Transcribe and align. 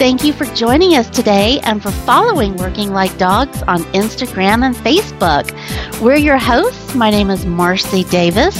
Thank 0.00 0.24
you 0.24 0.32
for 0.32 0.46
joining 0.54 0.94
us 0.94 1.10
today 1.10 1.60
and 1.62 1.82
for 1.82 1.90
following 1.90 2.56
Working 2.56 2.90
Like 2.90 3.18
Dogs 3.18 3.62
on 3.64 3.82
Instagram 3.92 4.64
and 4.64 4.74
Facebook. 4.74 5.52
We're 6.00 6.16
your 6.16 6.38
hosts. 6.38 6.94
My 6.94 7.10
name 7.10 7.28
is 7.28 7.44
Marcy 7.44 8.04
Davis, 8.04 8.58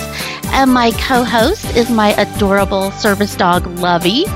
and 0.48 0.70
my 0.70 0.91
co 0.91 1.24
host 1.24 1.65
is 1.74 1.88
my 1.88 2.10
adorable 2.20 2.91
service 2.91 3.34
dog, 3.34 3.66
Lovey. 3.79 4.27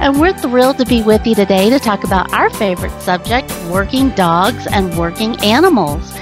And 0.00 0.18
we're 0.18 0.32
thrilled 0.32 0.78
to 0.78 0.84
be 0.84 1.00
with 1.00 1.24
you 1.28 1.36
today 1.36 1.70
to 1.70 1.78
talk 1.78 2.02
about 2.02 2.32
our 2.32 2.50
favorite 2.50 3.00
subject 3.02 3.48
working 3.70 4.10
dogs 4.10 4.66
and 4.66 4.98
working 4.98 5.36
animals. 5.44 6.12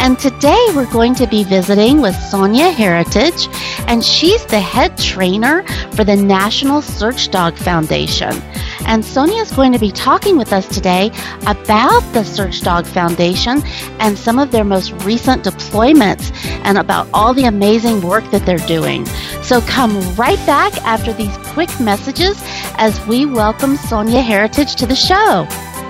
And 0.00 0.18
today 0.18 0.66
we're 0.74 0.90
going 0.90 1.14
to 1.14 1.26
be 1.28 1.44
visiting 1.44 2.00
with 2.00 2.16
Sonia 2.16 2.70
Heritage, 2.70 3.46
and 3.86 4.04
she's 4.04 4.44
the 4.46 4.58
head 4.58 4.98
trainer 4.98 5.62
for 5.92 6.02
the 6.02 6.16
National 6.16 6.82
Search 6.82 7.30
Dog 7.30 7.56
Foundation. 7.56 8.42
And 8.86 9.04
Sonia 9.04 9.42
is 9.42 9.52
going 9.52 9.72
to 9.72 9.78
be 9.78 9.90
talking 9.90 10.38
with 10.38 10.52
us 10.52 10.66
today 10.66 11.10
about 11.42 12.00
the 12.12 12.24
Search 12.24 12.60
Dog 12.62 12.86
Foundation 12.86 13.62
and 14.00 14.16
some 14.16 14.38
of 14.38 14.50
their 14.50 14.64
most 14.64 14.92
recent 15.04 15.44
deployments 15.44 16.32
and 16.64 16.78
about 16.78 17.08
all 17.12 17.34
the 17.34 17.44
amazing 17.44 18.00
work 18.00 18.28
that 18.30 18.46
they're 18.46 18.66
doing. 18.66 19.04
So 19.42 19.60
come 19.62 19.92
right 20.14 20.38
back 20.46 20.76
after 20.84 21.12
these 21.12 21.36
quick 21.48 21.70
messages 21.80 22.36
as 22.78 23.04
we 23.06 23.26
welcome 23.26 23.76
Sonia 23.76 24.22
Heritage 24.22 24.76
to 24.76 24.86
the 24.86 24.96
show. 24.96 25.46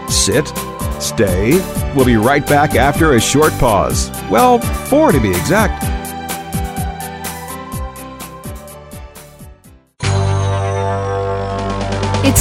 Sit 0.08 0.46
Stay. 1.00 1.58
We'll 1.94 2.06
be 2.06 2.16
right 2.16 2.46
back 2.46 2.74
after 2.74 3.14
a 3.14 3.20
short 3.20 3.52
pause. 3.54 4.10
Well, 4.30 4.58
four 4.88 5.12
to 5.12 5.20
be 5.20 5.30
exact. 5.30 5.84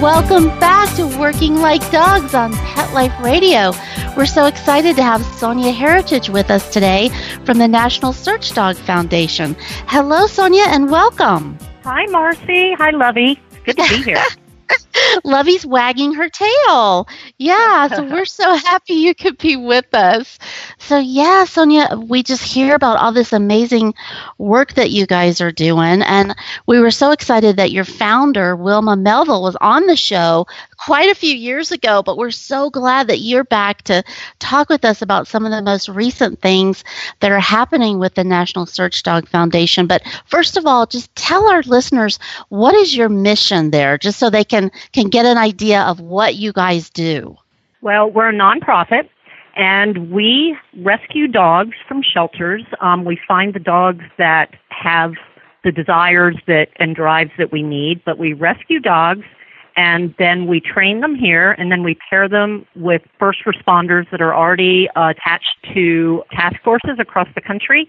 Welcome 0.00 0.46
back 0.60 0.94
to 0.94 1.08
Working 1.18 1.56
Like 1.56 1.80
Dogs 1.90 2.32
on 2.32 2.52
Pet 2.52 2.94
Life 2.94 3.12
Radio. 3.18 3.72
We're 4.16 4.26
so 4.26 4.46
excited 4.46 4.94
to 4.94 5.02
have 5.02 5.24
Sonia 5.24 5.72
Heritage 5.72 6.30
with 6.30 6.52
us 6.52 6.72
today 6.72 7.08
from 7.44 7.58
the 7.58 7.66
National 7.66 8.12
Search 8.12 8.54
Dog 8.54 8.76
Foundation. 8.76 9.56
Hello, 9.88 10.28
Sonia, 10.28 10.66
and 10.68 10.88
welcome. 10.88 11.58
Hi, 11.82 12.06
Marcy. 12.06 12.74
Hi, 12.74 12.90
Lovey. 12.90 13.40
Good 13.64 13.76
to 13.78 13.88
be 13.88 14.02
here. 14.04 14.22
Lovey's 15.24 15.64
wagging 15.66 16.14
her 16.14 16.28
tail. 16.28 17.08
Yeah, 17.38 17.88
so 17.88 18.02
we're 18.04 18.24
so 18.24 18.54
happy 18.56 18.94
you 18.94 19.14
could 19.14 19.38
be 19.38 19.56
with 19.56 19.92
us. 19.94 20.38
So, 20.78 20.98
yeah, 20.98 21.44
Sonia, 21.44 21.96
we 21.96 22.22
just 22.22 22.42
hear 22.42 22.74
about 22.74 22.98
all 22.98 23.12
this 23.12 23.32
amazing 23.32 23.94
work 24.38 24.74
that 24.74 24.90
you 24.90 25.06
guys 25.06 25.40
are 25.40 25.52
doing. 25.52 26.02
And 26.02 26.34
we 26.66 26.80
were 26.80 26.90
so 26.90 27.10
excited 27.10 27.56
that 27.56 27.72
your 27.72 27.84
founder, 27.84 28.56
Wilma 28.56 28.96
Melville, 28.96 29.42
was 29.42 29.56
on 29.60 29.86
the 29.86 29.96
show 29.96 30.46
quite 30.78 31.10
a 31.10 31.14
few 31.14 31.34
years 31.34 31.70
ago, 31.70 32.02
but 32.02 32.16
we're 32.16 32.30
so 32.30 32.70
glad 32.70 33.08
that 33.08 33.18
you're 33.18 33.44
back 33.44 33.82
to 33.82 34.02
talk 34.38 34.68
with 34.68 34.84
us 34.84 35.02
about 35.02 35.26
some 35.26 35.44
of 35.44 35.50
the 35.50 35.62
most 35.62 35.88
recent 35.88 36.40
things 36.40 36.84
that 37.20 37.32
are 37.32 37.40
happening 37.40 37.98
with 37.98 38.14
the 38.14 38.24
National 38.24 38.66
Search 38.66 39.02
Dog 39.02 39.28
Foundation. 39.28 39.86
But 39.86 40.02
first 40.26 40.56
of 40.56 40.66
all, 40.66 40.86
just 40.86 41.14
tell 41.16 41.48
our 41.50 41.62
listeners 41.62 42.18
what 42.48 42.74
is 42.74 42.96
your 42.96 43.08
mission 43.08 43.70
there, 43.70 43.98
just 43.98 44.18
so 44.18 44.30
they 44.30 44.44
can, 44.44 44.70
can 44.92 45.08
get 45.08 45.26
an 45.26 45.36
idea 45.36 45.82
of 45.82 46.00
what 46.00 46.36
you 46.36 46.52
guys 46.52 46.90
do. 46.90 47.36
Well, 47.80 48.10
we're 48.10 48.30
a 48.30 48.32
nonprofit 48.32 49.08
and 49.56 50.10
we 50.12 50.56
rescue 50.78 51.26
dogs 51.26 51.76
from 51.86 52.02
shelters. 52.02 52.62
Um, 52.80 53.04
we 53.04 53.18
find 53.26 53.54
the 53.54 53.60
dogs 53.60 54.04
that 54.16 54.54
have 54.68 55.14
the 55.64 55.72
desires 55.72 56.36
that 56.46 56.68
and 56.76 56.94
drives 56.94 57.32
that 57.38 57.50
we 57.50 57.62
need, 57.62 58.00
but 58.04 58.18
we 58.18 58.32
rescue 58.32 58.78
dogs 58.78 59.24
and 59.78 60.12
then 60.18 60.48
we 60.48 60.60
train 60.60 61.02
them 61.02 61.14
here, 61.14 61.52
and 61.52 61.70
then 61.70 61.84
we 61.84 61.96
pair 62.10 62.28
them 62.28 62.66
with 62.74 63.00
first 63.16 63.38
responders 63.46 64.10
that 64.10 64.20
are 64.20 64.34
already 64.34 64.88
uh, 64.96 65.10
attached 65.10 65.56
to 65.72 66.24
task 66.32 66.56
forces 66.64 66.98
across 66.98 67.28
the 67.36 67.40
country 67.40 67.88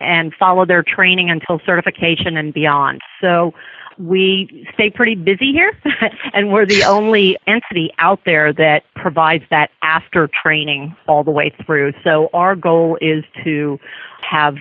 and 0.00 0.32
follow 0.38 0.64
their 0.64 0.82
training 0.82 1.28
until 1.28 1.60
certification 1.66 2.38
and 2.38 2.54
beyond. 2.54 3.02
So 3.20 3.52
we 3.98 4.66
stay 4.72 4.88
pretty 4.88 5.14
busy 5.14 5.52
here, 5.52 5.78
and 6.32 6.54
we're 6.54 6.64
the 6.64 6.84
only 6.84 7.36
entity 7.46 7.90
out 7.98 8.20
there 8.24 8.54
that 8.54 8.84
provides 8.94 9.44
that 9.50 9.68
after 9.82 10.30
training 10.42 10.96
all 11.06 11.22
the 11.22 11.30
way 11.30 11.52
through. 11.66 11.92
So 12.02 12.30
our 12.32 12.56
goal 12.56 12.96
is 13.02 13.24
to 13.44 13.78
have 14.22 14.54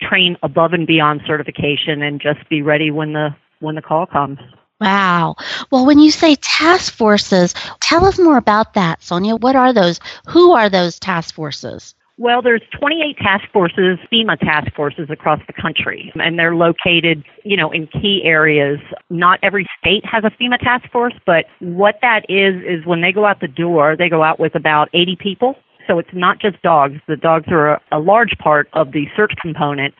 train 0.00 0.36
above 0.44 0.74
and 0.74 0.86
beyond 0.86 1.22
certification 1.26 2.02
and 2.02 2.20
just 2.20 2.48
be 2.48 2.62
ready 2.62 2.92
when 2.92 3.14
the 3.14 3.30
when 3.58 3.74
the 3.74 3.82
call 3.82 4.06
comes. 4.06 4.38
Wow. 4.80 5.36
Well, 5.70 5.86
when 5.86 5.98
you 5.98 6.10
say 6.10 6.36
task 6.36 6.92
forces, 6.92 7.54
tell 7.80 8.04
us 8.04 8.18
more 8.18 8.36
about 8.36 8.74
that, 8.74 9.02
Sonia. 9.02 9.36
What 9.36 9.56
are 9.56 9.72
those? 9.72 10.00
Who 10.28 10.52
are 10.52 10.68
those 10.68 10.98
task 10.98 11.34
forces? 11.34 11.94
Well, 12.16 12.42
there's 12.42 12.62
28 12.78 13.16
task 13.18 13.44
forces, 13.52 13.98
FEMA 14.12 14.38
task 14.38 14.72
forces 14.76 15.10
across 15.10 15.40
the 15.48 15.52
country, 15.52 16.12
and 16.14 16.38
they're 16.38 16.54
located, 16.54 17.24
you 17.42 17.56
know, 17.56 17.72
in 17.72 17.88
key 17.88 18.22
areas. 18.24 18.78
Not 19.10 19.40
every 19.42 19.66
state 19.80 20.04
has 20.06 20.22
a 20.22 20.30
FEMA 20.30 20.58
task 20.60 20.88
force, 20.92 21.14
but 21.26 21.46
what 21.58 21.96
that 22.02 22.24
is 22.28 22.54
is 22.62 22.86
when 22.86 23.00
they 23.00 23.10
go 23.10 23.24
out 23.24 23.40
the 23.40 23.48
door, 23.48 23.96
they 23.96 24.08
go 24.08 24.22
out 24.22 24.38
with 24.38 24.54
about 24.54 24.90
80 24.92 25.16
people. 25.16 25.56
So 25.86 25.98
it's 25.98 26.12
not 26.12 26.40
just 26.40 26.60
dogs. 26.62 27.00
The 27.08 27.16
dogs 27.16 27.46
are 27.48 27.74
a, 27.74 27.80
a 27.92 27.98
large 27.98 28.36
part 28.38 28.68
of 28.72 28.92
the 28.92 29.06
search 29.16 29.32
component, 29.40 29.94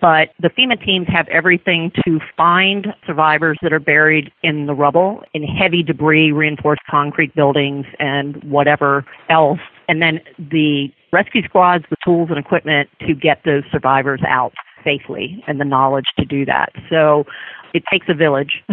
but 0.00 0.30
the 0.40 0.48
FEMA 0.48 0.82
teams 0.84 1.06
have 1.08 1.28
everything 1.28 1.92
to 2.06 2.20
find 2.36 2.88
survivors 3.06 3.58
that 3.62 3.72
are 3.72 3.80
buried 3.80 4.32
in 4.42 4.66
the 4.66 4.74
rubble, 4.74 5.22
in 5.34 5.42
heavy 5.42 5.82
debris, 5.82 6.32
reinforced 6.32 6.82
concrete 6.90 7.34
buildings, 7.34 7.86
and 7.98 8.42
whatever 8.44 9.04
else. 9.28 9.60
And 9.88 10.00
then 10.00 10.20
the 10.38 10.92
rescue 11.12 11.42
squads, 11.42 11.84
the 11.90 11.96
tools 12.04 12.28
and 12.30 12.38
equipment 12.38 12.88
to 13.06 13.14
get 13.14 13.42
those 13.44 13.64
survivors 13.70 14.20
out 14.26 14.54
safely 14.84 15.42
and 15.46 15.60
the 15.60 15.64
knowledge 15.64 16.06
to 16.18 16.24
do 16.24 16.44
that. 16.44 16.72
So 16.88 17.24
it 17.72 17.82
takes 17.90 18.06
a 18.08 18.14
village. 18.14 18.62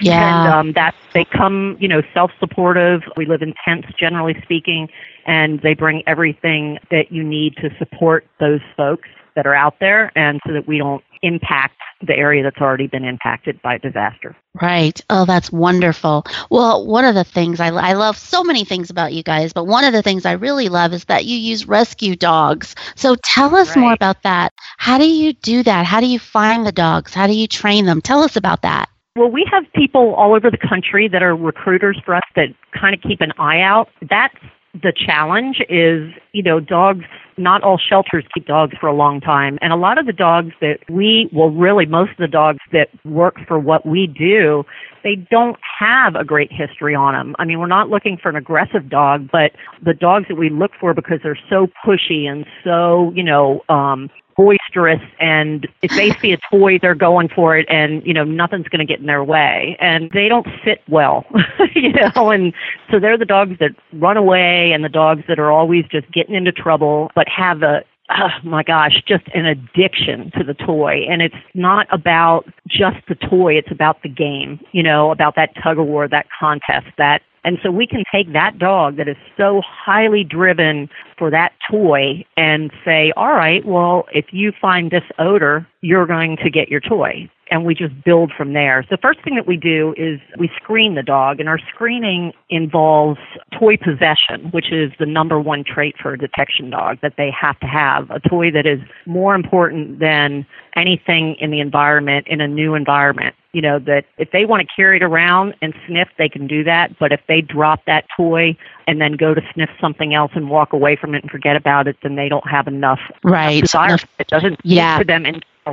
Yeah. 0.00 0.44
and 0.44 0.52
um, 0.52 0.72
that 0.74 0.94
they 1.12 1.24
come, 1.24 1.76
you 1.80 1.88
know, 1.88 2.02
self-supportive. 2.14 3.02
We 3.16 3.26
live 3.26 3.42
in 3.42 3.52
tents, 3.64 3.88
generally 3.98 4.36
speaking, 4.42 4.88
and 5.26 5.60
they 5.60 5.74
bring 5.74 6.04
everything 6.06 6.78
that 6.92 7.10
you 7.10 7.24
need 7.24 7.56
to 7.56 7.70
support 7.78 8.24
those 8.38 8.60
folks 8.76 9.08
that 9.38 9.46
are 9.46 9.54
out 9.54 9.76
there 9.78 10.10
and 10.18 10.40
so 10.44 10.52
that 10.52 10.66
we 10.66 10.78
don't 10.78 11.04
impact 11.22 11.76
the 12.04 12.12
area 12.16 12.42
that's 12.42 12.58
already 12.60 12.88
been 12.88 13.04
impacted 13.04 13.60
by 13.62 13.78
disaster. 13.78 14.36
Right. 14.60 15.00
Oh, 15.10 15.24
that's 15.24 15.52
wonderful. 15.52 16.24
Well, 16.50 16.84
one 16.86 17.04
of 17.04 17.14
the 17.14 17.22
things 17.22 17.60
I, 17.60 17.68
I 17.68 17.92
love 17.92 18.18
so 18.18 18.42
many 18.42 18.64
things 18.64 18.90
about 18.90 19.12
you 19.12 19.22
guys, 19.22 19.52
but 19.52 19.66
one 19.66 19.84
of 19.84 19.92
the 19.92 20.02
things 20.02 20.26
I 20.26 20.32
really 20.32 20.68
love 20.68 20.92
is 20.92 21.04
that 21.04 21.24
you 21.24 21.36
use 21.36 21.68
rescue 21.68 22.16
dogs. 22.16 22.74
So 22.96 23.14
tell 23.22 23.54
us 23.54 23.76
Right. 23.76 23.82
more 23.82 23.92
about 23.92 24.22
that. 24.24 24.52
How 24.76 24.98
do 24.98 25.08
you 25.08 25.32
do 25.34 25.62
that? 25.62 25.86
How 25.86 26.00
do 26.00 26.06
you 26.06 26.18
find 26.18 26.66
the 26.66 26.72
dogs? 26.72 27.14
How 27.14 27.28
do 27.28 27.34
you 27.34 27.46
train 27.46 27.84
them? 27.86 28.00
Tell 28.00 28.22
us 28.22 28.34
about 28.36 28.62
that. 28.62 28.88
Well, 29.14 29.30
we 29.30 29.46
have 29.52 29.64
people 29.72 30.14
all 30.14 30.34
over 30.34 30.50
the 30.50 30.58
country 30.68 31.08
that 31.08 31.22
are 31.22 31.36
recruiters 31.36 32.00
for 32.04 32.14
us 32.14 32.22
that 32.34 32.48
kind 32.78 32.94
of 32.94 33.00
keep 33.02 33.20
an 33.20 33.32
eye 33.38 33.60
out. 33.60 33.88
That's 34.08 34.34
the 34.82 34.92
challenge 34.94 35.60
is, 35.68 36.12
you 36.32 36.42
know, 36.42 36.60
dogs, 36.60 37.04
not 37.36 37.62
all 37.62 37.78
shelters 37.78 38.24
keep 38.34 38.46
dogs 38.46 38.74
for 38.80 38.86
a 38.86 38.94
long 38.94 39.20
time. 39.20 39.58
And 39.62 39.72
a 39.72 39.76
lot 39.76 39.98
of 39.98 40.06
the 40.06 40.12
dogs 40.12 40.52
that 40.60 40.78
we, 40.88 41.28
well, 41.32 41.50
really, 41.50 41.86
most 41.86 42.12
of 42.12 42.16
the 42.18 42.28
dogs 42.28 42.58
that 42.72 42.88
work 43.04 43.36
for 43.46 43.58
what 43.58 43.86
we 43.86 44.06
do, 44.06 44.64
they 45.04 45.14
don't 45.14 45.56
have 45.78 46.14
a 46.16 46.24
great 46.24 46.50
history 46.52 46.94
on 46.94 47.14
them. 47.14 47.36
I 47.38 47.44
mean, 47.44 47.60
we're 47.60 47.66
not 47.66 47.88
looking 47.88 48.18
for 48.20 48.28
an 48.28 48.36
aggressive 48.36 48.88
dog, 48.88 49.28
but 49.30 49.52
the 49.84 49.94
dogs 49.94 50.26
that 50.28 50.36
we 50.36 50.50
look 50.50 50.72
for 50.80 50.94
because 50.94 51.20
they're 51.22 51.38
so 51.48 51.68
pushy 51.86 52.24
and 52.26 52.44
so, 52.64 53.12
you 53.14 53.22
know, 53.22 53.62
um, 53.68 54.10
boisterous 54.38 55.02
and 55.18 55.66
if 55.82 55.90
they 55.90 56.12
see 56.20 56.32
a 56.32 56.38
toy 56.50 56.78
they're 56.78 56.94
going 56.94 57.28
for 57.28 57.58
it 57.58 57.66
and 57.68 58.06
you 58.06 58.14
know 58.14 58.22
nothing's 58.22 58.68
going 58.68 58.78
to 58.78 58.84
get 58.84 59.00
in 59.00 59.06
their 59.06 59.24
way 59.24 59.76
and 59.80 60.10
they 60.14 60.28
don't 60.28 60.46
fit 60.64 60.80
well 60.88 61.26
you 61.74 61.92
know 61.92 62.30
and 62.30 62.54
so 62.88 63.00
they're 63.00 63.18
the 63.18 63.24
dogs 63.24 63.58
that 63.58 63.72
run 63.94 64.16
away 64.16 64.70
and 64.72 64.84
the 64.84 64.88
dogs 64.88 65.24
that 65.26 65.40
are 65.40 65.50
always 65.50 65.84
just 65.90 66.08
getting 66.12 66.36
into 66.36 66.52
trouble 66.52 67.10
but 67.16 67.26
have 67.28 67.62
a 67.62 67.82
oh 68.10 68.28
my 68.42 68.62
gosh, 68.62 69.02
just 69.06 69.24
an 69.34 69.44
addiction 69.44 70.30
to 70.36 70.44
the 70.44 70.54
toy. 70.54 71.04
And 71.08 71.20
it's 71.20 71.34
not 71.54 71.86
about 71.92 72.46
just 72.66 72.96
the 73.08 73.14
toy, 73.14 73.54
it's 73.54 73.70
about 73.70 74.02
the 74.02 74.08
game, 74.08 74.60
you 74.72 74.82
know, 74.82 75.10
about 75.10 75.36
that 75.36 75.50
tug 75.62 75.78
of 75.78 75.86
war, 75.86 76.08
that 76.08 76.26
contest, 76.38 76.86
that 76.96 77.22
and 77.44 77.58
so 77.62 77.70
we 77.70 77.86
can 77.86 78.02
take 78.12 78.32
that 78.32 78.58
dog 78.58 78.96
that 78.96 79.08
is 79.08 79.16
so 79.36 79.62
highly 79.64 80.24
driven 80.24 80.88
for 81.16 81.30
that 81.30 81.52
toy 81.70 82.24
and 82.36 82.70
say, 82.84 83.12
all 83.16 83.32
right, 83.34 83.64
well, 83.64 84.06
if 84.12 84.26
you 84.32 84.52
find 84.60 84.90
this 84.90 85.04
odor, 85.18 85.66
you're 85.80 86.06
going 86.06 86.36
to 86.38 86.50
get 86.50 86.68
your 86.68 86.80
toy 86.80 87.28
and 87.50 87.64
we 87.64 87.74
just 87.74 88.02
build 88.04 88.32
from 88.36 88.52
there. 88.52 88.82
So 88.82 88.96
the 88.96 89.00
first 89.00 89.22
thing 89.22 89.34
that 89.36 89.46
we 89.46 89.56
do 89.56 89.94
is 89.96 90.20
we 90.38 90.50
screen 90.56 90.94
the 90.94 91.02
dog, 91.02 91.40
and 91.40 91.48
our 91.48 91.58
screening 91.58 92.32
involves 92.50 93.20
toy 93.58 93.76
possession, 93.76 94.50
which 94.50 94.72
is 94.72 94.92
the 94.98 95.06
number 95.06 95.40
one 95.40 95.64
trait 95.64 95.96
for 96.00 96.12
a 96.12 96.18
detection 96.18 96.70
dog 96.70 96.98
that 97.02 97.14
they 97.16 97.30
have 97.30 97.58
to 97.60 97.66
have. 97.66 98.10
A 98.10 98.20
toy 98.20 98.50
that 98.50 98.66
is 98.66 98.80
more 99.06 99.34
important 99.34 99.98
than 99.98 100.46
anything 100.76 101.36
in 101.40 101.50
the 101.50 101.60
environment 101.60 102.26
in 102.28 102.40
a 102.40 102.48
new 102.48 102.74
environment. 102.74 103.34
You 103.52 103.62
know, 103.62 103.78
that 103.80 104.04
if 104.18 104.30
they 104.30 104.44
want 104.44 104.60
to 104.60 104.68
carry 104.76 104.98
it 104.98 105.02
around 105.02 105.54
and 105.62 105.74
sniff, 105.86 106.08
they 106.18 106.28
can 106.28 106.46
do 106.46 106.62
that. 106.64 106.98
But 106.98 107.12
if 107.12 107.20
they 107.28 107.40
drop 107.40 107.80
that 107.86 108.04
toy 108.14 108.56
and 108.86 109.00
then 109.00 109.14
go 109.14 109.32
to 109.32 109.40
sniff 109.54 109.70
something 109.80 110.14
else 110.14 110.32
and 110.34 110.50
walk 110.50 110.72
away 110.74 110.96
from 110.96 111.14
it 111.14 111.22
and 111.22 111.30
forget 111.30 111.56
about 111.56 111.88
it, 111.88 111.96
then 112.02 112.14
they 112.16 112.28
don't 112.28 112.48
have 112.48 112.66
enough 112.68 113.00
right. 113.24 113.62
desire. 113.62 113.96
It 114.18 114.28
doesn't 114.28 114.58
yeah. 114.64 114.98
for 114.98 115.04
them 115.04 115.24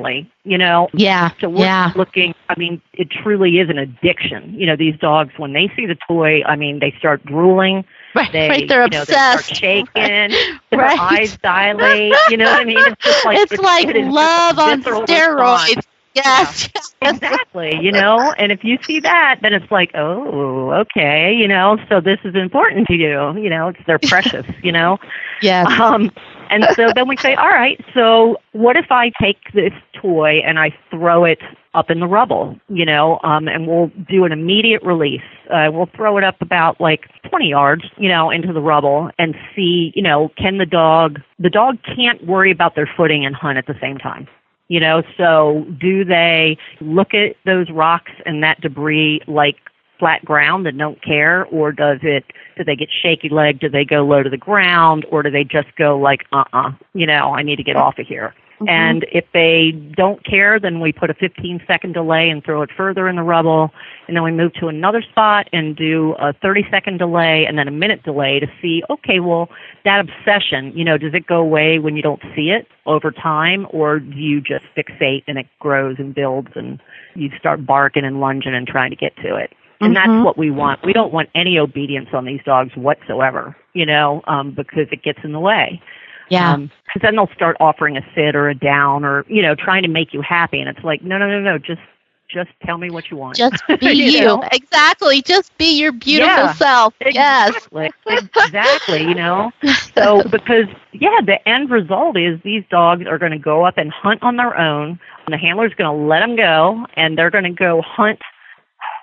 you 0.03 0.29
know? 0.33 0.65
Yeah. 0.75 1.11
So 1.23 1.49
we're 1.49 1.49
yeah. 1.49 1.91
looking, 1.93 2.33
I 2.49 2.53
mean, 2.57 2.81
it 2.93 3.09
truly 3.09 3.57
is 3.59 3.69
an 3.69 3.77
addiction. 3.77 4.53
You 4.53 4.65
know, 4.65 4.75
these 4.75 4.95
dogs, 4.99 5.31
when 5.37 5.53
they 5.53 5.69
see 5.75 5.85
the 5.85 5.95
toy, 6.07 6.41
I 6.43 6.55
mean, 6.55 6.79
they 6.79 6.93
start 6.97 7.23
drooling. 7.25 7.83
Right, 8.15 8.31
They, 8.31 8.47
right, 8.47 8.67
they're 8.67 8.83
you 8.83 8.89
know, 8.89 9.03
they 9.05 9.15
start 9.15 9.45
obsessed. 9.45 9.53
shaking. 9.53 9.87
Right. 9.95 10.31
Their 10.71 10.79
Right. 10.79 10.97
eyes 10.97 11.37
dilate. 11.41 12.21
You 12.25 12.37
know 12.37 12.45
what 12.47 12.59
I 12.59 12.63
mean? 12.65 12.85
It's 12.87 13.01
just 13.03 13.23
like 13.23 13.41
it's 13.41 13.57
like 13.57 13.89
it 13.93 14.05
love 14.05 14.57
on 14.59 14.83
steroids. 14.83 15.75
response. 15.75 15.75
Yes. 16.13 16.69
yes. 16.75 16.95
Exactly, 17.01 17.75
you 17.77 17.91
know, 17.91 18.31
and 18.37 18.51
if 18.51 18.63
you 18.63 18.77
see 18.85 18.99
that, 19.01 19.39
then 19.41 19.53
it's 19.53 19.69
like, 19.71 19.91
oh, 19.95 20.71
okay, 20.71 21.33
you 21.33 21.47
know, 21.47 21.77
so 21.89 21.99
this 21.99 22.19
is 22.23 22.35
important 22.35 22.87
to 22.87 22.93
you, 22.95 23.35
you 23.37 23.49
know, 23.49 23.67
it's 23.69 23.79
they're 23.85 23.99
precious, 23.99 24.45
you 24.61 24.71
know. 24.71 24.97
Yes. 25.41 25.69
Um, 25.79 26.11
and 26.49 26.65
so 26.75 26.91
then 26.93 27.07
we 27.07 27.17
say, 27.17 27.35
all 27.35 27.49
right, 27.49 27.83
so 27.93 28.37
what 28.51 28.75
if 28.75 28.91
I 28.91 29.11
take 29.21 29.37
this 29.53 29.73
toy 29.93 30.41
and 30.45 30.59
I 30.59 30.75
throw 30.89 31.25
it 31.25 31.39
up 31.73 31.91
in 31.91 31.99
the 31.99 32.07
rubble, 32.07 32.57
you 32.69 32.85
know, 32.85 33.19
um, 33.23 33.47
and 33.47 33.67
we'll 33.67 33.91
do 34.09 34.23
an 34.23 34.31
immediate 34.31 34.81
release. 34.81 35.21
Uh, 35.51 35.69
we'll 35.71 35.89
throw 35.95 36.17
it 36.17 36.23
up 36.23 36.41
about 36.41 36.79
like 36.79 37.09
20 37.29 37.49
yards, 37.49 37.83
you 37.97 38.07
know, 38.07 38.31
into 38.31 38.53
the 38.53 38.61
rubble 38.61 39.11
and 39.19 39.35
see, 39.55 39.91
you 39.95 40.01
know, 40.01 40.31
can 40.37 40.57
the 40.57 40.65
dog, 40.65 41.19
the 41.37 41.49
dog 41.49 41.77
can't 41.83 42.25
worry 42.25 42.51
about 42.51 42.75
their 42.75 42.89
footing 42.97 43.25
and 43.25 43.35
hunt 43.35 43.57
at 43.57 43.67
the 43.67 43.77
same 43.81 43.97
time. 43.97 44.27
You 44.67 44.79
know, 44.79 45.03
so 45.15 45.63
do 45.79 46.03
they 46.03 46.57
look 46.81 47.13
at 47.13 47.35
those 47.45 47.69
rocks 47.69 48.11
and 48.25 48.41
that 48.41 48.61
debris 48.61 49.21
like 49.27 49.57
flat 49.99 50.23
ground 50.25 50.67
and 50.67 50.77
don't 50.77 51.01
care, 51.03 51.45
or 51.45 51.71
does 51.71 51.99
it? 52.01 52.25
Do 52.57 52.63
they 52.63 52.75
get 52.75 52.89
shaky 52.91 53.29
legged? 53.29 53.59
Do 53.61 53.69
they 53.69 53.85
go 53.85 54.05
low 54.05 54.23
to 54.23 54.29
the 54.29 54.37
ground, 54.37 55.05
or 55.11 55.23
do 55.23 55.29
they 55.29 55.43
just 55.43 55.75
go 55.77 55.97
like, 55.97 56.25
uh, 56.31 56.43
uh 56.53 56.71
You 56.93 57.05
know, 57.05 57.33
I 57.33 57.43
need 57.43 57.57
to 57.57 57.63
get 57.63 57.75
off 57.75 57.99
of 57.99 58.07
here. 58.07 58.33
And 58.67 59.05
if 59.11 59.25
they 59.33 59.71
don't 59.71 60.23
care, 60.25 60.59
then 60.59 60.79
we 60.79 60.93
put 60.93 61.09
a 61.09 61.13
15 61.13 61.61
second 61.67 61.93
delay 61.93 62.29
and 62.29 62.43
throw 62.43 62.61
it 62.61 62.69
further 62.75 63.07
in 63.09 63.15
the 63.15 63.23
rubble. 63.23 63.71
And 64.07 64.15
then 64.15 64.23
we 64.23 64.31
move 64.31 64.53
to 64.55 64.67
another 64.67 65.01
spot 65.01 65.49
and 65.51 65.75
do 65.75 66.15
a 66.19 66.33
30 66.33 66.65
second 66.71 66.97
delay 66.97 67.45
and 67.45 67.57
then 67.57 67.67
a 67.67 67.71
minute 67.71 68.03
delay 68.03 68.39
to 68.39 68.47
see, 68.61 68.81
okay, 68.89 69.19
well, 69.19 69.49
that 69.83 69.99
obsession, 69.99 70.71
you 70.75 70.85
know, 70.85 70.97
does 70.97 71.13
it 71.13 71.27
go 71.27 71.37
away 71.37 71.79
when 71.79 71.95
you 71.95 72.01
don't 72.01 72.21
see 72.35 72.49
it 72.49 72.67
over 72.85 73.11
time 73.11 73.67
or 73.71 73.99
do 73.99 74.17
you 74.17 74.39
just 74.39 74.63
fixate 74.75 75.23
and 75.27 75.37
it 75.37 75.47
grows 75.59 75.97
and 75.99 76.15
builds 76.15 76.49
and 76.55 76.81
you 77.15 77.29
start 77.37 77.65
barking 77.65 78.05
and 78.05 78.19
lunging 78.19 78.53
and 78.53 78.67
trying 78.67 78.89
to 78.89 78.95
get 78.95 79.15
to 79.17 79.35
it? 79.35 79.51
And 79.81 79.95
Mhm. 79.95 79.95
that's 79.95 80.23
what 80.23 80.37
we 80.37 80.49
want. 80.51 80.83
We 80.83 80.93
don't 80.93 81.11
want 81.13 81.29
any 81.35 81.57
obedience 81.59 82.09
on 82.13 82.25
these 82.25 82.41
dogs 82.45 82.75
whatsoever, 82.75 83.55
you 83.73 83.85
know, 83.85 84.21
um, 84.27 84.51
because 84.51 84.87
it 84.91 85.03
gets 85.03 85.19
in 85.23 85.31
the 85.33 85.39
way. 85.39 85.81
Yeah. 86.29 86.53
Um 86.53 86.69
'cause 86.91 87.01
then 87.01 87.15
they'll 87.15 87.29
start 87.35 87.57
offering 87.59 87.97
a 87.97 88.01
sit 88.15 88.35
or 88.35 88.49
a 88.49 88.55
down 88.55 89.03
or, 89.03 89.25
you 89.27 89.41
know, 89.41 89.53
trying 89.55 89.83
to 89.83 89.89
make 89.89 90.13
you 90.13 90.21
happy. 90.21 90.59
And 90.59 90.69
it's 90.69 90.83
like, 90.83 91.01
no, 91.03 91.17
no, 91.17 91.27
no, 91.27 91.39
no, 91.39 91.57
just, 91.57 91.81
just 92.29 92.49
tell 92.65 92.77
me 92.77 92.89
what 92.89 93.11
you 93.11 93.17
want. 93.17 93.37
Just 93.37 93.63
be 93.79 93.87
You 93.87 94.05
you. 94.09 94.43
Exactly. 94.51 95.21
Just 95.21 95.55
be 95.57 95.77
your 95.79 95.91
beautiful 95.91 96.47
Yeah. 96.47 96.53
self. 96.53 96.93
Yes. 97.09 97.67
Exactly. 97.69 97.89
exactly, 98.07 99.03
you 99.03 99.13
know. 99.15 99.51
So 99.95 100.23
because 100.29 100.65
yeah, 100.93 101.19
the 101.25 101.37
end 101.47 101.69
result 101.69 102.17
is 102.17 102.39
these 102.43 102.63
dogs 102.69 103.05
are 103.07 103.17
going 103.17 103.31
to 103.31 103.37
go 103.37 103.65
up 103.65 103.77
and 103.77 103.91
hunt 103.91 104.23
on 104.23 104.37
their 104.37 104.57
own. 104.57 104.99
And 105.25 105.33
the 105.33 105.37
handler's 105.37 105.73
going 105.73 105.89
to 105.97 106.05
let 106.05 106.19
them 106.19 106.35
go 106.35 106.85
and 106.95 107.17
they're 107.17 107.29
going 107.31 107.43
to 107.45 107.49
go 107.49 107.81
hunt 107.81 108.19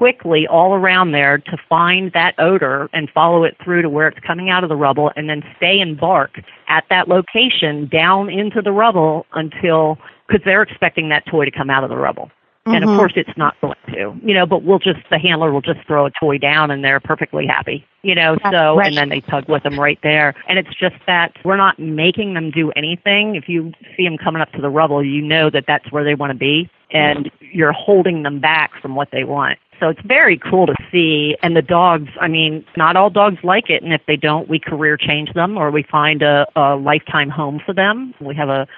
quickly 0.03 0.49
all 0.49 0.75
around 0.75 1.13
there 1.13 1.39
to 1.39 1.57
find 1.69 2.11
that 2.13 2.35
odor 2.37 2.91
and 2.93 3.09
follow 3.11 3.45
it 3.45 3.57
through 3.63 3.83
to 3.83 3.89
where 3.89 4.09
it's 4.09 4.19
coming 4.27 4.51
out 4.51 4.65
of 4.65 4.69
the 4.69 4.75
rubble 4.75 5.13
and 5.15 5.31
then 5.31 5.45
stay 5.57 5.79
and 5.79 5.97
bark 5.97 6.41
at 6.67 6.83
that 6.91 7.07
location 7.07 7.87
down 7.87 8.29
into 8.29 8.61
the 8.61 8.73
rubble 8.73 9.27
until 9.35 9.97
because 10.27 10.45
they're 10.45 10.63
expecting 10.63 11.09
that 11.09 11.25
toy 11.27 11.45
to 11.45 11.53
come 11.53 11.71
out 11.71 11.85
of 11.85 11.89
the 11.89 11.97
rubble. 11.97 12.33
And 12.67 12.85
of 12.85 12.91
Mhm. 12.91 12.97
course, 12.97 13.13
it's 13.17 13.37
not 13.37 13.61
going 13.61 13.75
to, 13.93 14.15
you 14.25 14.35
know. 14.35 14.47
But 14.47 14.63
we'll 14.63 14.79
just 14.79 15.01
the 15.11 15.19
handler 15.19 15.53
will 15.53 15.61
just 15.61 15.81
throw 15.81 16.07
a 16.07 16.11
toy 16.21 16.39
down, 16.39 16.71
and 16.71 16.85
they're 16.85 17.01
perfectly 17.01 17.45
happy, 17.45 17.85
you 18.03 18.15
know. 18.15 18.37
Right, 18.45 18.53
So, 18.53 18.77
right. 18.77 18.87
and 18.87 18.97
then 18.97 19.09
they 19.09 19.21
tug 19.21 19.49
with 19.49 19.65
them 19.65 19.79
right 19.81 19.99
there, 20.03 20.35
and 20.49 20.61
it's 20.61 20.73
just 20.75 20.95
that 21.07 21.33
we're 21.45 21.57
not 21.57 21.81
making 21.81 22.35
them 22.35 22.53
do 22.53 22.71
anything. 22.77 23.35
If 23.35 23.49
you 23.49 23.73
see 23.97 24.05
them 24.05 24.17
coming 24.17 24.41
up 24.41 24.53
to 24.53 24.61
the 24.61 24.71
rubble, 24.71 25.05
you 25.05 25.21
know 25.21 25.51
that 25.51 25.65
that's 25.67 25.91
where 25.91 26.05
they 26.05 26.15
want 26.15 26.31
to 26.31 26.39
be, 26.39 26.71
and 26.93 27.33
you're 27.41 27.73
holding 27.73 28.23
them 28.23 28.39
back 28.39 28.71
from 28.81 28.95
what 28.95 29.11
they 29.11 29.25
want. 29.25 29.59
So 29.83 29.89
it's 29.89 30.01
very 30.05 30.39
cool 30.39 30.67
to 30.67 30.75
see. 30.93 31.37
And 31.43 31.57
the 31.57 31.63
dogs, 31.63 32.09
I 32.21 32.29
mean, 32.29 32.65
not 32.77 32.95
all 32.95 33.11
dogs 33.11 33.39
like 33.43 33.69
it, 33.69 33.83
and 33.83 33.93
if 33.93 34.01
they 34.07 34.15
don't, 34.15 34.49
we 34.49 34.61
career 34.61 34.97
change 34.97 35.33
them 35.35 35.59
or 35.59 35.73
we 35.73 35.83
find 35.83 36.23
a, 36.23 36.47
a 36.55 36.77
lifetime 36.77 37.31
home 37.31 37.61
for 37.67 37.75
them. 37.75 38.15
We 38.21 38.37
have 38.37 38.49
a 38.49 38.69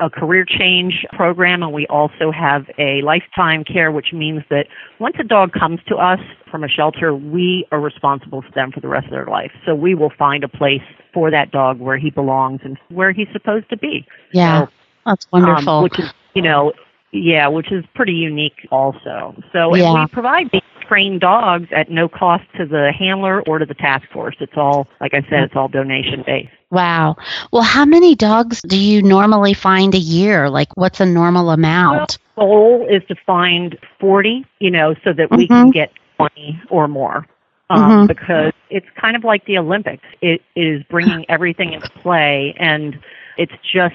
a 0.00 0.10
career 0.10 0.44
change 0.44 1.06
program 1.12 1.62
and 1.62 1.72
we 1.72 1.86
also 1.86 2.32
have 2.32 2.66
a 2.78 3.00
lifetime 3.02 3.62
care 3.62 3.92
which 3.92 4.12
means 4.12 4.42
that 4.50 4.66
once 4.98 5.14
a 5.20 5.22
dog 5.22 5.52
comes 5.52 5.78
to 5.86 5.94
us 5.94 6.18
from 6.50 6.64
a 6.64 6.68
shelter 6.68 7.14
we 7.14 7.64
are 7.70 7.80
responsible 7.80 8.42
for 8.42 8.50
them 8.56 8.72
for 8.72 8.80
the 8.80 8.88
rest 8.88 9.04
of 9.04 9.12
their 9.12 9.26
life 9.26 9.52
so 9.64 9.72
we 9.72 9.94
will 9.94 10.10
find 10.18 10.42
a 10.42 10.48
place 10.48 10.82
for 11.12 11.30
that 11.30 11.52
dog 11.52 11.78
where 11.78 11.96
he 11.96 12.10
belongs 12.10 12.60
and 12.64 12.76
where 12.88 13.12
he's 13.12 13.28
supposed 13.32 13.70
to 13.70 13.76
be 13.76 14.04
Yeah. 14.32 14.64
So, 14.64 14.72
That's 15.06 15.26
um, 15.32 15.42
wonderful. 15.44 15.82
which 15.84 16.00
is 16.00 16.12
you 16.34 16.42
know 16.42 16.72
yeah 17.14 17.48
which 17.48 17.72
is 17.72 17.84
pretty 17.94 18.12
unique 18.12 18.66
also 18.70 19.34
so 19.52 19.74
Yeah. 19.74 19.92
we 19.94 20.06
provide 20.08 20.50
these 20.52 20.62
trained 20.88 21.20
dogs 21.20 21.68
at 21.74 21.90
no 21.90 22.08
cost 22.08 22.44
to 22.58 22.66
the 22.66 22.92
handler 22.98 23.42
or 23.42 23.58
to 23.58 23.64
the 23.66 23.74
task 23.74 24.10
force 24.12 24.36
it's 24.40 24.56
all 24.56 24.88
like 25.00 25.14
i 25.14 25.20
said 25.30 25.44
it's 25.44 25.56
all 25.56 25.68
donation 25.68 26.22
based 26.26 26.50
wow. 26.70 27.16
Well, 27.52 27.62
how 27.62 27.84
many 27.84 28.16
dogs 28.16 28.60
do 28.62 28.76
you 28.76 29.00
normally 29.02 29.54
find 29.54 29.94
a 29.94 29.98
year? 29.98 30.50
Like, 30.50 30.76
what's 30.76 31.00
a 31.00 31.06
normal 31.06 31.50
amount? 31.50 32.18
The 32.36 32.40
goal 32.42 32.86
is 32.90 33.02
to 33.08 33.14
find 33.24 33.78
40, 34.00 34.44
you 34.58 34.72
know, 34.72 34.94
so 35.04 35.12
that 35.12 35.30
we 35.30 35.46
Mhm. 35.46 35.48
can 35.48 35.70
get 35.70 35.92
20 36.16 36.60
or 36.70 36.88
more. 36.88 37.26
Um, 37.70 38.04
Mhm. 38.04 38.08
Because 38.08 38.52
it's 38.70 38.88
kind 39.00 39.16
of 39.16 39.22
like 39.24 39.44
the 39.46 39.56
Olympics. 39.58 40.04
It 40.20 40.42
is 40.56 40.82
bringing 40.90 41.24
everything 41.28 41.72
into 41.72 41.88
play, 41.90 42.54
and 42.58 42.98
it's 43.38 43.54
just 43.62 43.94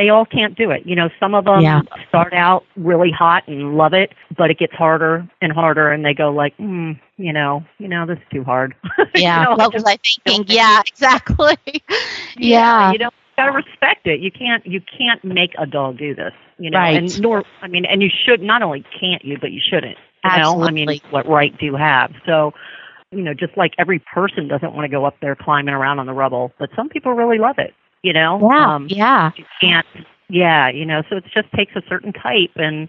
they 0.00 0.08
all 0.10 0.24
can't 0.24 0.56
do 0.56 0.70
it. 0.70 0.86
You 0.86 0.96
know, 0.96 1.08
some 1.20 1.34
of 1.34 1.44
them 1.44 1.62
Yeah. 1.62 1.82
start 2.08 2.32
out 2.34 2.64
really 2.76 3.10
hot 3.10 3.44
and 3.48 3.76
love 3.76 3.92
it, 3.94 4.12
but 4.36 4.50
it 4.50 4.58
gets 4.58 4.72
harder 4.74 5.28
and 5.42 5.52
harder, 5.52 5.90
and 5.90 6.04
they 6.04 6.14
go 6.14 6.30
like, 6.30 6.56
mm, 6.58 6.98
you 7.18 7.32
know, 7.32 7.64
you 7.78 7.88
know, 7.88 8.06
this 8.06 8.18
is 8.18 8.24
too 8.32 8.44
hard. 8.44 8.74
You 9.14 9.22
Yeah. 9.22 9.40
know, 9.40 9.56
what 9.56 9.72
just 9.72 9.84
was 9.84 9.84
I 9.86 9.98
thinking? 10.26 10.44
Yeah, 10.48 10.80
exactly. 10.86 11.56
yeah. 12.36 12.92
you 12.92 12.98
know, 12.98 13.06
you 13.06 13.44
gotta 13.44 13.52
respect 13.52 14.06
it. 14.06 14.20
You 14.20 14.30
can't 14.30 14.64
you 14.66 14.80
can't 14.98 15.22
make 15.24 15.52
a 15.58 15.66
dog 15.66 15.98
do 15.98 16.14
this. 16.14 16.32
You 16.58 16.70
know, 16.70 16.78
Right. 16.78 16.94
and 16.94 17.16
nor 17.18 17.44
I 17.62 17.68
mean, 17.68 17.84
and 17.86 18.02
you 18.02 18.08
should 18.10 18.42
not 18.42 18.62
only 18.62 18.84
can't 18.98 19.24
you, 19.24 19.38
but 19.40 19.52
you 19.52 19.60
shouldn't. 19.62 19.98
You 20.24 20.32
know, 20.32 20.62
I 20.62 20.70
mean, 20.70 21.00
what 21.10 21.26
right 21.28 21.56
do 21.58 21.66
you 21.66 21.76
have? 21.76 22.12
So, 22.26 22.52
you 23.12 23.22
know, 23.22 23.34
just 23.34 23.56
like 23.56 23.72
every 23.78 23.98
person 23.98 24.48
doesn't 24.48 24.74
want 24.74 24.84
to 24.84 24.88
go 24.90 25.04
up 25.04 25.16
there 25.20 25.34
climbing 25.36 25.74
around 25.74 25.98
on 25.98 26.06
the 26.06 26.12
rubble, 26.12 26.52
but 26.58 26.70
some 26.76 26.88
people 26.88 27.12
really 27.14 27.38
love 27.38 27.58
it. 27.58 27.74
You 28.02 28.12
know, 28.12 28.38
Yeah. 28.50 28.74
um, 28.74 28.86
yeah. 28.88 29.30
you 29.36 29.44
can't. 29.60 29.86
Yeah, 30.28 30.68
you 30.68 30.86
know, 30.86 31.02
so 31.10 31.16
it 31.16 31.24
just 31.34 31.50
takes 31.52 31.74
a 31.74 31.82
certain 31.88 32.12
type, 32.12 32.52
and 32.56 32.88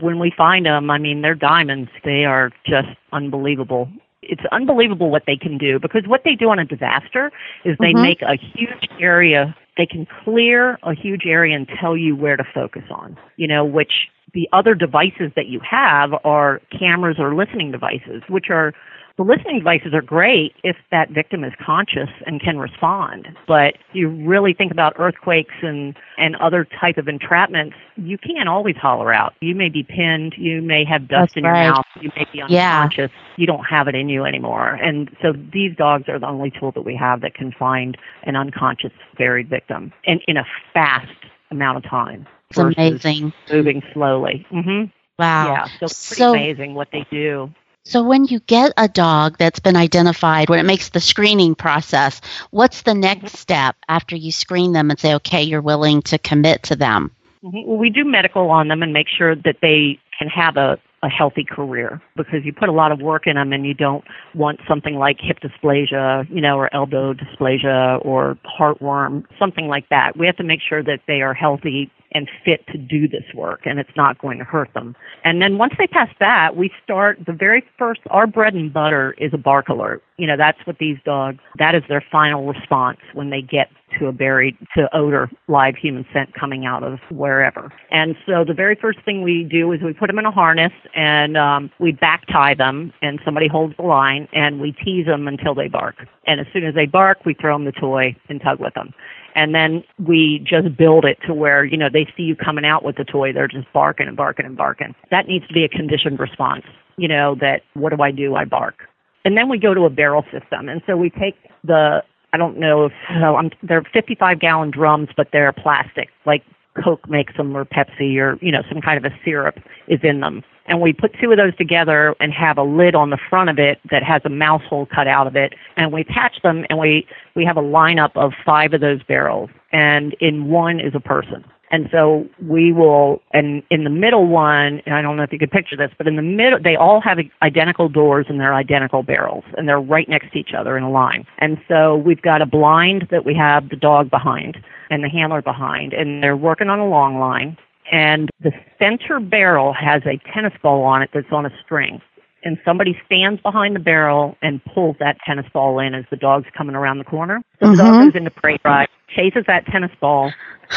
when 0.00 0.18
we 0.18 0.30
find 0.36 0.66
them, 0.66 0.90
I 0.90 0.98
mean, 0.98 1.22
they're 1.22 1.34
diamonds. 1.34 1.90
They 2.04 2.26
are 2.26 2.50
just 2.66 2.88
unbelievable. 3.12 3.88
It's 4.22 4.42
unbelievable 4.52 5.10
what 5.10 5.24
they 5.26 5.36
can 5.36 5.56
do 5.58 5.78
because 5.78 6.06
what 6.06 6.22
they 6.24 6.34
do 6.34 6.50
on 6.50 6.58
a 6.58 6.64
disaster 6.66 7.32
is 7.64 7.76
they 7.78 7.92
Mhm. 7.94 8.02
make 8.02 8.22
a 8.22 8.34
huge 8.36 8.88
area. 9.00 9.54
They 9.76 9.86
can 9.86 10.06
clear 10.24 10.78
a 10.82 10.94
huge 10.94 11.22
area 11.26 11.56
and 11.56 11.68
tell 11.80 11.96
you 11.96 12.14
where 12.14 12.36
to 12.36 12.44
focus 12.54 12.84
on. 12.90 13.16
You 13.36 13.48
know, 13.48 13.64
which 13.64 14.08
the 14.34 14.48
other 14.52 14.74
devices 14.74 15.32
that 15.36 15.46
you 15.46 15.60
have 15.68 16.12
are 16.24 16.60
cameras 16.78 17.16
or 17.18 17.34
listening 17.34 17.70
devices, 17.70 18.22
which 18.28 18.46
are 18.50 18.72
the 19.18 19.24
listening 19.24 19.58
devices 19.58 19.92
are 19.92 20.02
great 20.02 20.54
if 20.64 20.76
that 20.90 21.10
victim 21.10 21.44
is 21.44 21.52
conscious 21.64 22.08
and 22.26 22.40
can 22.40 22.58
respond. 22.58 23.28
But 23.46 23.74
you 23.92 24.08
really 24.08 24.54
think 24.54 24.72
about 24.72 24.94
earthquakes 24.98 25.54
and, 25.62 25.94
and 26.16 26.34
other 26.36 26.66
type 26.80 26.96
of 26.96 27.06
entrapments, 27.06 27.74
you 27.96 28.16
can't 28.16 28.48
always 28.48 28.76
holler 28.76 29.12
out. 29.12 29.34
You 29.40 29.54
may 29.54 29.68
be 29.68 29.82
pinned, 29.82 30.34
you 30.38 30.62
may 30.62 30.84
have 30.84 31.08
dust 31.08 31.34
That's 31.34 31.36
in 31.36 31.44
your 31.44 31.52
mouth, 31.52 31.84
you 32.00 32.10
may 32.16 32.26
be 32.32 32.42
Yeah. 32.48 32.82
unconscious, 32.82 33.10
you 33.36 33.46
don't 33.46 33.64
have 33.64 33.86
it 33.86 33.94
in 33.94 34.08
you 34.08 34.24
anymore. 34.24 34.78
And 34.82 35.14
so 35.20 35.32
these 35.32 35.76
dogs 35.76 36.08
are 36.08 36.18
the 36.18 36.28
only 36.28 36.50
tool 36.50 36.72
that 36.72 36.82
we 36.82 36.96
have 36.96 37.20
that 37.20 37.34
can 37.34 37.52
find 37.52 37.98
an 38.22 38.34
unconscious 38.34 38.92
buried 39.18 39.48
victim 39.48 39.61
and 39.68 39.92
in 40.26 40.36
a 40.36 40.44
fast 40.72 41.06
amount 41.50 41.78
of 41.84 41.84
time. 41.90 42.26
It's 42.50 42.58
amazing. 42.58 43.32
Moving 43.50 43.82
slowly. 43.92 44.46
hmm 44.50 44.84
Wow. 45.18 45.52
Yeah, 45.52 45.64
so 45.80 45.86
So- 45.86 46.30
amazing 46.32 46.74
what 46.74 46.88
they 46.92 47.06
do. 47.10 47.52
So 47.84 48.02
when 48.04 48.26
you 48.26 48.38
get 48.40 48.72
a 48.76 48.86
dog 48.86 49.38
that's 49.38 49.58
been 49.58 49.74
identified, 49.74 50.48
when 50.48 50.60
it 50.60 50.64
makes 50.64 50.90
the 50.90 51.00
screening 51.00 51.56
process, 51.56 52.20
what's 52.50 52.82
the 52.82 52.94
next 52.94 53.36
step 53.36 53.74
after 53.88 54.14
you 54.14 54.30
screen 54.30 54.72
them 54.72 54.88
and 54.88 55.00
say, 55.00 55.14
okay, 55.14 55.42
you're 55.42 55.60
willing 55.60 56.00
to 56.02 56.16
commit 56.18 56.62
to 56.64 56.76
them? 56.76 57.10
Mhm. 57.44 57.66
Well, 57.66 57.76
we 57.78 57.90
do 57.90 58.04
medical 58.04 58.50
on 58.50 58.68
them 58.68 58.84
and 58.84 58.92
make 58.92 59.08
sure 59.08 59.34
that 59.34 59.56
they 59.62 59.98
can 60.16 60.28
have 60.28 60.56
a, 60.56 60.78
a 61.02 61.08
healthy 61.08 61.44
career 61.44 62.00
because 62.16 62.44
you 62.44 62.52
put 62.52 62.68
a 62.68 62.72
lot 62.72 62.92
of 62.92 63.00
work 63.00 63.26
in 63.26 63.34
them 63.34 63.52
and 63.52 63.66
you 63.66 63.74
don't 63.74 64.04
want 64.34 64.60
something 64.68 64.94
like 64.94 65.18
hip 65.20 65.38
dysplasia, 65.40 66.28
you 66.30 66.40
know, 66.40 66.56
or 66.56 66.72
elbow 66.72 67.12
dysplasia 67.12 68.04
or 68.04 68.38
heartworm, 68.58 69.24
something 69.38 69.66
like 69.66 69.88
that. 69.88 70.16
We 70.16 70.26
have 70.26 70.36
to 70.36 70.44
make 70.44 70.60
sure 70.60 70.82
that 70.84 71.00
they 71.08 71.20
are 71.20 71.34
healthy 71.34 71.90
and 72.14 72.28
fit 72.44 72.66
to 72.68 72.78
do 72.78 73.08
this 73.08 73.24
work 73.34 73.60
and 73.64 73.78
it's 73.78 73.96
not 73.96 74.18
going 74.18 74.38
to 74.38 74.44
hurt 74.44 74.72
them. 74.74 74.94
And 75.24 75.40
then 75.40 75.58
once 75.58 75.74
they 75.78 75.86
pass 75.86 76.08
that, 76.20 76.56
we 76.56 76.70
start 76.82 77.18
the 77.26 77.32
very 77.32 77.64
first, 77.78 78.00
our 78.10 78.26
bread 78.26 78.54
and 78.54 78.72
butter 78.72 79.14
is 79.18 79.32
a 79.32 79.38
bark 79.38 79.68
alert. 79.68 80.02
You 80.18 80.26
know, 80.26 80.36
that's 80.36 80.58
what 80.66 80.78
these 80.78 80.98
dogs, 81.04 81.38
that 81.58 81.74
is 81.74 81.82
their 81.88 82.04
final 82.12 82.46
response 82.46 82.98
when 83.14 83.30
they 83.30 83.42
get 83.42 83.70
to 83.98 84.06
a 84.06 84.12
buried, 84.12 84.56
to 84.76 84.94
odor, 84.96 85.30
live 85.48 85.76
human 85.76 86.06
scent 86.12 86.34
coming 86.34 86.64
out 86.64 86.82
of 86.82 86.98
wherever. 87.10 87.72
And 87.90 88.14
so 88.26 88.44
the 88.44 88.54
very 88.54 88.74
first 88.74 89.00
thing 89.04 89.22
we 89.22 89.44
do 89.44 89.72
is 89.72 89.82
we 89.82 89.92
put 89.92 90.06
them 90.06 90.18
in 90.18 90.26
a 90.26 90.30
harness 90.30 90.72
and 90.94 91.36
um, 91.36 91.70
we 91.78 91.92
back 91.92 92.26
tie 92.28 92.54
them 92.54 92.92
and 93.02 93.20
somebody 93.24 93.48
holds 93.48 93.76
the 93.76 93.82
line 93.82 94.28
and 94.32 94.60
we 94.60 94.72
tease 94.72 95.06
them 95.06 95.28
until 95.28 95.54
they 95.54 95.68
bark. 95.68 95.96
And 96.26 96.40
as 96.40 96.46
soon 96.52 96.64
as 96.64 96.74
they 96.74 96.86
bark, 96.86 97.24
we 97.24 97.34
throw 97.34 97.54
them 97.54 97.64
the 97.64 97.72
toy 97.72 98.16
and 98.28 98.40
tug 98.40 98.60
with 98.60 98.74
them. 98.74 98.94
And 99.34 99.54
then 99.54 99.84
we 99.98 100.44
just 100.46 100.76
build 100.76 101.04
it 101.04 101.18
to 101.26 101.34
where, 101.34 101.64
you 101.64 101.76
know, 101.76 101.88
they 101.92 102.06
see 102.16 102.22
you 102.24 102.36
coming 102.36 102.64
out 102.64 102.84
with 102.84 102.96
the 102.96 103.04
toy, 103.04 103.32
they're 103.32 103.48
just 103.48 103.72
barking 103.72 104.08
and 104.08 104.16
barking 104.16 104.46
and 104.46 104.56
barking. 104.56 104.94
That 105.10 105.26
needs 105.26 105.46
to 105.48 105.54
be 105.54 105.64
a 105.64 105.68
conditioned 105.68 106.20
response, 106.20 106.64
you 106.96 107.08
know, 107.08 107.36
that 107.40 107.62
what 107.74 107.96
do 107.96 108.02
I 108.02 108.10
do? 108.10 108.34
I 108.34 108.44
bark. 108.44 108.88
And 109.24 109.36
then 109.36 109.48
we 109.48 109.58
go 109.58 109.74
to 109.74 109.82
a 109.82 109.90
barrel 109.90 110.24
system. 110.24 110.68
And 110.68 110.82
so 110.86 110.96
we 110.96 111.10
take 111.10 111.36
the, 111.64 112.02
I 112.32 112.36
don't 112.36 112.58
know 112.58 112.86
if, 112.86 112.92
so 113.20 113.36
I'm, 113.36 113.50
they're 113.62 113.84
55 113.92 114.40
gallon 114.40 114.70
drums, 114.70 115.08
but 115.16 115.28
they're 115.32 115.52
plastic, 115.52 116.08
like 116.26 116.42
Coke 116.82 117.08
makes 117.08 117.36
them 117.36 117.56
or 117.56 117.64
Pepsi 117.64 118.16
or, 118.16 118.38
you 118.40 118.50
know, 118.50 118.62
some 118.68 118.80
kind 118.80 119.04
of 119.04 119.10
a 119.10 119.14
syrup 119.24 119.56
is 119.88 120.00
in 120.02 120.20
them. 120.20 120.42
And 120.66 120.80
we 120.80 120.92
put 120.92 121.12
two 121.20 121.30
of 121.32 121.38
those 121.38 121.56
together 121.56 122.14
and 122.20 122.32
have 122.32 122.58
a 122.58 122.62
lid 122.62 122.94
on 122.94 123.10
the 123.10 123.18
front 123.28 123.50
of 123.50 123.58
it 123.58 123.80
that 123.90 124.02
has 124.02 124.22
a 124.24 124.28
mouse 124.28 124.62
hole 124.68 124.86
cut 124.86 125.06
out 125.06 125.26
of 125.26 125.36
it. 125.36 125.54
And 125.76 125.92
we 125.92 126.02
attach 126.02 126.40
them 126.42 126.64
and 126.70 126.78
we, 126.78 127.06
we 127.34 127.44
have 127.44 127.56
a 127.56 127.62
lineup 127.62 128.12
of 128.16 128.32
five 128.44 128.72
of 128.72 128.80
those 128.80 129.02
barrels. 129.02 129.50
And 129.72 130.14
in 130.20 130.48
one 130.48 130.80
is 130.80 130.94
a 130.94 131.00
person. 131.00 131.44
And 131.72 131.88
so 131.90 132.28
we 132.46 132.70
will, 132.70 133.22
and 133.32 133.62
in 133.70 133.84
the 133.84 133.90
middle 133.90 134.26
one, 134.26 134.82
and 134.84 134.94
I 134.94 135.00
don't 135.00 135.16
know 135.16 135.22
if 135.22 135.32
you 135.32 135.38
could 135.38 135.50
picture 135.50 135.74
this, 135.74 135.90
but 135.96 136.06
in 136.06 136.16
the 136.16 136.22
middle, 136.22 136.60
they 136.62 136.76
all 136.76 137.00
have 137.00 137.18
identical 137.40 137.88
doors 137.88 138.26
and 138.28 138.38
they're 138.38 138.54
identical 138.54 139.02
barrels, 139.02 139.42
and 139.56 139.66
they're 139.66 139.80
right 139.80 140.06
next 140.06 140.32
to 140.32 140.38
each 140.38 140.52
other 140.52 140.76
in 140.76 140.82
a 140.82 140.90
line. 140.90 141.26
And 141.38 141.58
so 141.68 141.96
we've 141.96 142.20
got 142.20 142.42
a 142.42 142.46
blind 142.46 143.08
that 143.10 143.24
we 143.24 143.34
have 143.36 143.70
the 143.70 143.76
dog 143.76 144.10
behind 144.10 144.58
and 144.90 145.02
the 145.02 145.08
handler 145.08 145.40
behind, 145.40 145.94
and 145.94 146.22
they're 146.22 146.36
working 146.36 146.68
on 146.68 146.78
a 146.78 146.86
long 146.86 147.18
line. 147.18 147.56
And 147.90 148.30
the 148.40 148.52
center 148.78 149.20
barrel 149.20 149.72
has 149.72 150.02
a 150.06 150.20
tennis 150.32 150.52
ball 150.62 150.82
on 150.84 151.02
it 151.02 151.10
that's 151.12 151.32
on 151.32 151.46
a 151.46 151.50
string. 151.64 152.00
And 152.44 152.58
somebody 152.64 153.00
stands 153.06 153.40
behind 153.40 153.76
the 153.76 153.80
barrel 153.80 154.36
and 154.42 154.64
pulls 154.64 154.96
that 154.98 155.16
tennis 155.24 155.46
ball 155.52 155.78
in 155.78 155.94
as 155.94 156.04
the 156.10 156.16
dog's 156.16 156.48
coming 156.56 156.74
around 156.74 156.98
the 156.98 157.04
corner. 157.04 157.42
So 157.60 157.70
the 157.70 157.76
dog 157.76 157.94
Mhm. 157.94 158.04
goes 158.04 158.14
into 158.16 158.30
prey 158.30 158.58
drive, 158.64 158.88
chases 159.08 159.44
that 159.46 159.66
tennis 159.66 159.92
ball 160.00 160.32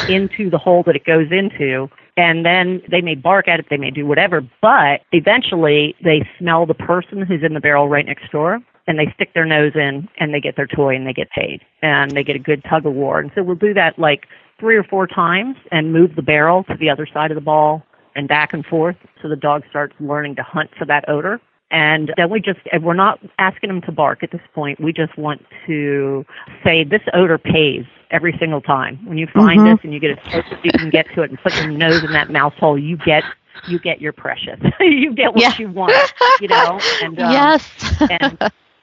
into 0.07 0.49
the 0.49 0.57
hole 0.57 0.83
that 0.83 0.95
it 0.95 1.05
goes 1.05 1.31
into, 1.31 1.89
and 2.17 2.45
then 2.45 2.81
they 2.87 3.01
may 3.01 3.15
bark 3.15 3.47
at 3.47 3.59
it, 3.59 3.67
they 3.69 3.77
may 3.77 3.91
do 3.91 4.05
whatever, 4.05 4.43
but 4.61 5.01
eventually 5.11 5.95
they 6.03 6.27
smell 6.37 6.65
the 6.65 6.73
person 6.73 7.21
who's 7.21 7.43
in 7.43 7.53
the 7.53 7.59
barrel 7.59 7.87
right 7.89 8.05
next 8.05 8.31
door, 8.31 8.61
and 8.87 8.97
they 8.99 9.11
stick 9.15 9.33
their 9.33 9.45
nose 9.45 9.73
in 9.75 10.07
and 10.17 10.33
they 10.33 10.39
get 10.39 10.55
their 10.55 10.67
toy 10.67 10.95
and 10.95 11.05
they 11.07 11.13
get 11.13 11.29
paid, 11.31 11.61
and 11.81 12.11
they 12.11 12.23
get 12.23 12.35
a 12.35 12.39
good 12.39 12.63
tug 12.69 12.85
of 12.85 12.93
war. 12.93 13.19
And 13.19 13.31
so 13.35 13.43
we'll 13.43 13.55
do 13.55 13.73
that 13.73 13.97
like 13.97 14.27
three 14.59 14.75
or 14.75 14.83
four 14.83 15.07
times 15.07 15.57
and 15.71 15.91
move 15.91 16.15
the 16.15 16.21
barrel 16.21 16.63
to 16.65 16.75
the 16.77 16.89
other 16.89 17.05
side 17.05 17.31
of 17.31 17.35
the 17.35 17.41
ball 17.41 17.83
and 18.15 18.27
back 18.27 18.53
and 18.53 18.65
forth 18.65 18.95
so 19.21 19.27
the 19.27 19.35
dog 19.35 19.63
starts 19.69 19.93
learning 19.99 20.35
to 20.35 20.43
hunt 20.43 20.69
for 20.77 20.85
that 20.85 21.07
odor. 21.09 21.41
And 21.71 22.13
then 22.15 22.29
we 22.29 22.39
just, 22.39 22.59
and 22.71 22.83
we're 22.83 22.93
not 22.93 23.19
asking 23.39 23.69
them 23.69 23.81
to 23.81 23.91
bark 23.91 24.23
at 24.23 24.31
this 24.31 24.41
point. 24.53 24.79
We 24.79 24.93
just 24.93 25.17
want 25.17 25.41
to 25.65 26.23
say 26.63 26.83
this 26.83 27.01
odor 27.13 27.37
pays 27.37 27.83
every 28.11 28.35
single 28.39 28.61
time. 28.61 28.99
When 29.05 29.17
you 29.17 29.27
find 29.27 29.59
Mhm. 29.59 29.75
this 29.75 29.83
and 29.83 29.93
you 29.93 29.99
get 29.99 30.11
as 30.11 30.23
close 30.31 30.45
as 30.51 30.59
you 30.63 30.71
can 30.71 30.89
get 30.89 31.07
to 31.15 31.23
it 31.23 31.31
and 31.31 31.41
put 31.41 31.55
your 31.55 31.67
nose 31.67 32.03
in 32.03 32.11
that 32.13 32.29
mouse 32.29 32.53
hole, 32.59 32.77
you 32.77 32.97
get 32.97 33.23
you 33.67 33.79
get 33.79 33.99
your 33.99 34.13
precious. 34.13 34.59
you 34.79 35.13
get 35.13 35.33
what 35.33 35.41
Yeah. 35.41 35.53
you 35.57 35.69
want, 35.69 36.13
you 36.39 36.47
know. 36.47 36.83
And 36.99 37.19
um, 37.19 37.31
yes. 37.31 37.67
and 38.09 38.37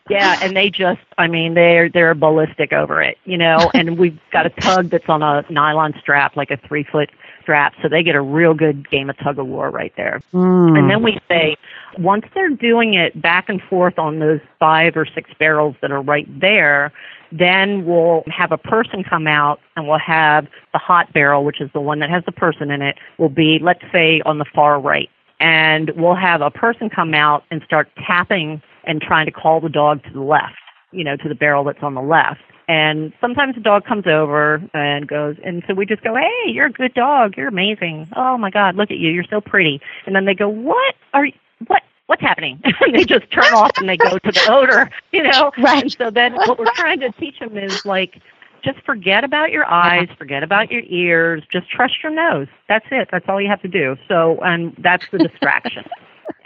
yeah, 0.09 0.39
and 0.43 0.57
they 0.57 0.71
just, 0.71 1.01
I 1.19 1.27
mean, 1.29 1.55
they're 1.55 1.89
they're 1.89 2.15
ballistic 2.15 2.73
over 2.73 3.01
it, 3.03 3.19
you 3.25 3.39
know. 3.39 3.71
And 3.75 3.99
we've 3.99 4.19
got 4.33 4.47
a 4.47 4.51
tug 4.51 4.91
that's 4.91 5.09
on 5.09 5.23
a 5.23 5.45
nylon 5.51 5.95
strap, 5.99 6.37
like 6.37 6.51
a 6.51 6.57
three 6.69 6.85
foot 6.85 7.11
strap, 7.41 7.75
so 7.83 7.89
they 7.89 8.03
get 8.03 8.15
a 8.15 8.21
real 8.21 8.55
good 8.55 8.89
game 8.91 9.11
of 9.11 9.19
tug 9.19 9.39
of 9.39 9.47
war 9.47 9.71
right 9.71 9.93
there. 9.97 10.23
Mm. 10.33 10.79
And 10.79 10.91
then 10.91 11.03
we 11.03 11.19
say, 11.29 11.57
once 11.99 12.25
they're 12.35 12.51
doing 12.51 12.95
it 12.95 13.21
back 13.21 13.49
and 13.49 13.61
forth 13.63 13.99
on 13.99 14.19
those 14.19 14.41
five 14.61 14.97
or 14.97 15.07
six 15.07 15.31
barrels 15.39 15.75
that 15.81 15.91
are 15.91 16.03
right 16.03 16.29
there, 16.41 16.93
then 17.33 17.85
we'll 17.87 18.23
have 18.27 18.53
a 18.53 18.59
person 18.59 19.03
come 19.03 19.27
out 19.27 19.59
and 19.75 19.89
we'll 19.89 19.99
have 19.99 20.47
the 20.73 20.79
hot 20.79 21.13
barrel, 21.13 21.45
which 21.45 21.61
is 21.61 21.71
the 21.73 21.81
one 21.81 21.99
that 22.01 22.11
has 22.11 22.25
the 22.25 22.33
person 22.33 22.71
in 22.71 22.83
it, 22.83 22.97
will 23.19 23.31
be, 23.31 23.59
let's 23.61 23.83
say, 23.91 24.21
on 24.27 24.39
the 24.39 24.45
far 24.55 24.79
right. 24.79 25.11
And 25.41 25.91
we'll 25.97 26.15
have 26.15 26.41
a 26.41 26.51
person 26.51 26.89
come 26.89 27.15
out 27.15 27.45
and 27.51 27.63
start 27.63 27.89
tapping 28.07 28.63
and 28.85 29.01
trying 29.01 29.27
to 29.27 29.33
call 29.33 29.61
the 29.61 29.69
dog 29.69 30.03
to 30.05 30.11
the 30.13 30.21
left, 30.21 30.59
you 30.91 31.05
know, 31.05 31.17
to 31.17 31.29
the 31.29 31.35
barrel 31.35 31.65
that's 31.65 31.83
on 31.83 31.95
the 31.95 32.03
left. 32.03 32.41
And 32.69 33.13
sometimes 33.21 33.55
the 33.55 33.61
dog 33.61 33.85
comes 33.85 34.07
over 34.07 34.63
and 34.73 35.07
goes, 35.07 35.37
and 35.45 35.63
so 35.67 35.75
we 35.75 35.85
just 35.85 36.03
go, 36.03 36.15
"Hey, 36.15 36.51
you're 36.51 36.67
a 36.67 36.73
good 36.73 36.95
dog. 36.95 37.37
You're 37.37 37.49
amazing. 37.49 38.09
Oh 38.17 38.39
my 38.39 38.51
God, 38.51 38.77
look 38.77 38.91
at 38.91 38.99
you. 38.99 39.11
You're 39.11 39.25
so 39.29 39.41
pretty." 39.41 39.81
And 40.07 40.15
then 40.15 40.25
they 40.25 40.35
go, 40.35 40.49
"What 40.49 40.95
are 41.13 41.27
you, 41.27 41.33
what 41.67 41.83
what's 42.07 42.23
happening?" 42.23 42.61
and 42.81 42.95
they 42.95 43.05
just 43.05 43.31
turn 43.31 43.53
off 43.53 43.73
and 43.79 43.89
they 43.89 43.97
go 43.97 44.17
to 44.17 44.33
the 44.33 44.47
odor, 44.49 44.91
you 45.13 45.23
know. 45.25 45.51
Right. 45.59 45.83
And 45.83 45.93
so 45.93 46.11
then 46.11 46.35
what 46.35 46.59
we're 46.59 46.73
trying 46.75 47.01
to 47.01 47.11
teach 47.13 47.41
them 47.41 47.59
is 47.59 47.85
like, 47.85 48.23
just 48.63 48.79
forget 48.87 49.25
about 49.25 49.51
your 49.51 49.69
eyes, 49.69 50.09
forget 50.17 50.43
about 50.43 50.71
your 50.71 50.83
ears, 50.87 51.43
just 51.51 51.69
trust 51.69 51.95
your 52.03 52.13
nose. 52.13 52.47
That's 52.69 52.87
it. 52.91 53.09
That's 53.11 53.25
all 53.29 53.41
you 53.41 53.49
have 53.49 53.63
to 53.63 53.69
do. 53.69 53.97
So, 54.09 54.39
and 54.43 54.75
that's 54.79 55.05
the 55.11 55.19
distraction. 55.19 55.85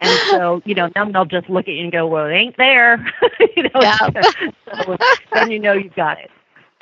And 0.01 0.19
so, 0.31 0.63
you 0.65 0.75
know, 0.75 0.91
then 0.95 1.13
they'll 1.13 1.25
just 1.25 1.49
look 1.49 1.69
at 1.69 1.75
you 1.75 1.83
and 1.85 1.93
go, 1.93 2.07
well, 2.07 2.27
it 2.27 2.33
ain't 2.35 2.57
there. 2.57 3.05
you 3.57 3.63
know, 3.65 3.81
Yeah. 3.81 3.99
so 4.85 4.97
then 5.33 5.51
you 5.51 5.59
know 5.59 5.73
you've 5.73 5.95
got 5.95 6.19
it. 6.19 6.31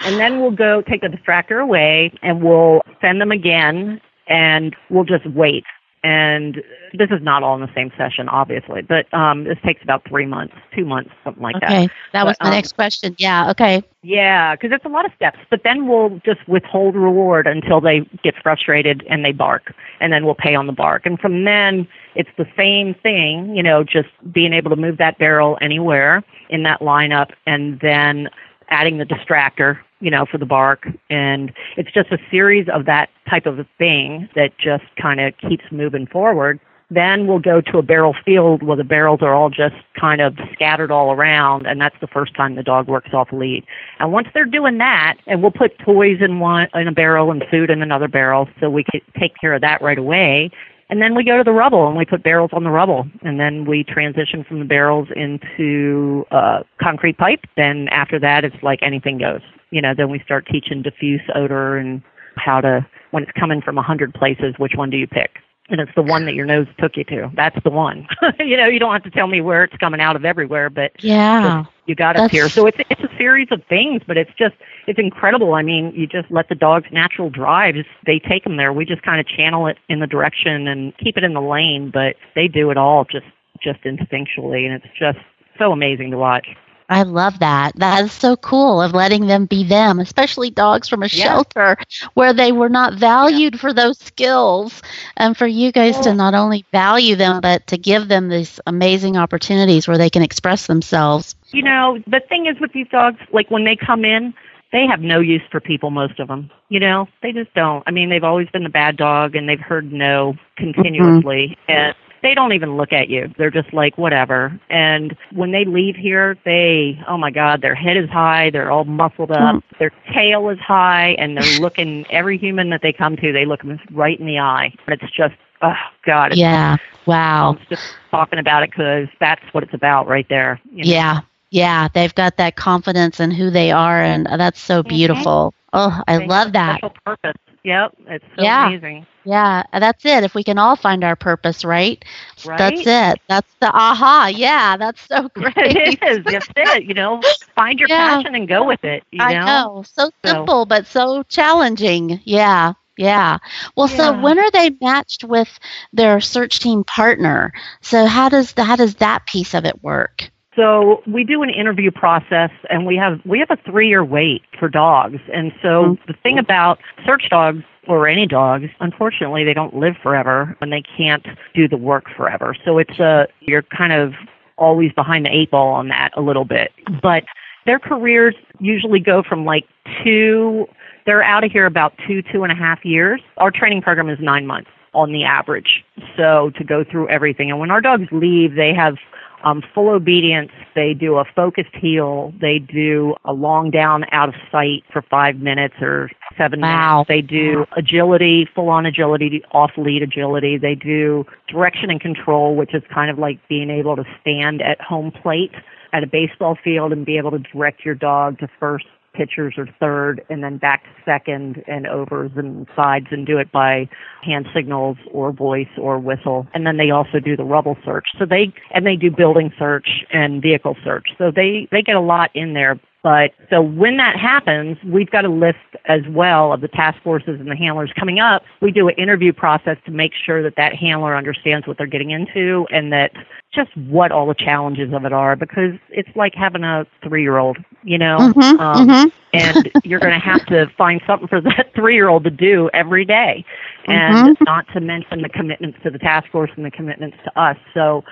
And 0.00 0.18
then 0.18 0.40
we'll 0.40 0.50
go 0.50 0.82
take 0.82 1.00
the 1.02 1.08
distractor 1.08 1.62
away 1.62 2.12
and 2.22 2.42
we'll 2.42 2.82
send 3.00 3.20
them 3.20 3.30
again 3.30 4.00
and 4.28 4.74
we'll 4.90 5.04
just 5.04 5.26
wait 5.30 5.64
and 6.04 6.62
this 6.92 7.08
is 7.11 7.23
not 7.23 7.42
all 7.42 7.54
in 7.54 7.62
the 7.62 7.75
same 7.75 7.90
session, 7.96 8.28
obviously, 8.28 8.82
but 8.82 9.12
um, 9.14 9.44
this 9.44 9.56
takes 9.64 9.82
about 9.82 10.06
three 10.06 10.26
months, 10.26 10.54
two 10.76 10.84
months, 10.84 11.11
something 11.25 11.42
like 11.42 11.58
that. 11.61 11.73
Okay, 11.73 11.88
that 12.12 12.26
was 12.26 12.37
But, 12.38 12.44
my 12.44 12.50
um, 12.50 12.56
next 12.56 12.73
question. 12.73 13.16
Yeah. 13.18 13.50
Okay. 13.50 13.82
Yeah, 14.02 14.54
because 14.54 14.70
it's 14.70 14.84
a 14.84 14.88
lot 14.88 15.06
of 15.06 15.12
steps. 15.16 15.38
But 15.49 15.62
then 15.64 15.88
we'll 15.88 16.20
just 16.26 16.46
withhold 16.46 16.94
reward 16.94 17.46
until 17.46 17.80
they 17.80 18.00
get 18.23 18.34
frustrated 18.42 19.02
and 19.08 19.25
they 19.25 19.32
bark, 19.32 19.75
and 19.99 20.12
then 20.12 20.26
we'll 20.26 20.34
pay 20.34 20.54
on 20.54 20.66
the 20.66 20.75
bark. 20.75 21.06
And 21.06 21.18
from 21.18 21.44
then, 21.44 21.88
it's 22.14 22.30
the 22.37 22.46
same 22.54 22.94
thing, 22.94 23.56
you 23.56 23.62
know, 23.62 23.82
just 23.82 24.11
being 24.30 24.52
able 24.52 24.68
to 24.70 24.76
move 24.76 24.99
that 24.99 25.18
barrel 25.18 25.56
anywhere 25.62 26.23
in 26.50 26.64
that 26.64 26.80
lineup, 26.80 27.30
and 27.46 27.80
then 27.80 28.28
adding 28.68 28.99
the 28.99 29.06
distractor, 29.06 29.78
you 30.04 30.11
know, 30.11 30.26
for 30.26 30.37
the 30.37 30.46
bark. 30.46 30.87
And 31.08 31.50
it's 31.78 31.90
just 31.90 32.12
a 32.12 32.18
series 32.30 32.68
of 32.68 32.84
that 32.84 33.08
type 33.28 33.46
of 33.46 33.66
thing 33.78 34.28
that 34.37 34.56
just 34.58 34.84
kind 35.00 35.18
of 35.18 35.32
keeps 35.38 35.64
moving 35.73 36.06
forward. 36.06 36.61
Then 36.90 37.26
we'll 37.26 37.38
go 37.38 37.62
to 37.62 37.78
a 37.78 37.82
barrel 37.82 38.14
field 38.25 38.62
where 38.62 38.76
the 38.76 38.84
barrels 38.84 39.23
are 39.23 39.34
all 39.34 39.49
just 39.49 39.75
kind 39.99 40.20
of 40.20 40.37
scattered 40.52 40.90
all 40.90 41.12
around, 41.12 41.66
and 41.66 41.80
that's 41.80 41.96
the 42.02 42.06
first 42.06 42.34
time 42.34 42.54
the 42.54 42.62
dog 42.62 42.87
works 42.87 43.14
off 43.14 43.32
lead. 43.32 43.64
And 43.99 44.12
once 44.12 44.28
they're 44.34 44.44
doing 44.44 44.76
that, 44.78 45.16
and 45.26 45.40
we'll 45.40 45.50
put 45.50 45.78
toys 45.78 46.18
in 46.20 46.40
one 46.40 46.68
in 46.75 46.87
a 46.87 46.92
barrel 46.92 47.30
and 47.30 47.42
food 47.50 47.70
in 47.70 47.80
another 47.80 48.06
barrel, 48.06 48.46
so 48.61 48.68
we 48.68 48.84
can 48.84 49.00
take 49.18 49.32
care 49.40 49.54
of 49.54 49.62
that 49.62 49.80
right 49.80 49.99
away. 49.99 50.50
And 50.94 51.02
then 51.02 51.16
we 51.16 51.24
go 51.24 51.36
to 51.36 51.42
the 51.42 51.50
rubble 51.50 51.88
and 51.88 51.96
we 51.96 52.04
put 52.04 52.22
barrels 52.22 52.50
on 52.52 52.62
the 52.62 52.70
rubble, 52.70 53.04
and 53.22 53.40
then 53.40 53.64
we 53.64 53.82
transition 53.82 54.44
from 54.44 54.60
the 54.60 54.64
barrels 54.64 55.08
into 55.16 56.24
uh, 56.30 56.60
concrete 56.80 57.18
pipe. 57.18 57.40
Then 57.56 57.88
after 57.90 58.20
that, 58.20 58.44
it's 58.44 58.54
like 58.62 58.78
anything 58.80 59.18
goes. 59.18 59.40
You 59.72 59.82
know, 59.82 59.92
then 59.96 60.08
we 60.08 60.20
start 60.24 60.46
teaching 60.46 60.82
diffuse 60.82 61.20
odor 61.34 61.78
and 61.78 62.00
how 62.36 62.60
to 62.60 62.86
when 63.10 63.24
it's 63.24 63.32
coming 63.32 63.60
from 63.60 63.76
a 63.76 63.82
hundred 63.82 64.14
places, 64.14 64.54
which 64.58 64.74
one 64.76 64.88
do 64.88 64.96
you 64.96 65.08
pick? 65.08 65.30
And 65.71 65.80
it's 65.80 65.92
the 65.94 66.02
one 66.02 66.26
that 66.26 66.35
your 66.35 66.44
nose 66.44 66.66
took 66.78 66.97
you 66.97 67.04
to. 67.04 67.30
That's 67.35 67.56
the 67.64 67.71
one. 67.71 68.06
you 68.38 68.56
know, 68.56 68.66
you 68.66 68.78
don't 68.78 68.92
have 68.92 69.02
to 69.04 69.11
tell 69.11 69.26
me 69.26 69.40
where 69.40 69.64
it's 69.64 69.76
coming 69.78 70.00
out 70.00 70.14
of 70.16 70.25
everywhere, 70.25 70.68
but 70.68 70.92
Yeah. 71.02 71.64
you 71.87 71.94
got 71.94 72.16
us 72.16 72.30
here. 72.30 72.49
So 72.49 72.66
it's 72.66 72.78
it's 72.90 73.00
a 73.00 73.16
series 73.16 73.49
of 73.50 73.62
things, 73.68 74.02
but 74.06 74.16
it's 74.16 74.33
just 74.38 74.54
it's 74.87 74.99
incredible. 74.99 75.54
I 75.54 75.62
mean, 75.62 75.92
you 75.94 76.06
just 76.06 76.30
let 76.30 76.49
the 76.49 76.54
dog's 76.54 76.90
natural 76.92 77.30
drives 77.30 77.87
they 78.06 78.18
take 78.18 78.44
them 78.44 78.56
there. 78.56 78.73
We 78.73 78.85
just 78.85 79.02
kind 79.02 79.21
of 79.21 79.26
channel 79.26 79.66
it 79.66 79.78
in 79.88 80.00
the 80.00 80.06
direction 80.06 80.68
and 80.68 80.97
keep 80.99 81.16
it 81.16 81.25
in 81.25 81.33
the 81.33 81.40
lane, 81.42 81.90
but 81.92 82.16
they 82.35 82.49
do 82.49 82.71
it 82.71 82.76
all 82.76 83.04
just 83.04 83.26
just 83.62 83.83
instinctually, 83.85 84.66
and 84.66 84.75
it's 84.75 84.99
just 84.99 85.18
so 85.59 85.73
amazing 85.73 86.11
to 86.11 86.18
watch. 86.18 86.49
I 86.88 87.03
love 87.03 87.38
that. 87.41 87.76
That 87.76 88.05
is 88.05 88.12
so 88.12 88.37
cool 88.37 88.81
of 88.83 88.93
letting 88.93 89.26
them 89.26 89.47
be 89.47 89.64
them, 89.64 89.99
especially 90.00 90.50
dogs 90.50 90.88
from 90.88 91.03
a 91.03 91.09
Yeah. 91.11 91.25
shelter 91.25 91.76
where 92.14 92.33
they 92.33 92.53
were 92.53 92.69
not 92.69 92.95
valued 92.95 93.59
for 93.59 93.73
those 93.73 93.99
skills. 93.99 94.83
And 95.17 95.37
for 95.37 95.47
you 95.47 95.73
guys 95.73 95.99
to 96.00 96.14
not 96.14 96.35
only 96.35 96.64
value 96.73 97.17
them, 97.17 97.41
but 97.41 97.67
to 97.69 97.79
give 97.79 98.09
them 98.09 98.29
these 98.29 98.61
amazing 98.67 99.17
opportunities 99.17 99.88
where 99.88 99.99
they 99.99 100.11
can 100.11 100.23
express 100.23 100.67
themselves. 100.67 101.35
You 101.53 101.62
know, 101.62 101.99
the 102.07 102.21
thing 102.29 102.47
is 102.47 102.61
with 102.61 102.73
these 102.73 102.88
dogs, 102.88 103.19
like 103.33 103.50
when 103.50 103.64
they 103.64 103.76
come 103.76 104.05
in, 104.05 104.35
they 104.73 104.87
have 104.91 105.00
no 105.00 105.21
use 105.21 105.43
for 105.50 105.61
people, 105.61 105.91
most 105.91 106.19
of 106.19 106.29
them. 106.29 106.50
You 106.69 106.81
know, 106.81 107.07
they 107.23 107.33
just 107.33 107.55
don't. 107.55 107.83
I 107.87 107.93
mean, 107.93 108.11
they've 108.11 108.25
always 108.25 108.49
been 108.49 108.64
the 108.64 108.69
bad 108.69 108.97
dog 108.97 109.37
and 109.37 109.49
they've 109.49 109.61
heard 109.61 109.93
no 109.93 110.35
continuously. 110.57 111.57
Mm-hmm. 111.69 111.71
And 111.71 111.95
they 112.25 112.35
don't 112.35 112.54
even 112.54 112.78
look 112.78 112.93
at 112.93 113.11
you. 113.11 113.33
They're 113.37 113.50
just 113.50 113.73
like, 113.75 113.99
whatever. 113.99 114.59
And 114.71 115.14
when 115.31 115.52
they 115.52 115.66
leave 115.66 115.95
here, 115.95 116.38
they, 116.47 116.99
oh 117.07 117.19
my 117.19 117.31
God, 117.31 117.61
their 117.61 117.75
head 117.75 117.99
is 117.99 118.09
high. 118.09 118.49
They're 118.49 118.71
all 118.71 118.87
muscled 118.87 119.31
up. 119.31 119.62
Hmm. 119.62 119.76
Their 119.78 119.93
tail 120.12 120.49
is 120.49 120.59
high. 120.59 121.11
And 121.19 121.37
they're 121.37 121.59
looking, 121.61 122.07
every 122.11 122.38
human 122.38 122.71
that 122.71 122.81
they 122.83 122.95
come 122.95 123.16
to, 123.16 123.31
they 123.31 123.45
look 123.45 123.61
them 123.61 123.78
right 123.93 124.19
in 124.19 124.25
the 124.25 124.38
eye. 124.38 124.75
And 124.87 125.00
it's 125.00 125.12
just, 125.14 125.35
oh 125.61 125.75
God. 126.07 126.33
It's, 126.33 126.40
Yeah. 126.40 126.78
Wow. 127.04 127.59
I'm 127.59 127.66
just 127.69 127.83
talking 128.11 128.38
about 128.38 128.62
it 128.62 128.71
because 128.71 129.09
that's 129.21 129.45
what 129.52 129.62
it's 129.62 129.75
about 129.75 130.09
right 130.09 130.26
there. 130.31 130.59
you 130.73 130.85
know? 130.85 130.90
Yeah. 130.90 131.21
Yeah. 131.50 131.88
They've 131.93 132.14
got 132.14 132.38
that 132.38 132.57
confidence 132.57 133.21
in 133.21 133.33
who 133.33 133.50
they 133.50 133.71
are. 133.71 134.02
And 134.02 134.26
that's 134.26 134.61
so 134.61 134.81
mm-hmm. 134.81 134.88
beautiful. 134.88 135.52
Oh, 135.75 136.00
I 136.09 136.19
They 136.19 136.26
love 136.26 136.52
that. 136.54 136.81
Purpose. 137.04 137.37
Yep, 137.64 137.92
it's 138.09 138.26
so 138.37 138.42
Yeah. 138.42 138.66
amazing. 138.66 139.06
Yeah, 139.25 139.64
that's 139.73 140.04
it. 140.04 140.25
If 140.25 140.35
we 140.35 140.44
can 140.44 140.59
all 140.59 140.76
find 140.76 141.04
our 141.04 141.16
purpose, 141.16 141.64
right? 141.64 142.02
Right? 142.44 142.59
That's 142.59 142.87
it. 142.87 143.21
That's 143.28 143.54
the 143.61 143.68
aha. 143.73 144.30
Yeah, 144.35 144.76
that's 144.76 145.06
so 145.06 145.28
great. 145.35 145.54
it 145.56 145.99
is. 146.02 146.25
That's 146.25 146.49
it. 146.56 146.85
You 146.85 146.94
know, 146.94 147.25
find 147.56 147.78
your 147.78 147.88
Yeah. 147.90 148.22
passion 148.22 148.35
and 148.35 148.48
go 148.48 148.64
with 148.64 148.85
it. 148.85 149.05
You 149.12 149.29
know. 149.29 149.35
I 149.35 149.35
know. 149.35 149.85
So 149.87 150.11
So- 150.24 150.48
simple, 150.48 150.66
but 150.66 150.87
so 150.87 151.22
challenging. 151.24 152.20
Yeah. 152.24 152.74
Yeah. 152.96 153.38
Well, 153.77 153.88
so 153.88 154.12
when 154.12 154.38
are 154.38 154.50
they 154.50 154.70
matched 154.81 155.24
with 155.24 155.59
their 155.92 156.20
search 156.20 156.61
team 156.61 156.85
partner? 156.85 157.53
So 157.81 158.07
how 158.07 158.29
does 158.29 158.53
the, 158.53 158.64
how 158.64 158.77
does 158.77 158.96
that 158.96 159.27
piece 159.27 159.55
of 159.55 159.64
it 159.64 159.83
work? 159.83 160.31
So 160.57 161.03
we 161.07 161.25
do 161.25 161.43
an 161.43 161.51
interview 161.51 161.90
process, 161.90 162.51
and 162.71 162.87
we 162.87 162.97
have 162.97 163.21
we 163.25 163.38
have 163.40 163.51
a 163.51 163.59
three 163.69 163.88
year 163.88 164.05
wait 164.05 164.43
for 164.59 164.69
dogs. 164.69 165.19
And 165.33 165.53
so 165.61 165.69
mm-hmm. 165.69 166.03
the 166.07 166.17
thing 166.23 166.38
about 166.38 166.79
search 167.05 167.29
dogs 167.31 167.64
or 167.88 168.09
any 168.09 168.27
dogs, 168.27 168.67
unfortunately, 168.81 169.45
they 169.45 169.55
don't 169.55 169.75
live 169.75 169.95
forever, 170.03 170.57
and 170.61 170.73
they 170.73 170.83
can't 170.97 171.27
do 171.55 171.69
the 171.69 171.77
work 171.77 172.05
forever. 172.17 172.55
So 172.64 172.79
it's 172.79 172.99
a 172.99 173.27
you're 173.40 173.62
kind 173.62 173.93
of 173.93 174.12
always 174.57 174.93
behind 174.93 175.27
the 175.27 175.31
eight 175.31 175.51
ball 175.51 175.73
on 175.73 175.88
that 175.88 176.11
a 176.17 176.21
little 176.21 176.45
bit. 176.45 176.73
But 177.03 177.25
their 177.67 177.79
careers 177.79 178.35
usually 178.61 179.01
go 179.01 179.23
from 179.23 179.45
like 179.45 179.64
two. 180.05 180.67
They're 181.07 181.25
out 181.25 181.45
of 181.45 181.51
here 181.51 181.67
about 181.67 181.95
two 182.07 182.23
two 182.23 182.45
and 182.45 182.53
a 182.53 182.57
half 182.57 182.85
years. 182.85 183.21
Our 183.38 183.51
training 183.51 183.83
program 183.83 184.09
is 184.09 184.19
nine 184.21 184.47
months 184.47 184.71
on 184.95 185.12
the 185.12 185.25
average. 185.25 185.85
So 186.17 186.53
to 186.57 186.62
go 186.62 186.85
through 186.85 187.09
everything, 187.09 187.51
and 187.51 187.59
when 187.59 187.73
our 187.73 187.81
dogs 187.81 188.07
leave, 188.12 188.55
they 188.55 188.73
have 188.73 188.95
um, 189.44 189.62
full 189.74 189.90
obedience. 189.90 190.50
They 190.74 190.94
do 190.94 191.16
a 191.16 191.24
focused 191.37 191.74
heel. 191.74 192.33
They 192.40 192.59
do 192.59 193.14
a 193.24 193.33
long 193.33 193.70
down 193.70 194.04
out 194.11 194.28
of 194.28 194.35
sight 194.50 194.83
for 194.92 195.02
five 195.02 195.37
minutes 195.37 195.74
or 195.80 196.11
seven 196.37 196.61
Wow. 196.61 197.04
minutes. 197.09 197.09
They 197.09 197.20
do 197.20 197.66
agility, 197.76 198.48
full 198.54 198.70
on 198.70 198.87
agility, 198.87 199.42
off 199.52 199.72
lead 199.76 200.02
agility. 200.02 200.57
They 200.57 200.74
do 200.74 201.26
direction 201.48 201.90
and 201.90 202.00
control, 202.00 202.57
which 202.57 202.74
is 202.74 202.83
kind 202.92 203.11
of 203.11 203.18
like 203.18 203.38
being 203.48 203.70
able 203.70 203.96
to 203.96 204.04
stand 204.20 204.62
at 204.62 204.80
home 204.80 205.12
plate 205.12 205.52
at 205.92 206.02
a 206.02 206.07
baseball 206.07 206.59
field 206.62 206.92
and 206.92 207.07
be 207.07 207.16
able 207.18 207.30
to 207.30 207.38
direct 207.38 207.85
your 207.85 207.94
dog 207.94 208.38
to 208.40 208.48
first 208.59 208.87
pitchers 209.14 209.55
or 209.57 209.68
third 209.81 210.24
and 210.29 210.42
then 210.42 210.59
back 210.59 210.83
to 210.85 210.90
second 211.05 211.62
and 211.66 211.87
overs 211.87 212.33
and 212.37 212.66
sides 212.77 213.07
and 213.11 213.27
do 213.27 213.38
it 213.38 213.50
by 213.53 213.88
hand 214.22 214.46
signals 214.55 214.96
or 215.12 215.33
voice 215.33 215.68
or 215.79 215.98
whistle. 215.98 216.46
And 216.55 216.66
then 216.66 216.77
they 216.77 216.90
also 216.90 217.20
do 217.20 217.37
the 217.37 217.44
rubble 217.44 217.77
search. 217.85 218.07
So 218.18 218.27
they 218.27 218.53
and 218.72 218.87
they 218.87 218.96
do 218.96 219.11
building 219.11 219.53
search 219.59 220.05
and 220.12 220.42
vehicle 220.42 220.77
search. 220.85 221.09
So 221.16 221.31
they 221.35 221.68
they 221.70 221.83
get 221.83 221.96
a 221.96 222.00
lot 222.00 222.31
in 222.35 222.55
there. 222.55 222.79
But 223.05 223.33
so 223.51 223.61
when 223.61 223.99
that 223.99 224.17
happens, 224.19 224.79
we've 224.83 225.11
got 225.11 225.27
a 225.27 225.29
list 225.29 225.59
as 225.85 226.01
well 226.09 226.55
of 226.55 226.62
the 226.62 226.69
task 226.69 227.01
forces 227.05 227.38
and 227.38 227.51
the 227.51 227.55
handlers 227.55 227.93
coming 228.01 228.19
up. 228.19 228.43
We 228.62 228.73
do 228.73 228.88
an 228.88 228.95
interview 228.97 229.31
process 229.31 229.77
to 229.85 229.90
make 229.93 230.12
sure 230.14 230.43
that 230.43 230.57
that 230.57 230.75
handler 230.75 231.14
understands 231.14 231.67
what 231.67 231.77
they're 231.77 231.87
getting 231.87 232.12
into 232.12 232.67
and 232.71 232.90
that 232.95 233.12
just 233.55 233.77
what 233.77 234.11
all 234.11 234.27
the 234.27 234.35
challenges 234.35 234.95
of 234.95 235.05
it 235.05 235.12
are 235.12 235.37
because 235.37 235.75
it's 235.90 236.09
like 236.17 236.35
having 236.35 236.64
a 236.64 236.87
three-year-old, 237.07 237.59
you 237.83 237.99
know. 237.99 238.33
Mhm, 238.35 238.59
Um, 238.59 238.88
mhm. 238.88 239.12
and 239.35 239.71
you're 239.85 240.01
going 240.01 240.19
to 240.19 240.19
have 240.19 240.45
to 240.47 240.67
find 240.79 241.03
something 241.07 241.29
for 241.29 241.43
that 241.43 241.75
three 241.75 241.95
year 241.97 242.09
old 242.09 242.25
to 242.25 242.31
do 242.31 242.71
every 242.73 243.05
day 243.05 243.45
and 243.87 244.35
not 244.47 244.67
to 244.73 244.81
mention 244.81 245.21
the 245.21 245.29
commitments 245.29 245.79
to 245.83 245.90
the 245.90 245.99
task 245.99 246.31
force 246.31 246.51
and 246.57 246.64
the 246.64 246.71
commitments 246.71 247.19
to 247.25 247.38
us 247.40 247.59
so 247.75 248.03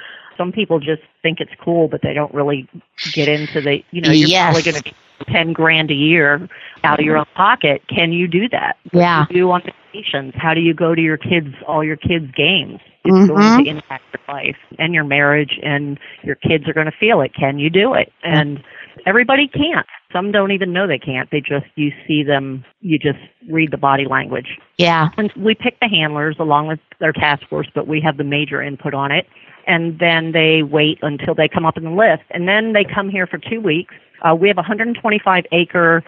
some 0.43 0.51
people 0.53 0.81
just 0.81 1.03
think 1.23 1.39
it's 1.41 1.53
cool 1.65 1.87
but 1.89 2.01
they 2.03 2.13
don't 2.13 2.33
really 2.35 2.69
get 3.13 3.29
into 3.29 3.61
the 3.61 3.83
you 3.93 4.01
know 4.01 4.11
you're 4.11 4.29
Yes. 4.29 4.55
probably 4.55 4.73
going 4.73 4.83
to 4.83 4.91
be 4.91 5.33
10 5.33 5.53
grand 5.53 5.91
a 5.91 5.95
year 5.95 6.49
out 6.83 6.99
of 6.99 7.05
your 7.07 7.17
own 7.17 7.25
pocket. 7.37 7.81
Can 7.89 8.13
you 8.13 8.27
do 8.27 8.49
that? 8.49 8.77
Yeah. 8.93 9.21
what 9.21 9.29
do 9.29 9.35
you 9.37 9.41
do 9.45 9.51
on 9.53 9.63
vacations? 9.63 10.33
How 10.37 10.53
do 10.53 10.61
you 10.61 10.75
go 10.75 10.95
to 10.97 11.01
your 11.01 11.17
kids 11.17 11.55
all 11.69 11.85
your 11.85 11.97
kids 11.97 12.27
games? 12.37 12.81
It's 13.05 13.15
Mhm. 13.15 13.29
going 13.29 13.65
to 13.65 13.71
impact 13.71 14.05
your 14.13 14.35
life 14.37 14.57
and 14.81 14.93
your 14.95 15.05
marriage 15.05 15.61
and 15.63 15.99
your 16.25 16.35
kids 16.37 16.69
are 16.69 16.73
going 16.73 16.87
to 16.91 16.97
feel 16.99 17.21
it. 17.21 17.35
Can 17.35 17.59
you 17.61 17.71
do 17.71 17.95
it? 17.95 18.13
And 18.25 18.63
everybody 19.07 19.47
can't. 19.47 19.87
Some 20.13 20.33
don't 20.33 20.51
even 20.51 20.73
know 20.73 20.87
they 20.89 20.99
can't. 20.99 21.31
They 21.31 21.41
just 21.41 21.67
you 21.77 21.93
see 22.07 22.23
them 22.25 22.65
you 22.81 22.99
just 22.99 23.19
read 23.49 23.71
the 23.71 23.77
body 23.79 24.07
language. 24.07 24.59
Yeah. 24.79 25.11
and 25.17 25.33
we 25.37 25.55
pick 25.55 25.79
the 25.81 25.89
handlers 25.89 26.37
along 26.41 26.67
with 26.67 26.81
their 26.99 27.13
task 27.13 27.47
force 27.49 27.69
but 27.73 27.87
we 27.87 28.01
have 28.01 28.17
the 28.17 28.25
major 28.25 28.61
input 28.61 28.93
on 28.95 29.13
it 29.13 29.27
and 29.66 29.98
then 29.98 30.33
they 30.33 30.62
wait 30.62 30.98
until 31.03 31.35
they 31.35 31.48
come 31.48 31.64
up 31.64 31.77
in 31.77 31.85
the 31.85 31.90
list 31.90 32.22
and 32.31 32.48
then 32.48 32.72
they 32.72 32.85
come 32.85 33.09
here 33.09 33.27
for 33.27 33.38
two 33.38 33.61
weeks. 33.61 33.94
Uh, 34.22 34.35
we 34.35 34.48
have 34.48 34.57
a 34.57 34.62
125 34.62 35.44
acre 35.53 36.05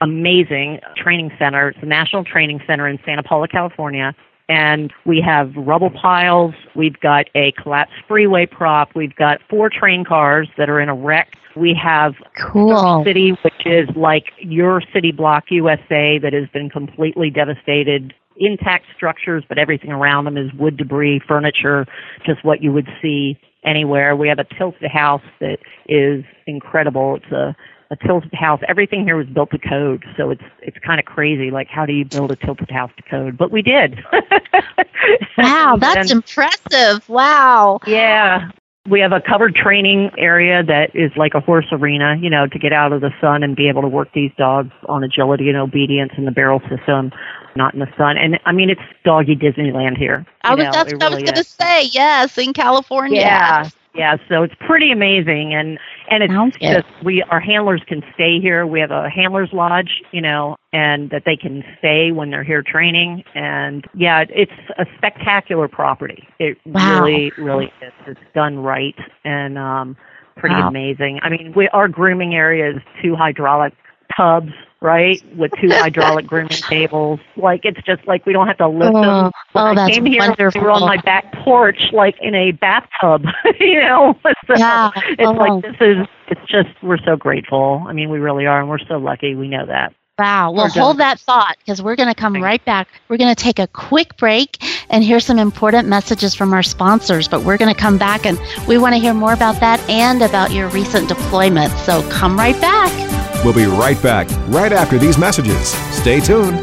amazing 0.00 0.80
training 0.96 1.30
center. 1.38 1.70
It's 1.70 1.78
a 1.82 1.86
national 1.86 2.24
training 2.24 2.60
center 2.66 2.86
in 2.86 2.98
santa 3.04 3.22
paula 3.22 3.48
california. 3.48 4.14
And 4.48 4.92
we 5.04 5.20
have 5.20 5.54
rubble 5.56 5.90
piles. 5.90 6.54
We've 6.74 6.98
got 7.00 7.26
a 7.34 7.52
collapsed 7.52 7.96
freeway 8.06 8.46
prop. 8.46 8.94
We've 8.94 9.14
got 9.14 9.40
four 9.50 9.68
train 9.68 10.04
cars 10.04 10.48
that 10.56 10.70
are 10.70 10.80
in 10.80 10.88
a 10.88 10.94
wreck. 10.94 11.34
We 11.54 11.74
have 11.74 12.14
Cool. 12.50 13.04
City, 13.04 13.36
which 13.42 13.66
is 13.66 13.88
like 13.94 14.26
your 14.38 14.80
city 14.92 15.12
block 15.12 15.44
USA 15.50 16.18
that 16.18 16.32
has 16.32 16.48
been 16.48 16.70
completely 16.70 17.28
devastated 17.28 18.14
intact 18.38 18.86
structures, 18.96 19.44
but 19.48 19.58
everything 19.58 19.90
around 19.90 20.24
them 20.24 20.36
is 20.36 20.52
wood 20.54 20.76
debris, 20.76 21.20
furniture, 21.26 21.86
just 22.24 22.44
what 22.44 22.62
you 22.62 22.72
would 22.72 22.88
see 23.02 23.38
anywhere. 23.64 24.16
We 24.16 24.28
have 24.28 24.38
a 24.38 24.46
tilted 24.56 24.90
house 24.90 25.22
that 25.40 25.58
is 25.88 26.24
incredible. 26.46 27.16
It's 27.16 27.32
a 27.32 27.56
a 27.90 27.96
tilted 27.96 28.34
house. 28.34 28.60
Everything 28.68 29.04
here 29.04 29.16
was 29.16 29.26
built 29.28 29.50
to 29.50 29.58
code, 29.58 30.04
so 30.16 30.30
it's 30.30 30.42
it's 30.60 30.76
kind 30.84 31.00
of 31.00 31.06
crazy. 31.06 31.50
Like, 31.50 31.68
how 31.68 31.86
do 31.86 31.92
you 31.92 32.04
build 32.04 32.30
a 32.30 32.36
tilted 32.36 32.70
house 32.70 32.90
to 32.96 33.02
code? 33.02 33.38
But 33.38 33.50
we 33.50 33.62
did. 33.62 33.98
wow, 35.38 35.76
that's 35.80 36.10
and, 36.10 36.18
impressive. 36.18 37.08
Wow. 37.08 37.80
Yeah. 37.86 38.50
We 38.88 39.00
have 39.00 39.12
a 39.12 39.20
covered 39.20 39.54
training 39.54 40.10
area 40.16 40.62
that 40.62 40.94
is 40.94 41.10
like 41.16 41.34
a 41.34 41.40
horse 41.40 41.66
arena, 41.72 42.16
you 42.20 42.30
know, 42.30 42.46
to 42.46 42.58
get 42.58 42.72
out 42.72 42.92
of 42.92 43.00
the 43.00 43.12
sun 43.20 43.42
and 43.42 43.54
be 43.54 43.68
able 43.68 43.82
to 43.82 43.88
work 43.88 44.12
these 44.12 44.32
dogs 44.38 44.72
on 44.88 45.04
agility 45.04 45.48
and 45.48 45.58
obedience 45.58 46.12
in 46.16 46.24
the 46.24 46.30
barrel 46.30 46.60
system, 46.68 47.12
not 47.54 47.74
in 47.74 47.80
the 47.80 47.92
sun. 47.96 48.16
And 48.16 48.38
I 48.46 48.52
mean, 48.52 48.70
it's 48.70 48.80
doggy 49.04 49.36
Disneyland 49.36 49.98
here. 49.98 50.26
I 50.42 50.54
was, 50.54 50.64
know, 50.64 50.72
that's 50.72 50.92
what 50.92 51.02
really 51.02 51.14
I 51.14 51.20
was 51.20 51.30
going 51.30 51.34
to 51.34 51.44
say. 51.44 51.84
Yes, 51.92 52.38
in 52.38 52.52
California. 52.52 53.20
Yeah. 53.20 53.68
Yeah, 53.98 54.16
so 54.28 54.44
it's 54.44 54.54
pretty 54.60 54.92
amazing, 54.92 55.54
and 55.54 55.78
and 56.08 56.22
it's 56.22 56.32
okay. 56.32 56.74
just 56.74 56.86
we 57.04 57.22
our 57.24 57.40
handlers 57.40 57.82
can 57.86 58.02
stay 58.14 58.40
here. 58.40 58.64
We 58.64 58.78
have 58.78 58.92
a 58.92 59.10
handlers 59.10 59.50
lodge, 59.52 60.02
you 60.12 60.20
know, 60.20 60.56
and 60.72 61.10
that 61.10 61.24
they 61.26 61.36
can 61.36 61.64
stay 61.78 62.12
when 62.12 62.30
they're 62.30 62.44
here 62.44 62.62
training. 62.62 63.24
And 63.34 63.84
yeah, 63.94 64.24
it's 64.30 64.52
a 64.78 64.86
spectacular 64.96 65.66
property. 65.66 66.28
It 66.38 66.58
wow. 66.64 67.02
really, 67.02 67.32
really 67.36 67.72
is. 67.82 67.92
It's 68.06 68.20
done 68.34 68.60
right 68.60 68.96
and 69.24 69.58
um 69.58 69.96
pretty 70.36 70.54
wow. 70.54 70.68
amazing. 70.68 71.18
I 71.22 71.28
mean, 71.28 71.52
we 71.56 71.68
our 71.70 71.88
grooming 71.88 72.34
area 72.34 72.70
is 72.70 72.82
two 73.02 73.16
hydraulic 73.16 73.74
tubs 74.16 74.52
right? 74.80 75.22
With 75.36 75.52
two 75.60 75.68
hydraulic 75.70 76.26
grooming 76.28 76.48
tables. 76.48 77.20
Like 77.36 77.64
it's 77.64 77.80
just 77.84 78.06
like 78.06 78.26
we 78.26 78.32
don't 78.32 78.46
have 78.46 78.58
to 78.58 78.68
lift 78.68 78.94
oh, 78.94 79.02
them. 79.02 79.32
When 79.52 79.64
oh, 79.64 79.68
I 79.68 79.74
that's 79.74 79.94
came 79.94 80.06
here, 80.06 80.20
wonderful. 80.20 80.60
we 80.60 80.66
were 80.66 80.72
on 80.72 80.80
my 80.80 81.00
back 81.02 81.32
porch, 81.44 81.80
like 81.92 82.16
in 82.20 82.34
a 82.34 82.52
bathtub. 82.52 83.24
you 83.60 83.80
know, 83.80 84.18
so 84.46 84.54
yeah. 84.56 84.90
it's 84.94 85.22
oh. 85.22 85.32
like 85.32 85.62
this 85.62 85.76
is. 85.80 86.06
It's 86.30 86.40
just 86.46 86.68
we're 86.82 86.98
so 86.98 87.16
grateful. 87.16 87.82
I 87.88 87.94
mean, 87.94 88.10
we 88.10 88.18
really 88.18 88.46
are, 88.46 88.60
and 88.60 88.68
we're 88.68 88.78
so 88.78 88.98
lucky. 88.98 89.34
We 89.34 89.48
know 89.48 89.64
that. 89.66 89.94
Wow. 90.18 90.50
Well, 90.50 90.68
hold 90.68 90.98
that 90.98 91.20
thought 91.20 91.56
because 91.58 91.80
we're 91.80 91.94
going 91.94 92.08
to 92.08 92.14
come 92.14 92.34
right 92.42 92.62
back. 92.64 92.88
We're 93.08 93.18
going 93.18 93.34
to 93.34 93.40
take 93.40 93.60
a 93.60 93.68
quick 93.68 94.16
break 94.16 94.58
and 94.90 95.04
hear 95.04 95.20
some 95.20 95.38
important 95.38 95.86
messages 95.86 96.34
from 96.34 96.52
our 96.52 96.64
sponsors. 96.64 97.28
But 97.28 97.44
we're 97.44 97.56
going 97.56 97.72
to 97.72 97.80
come 97.80 97.98
back 97.98 98.26
and 98.26 98.36
we 98.66 98.78
want 98.78 98.96
to 98.96 99.00
hear 99.00 99.14
more 99.14 99.32
about 99.32 99.60
that 99.60 99.78
and 99.88 100.20
about 100.20 100.50
your 100.50 100.68
recent 100.70 101.08
deployment. 101.08 101.72
So 101.78 102.02
come 102.10 102.36
right 102.36 102.60
back. 102.60 103.17
We'll 103.44 103.54
be 103.54 103.66
right 103.66 104.00
back 104.02 104.28
right 104.48 104.72
after 104.72 104.98
these 104.98 105.18
messages. 105.18 105.68
Stay 105.94 106.20
tuned. 106.20 106.58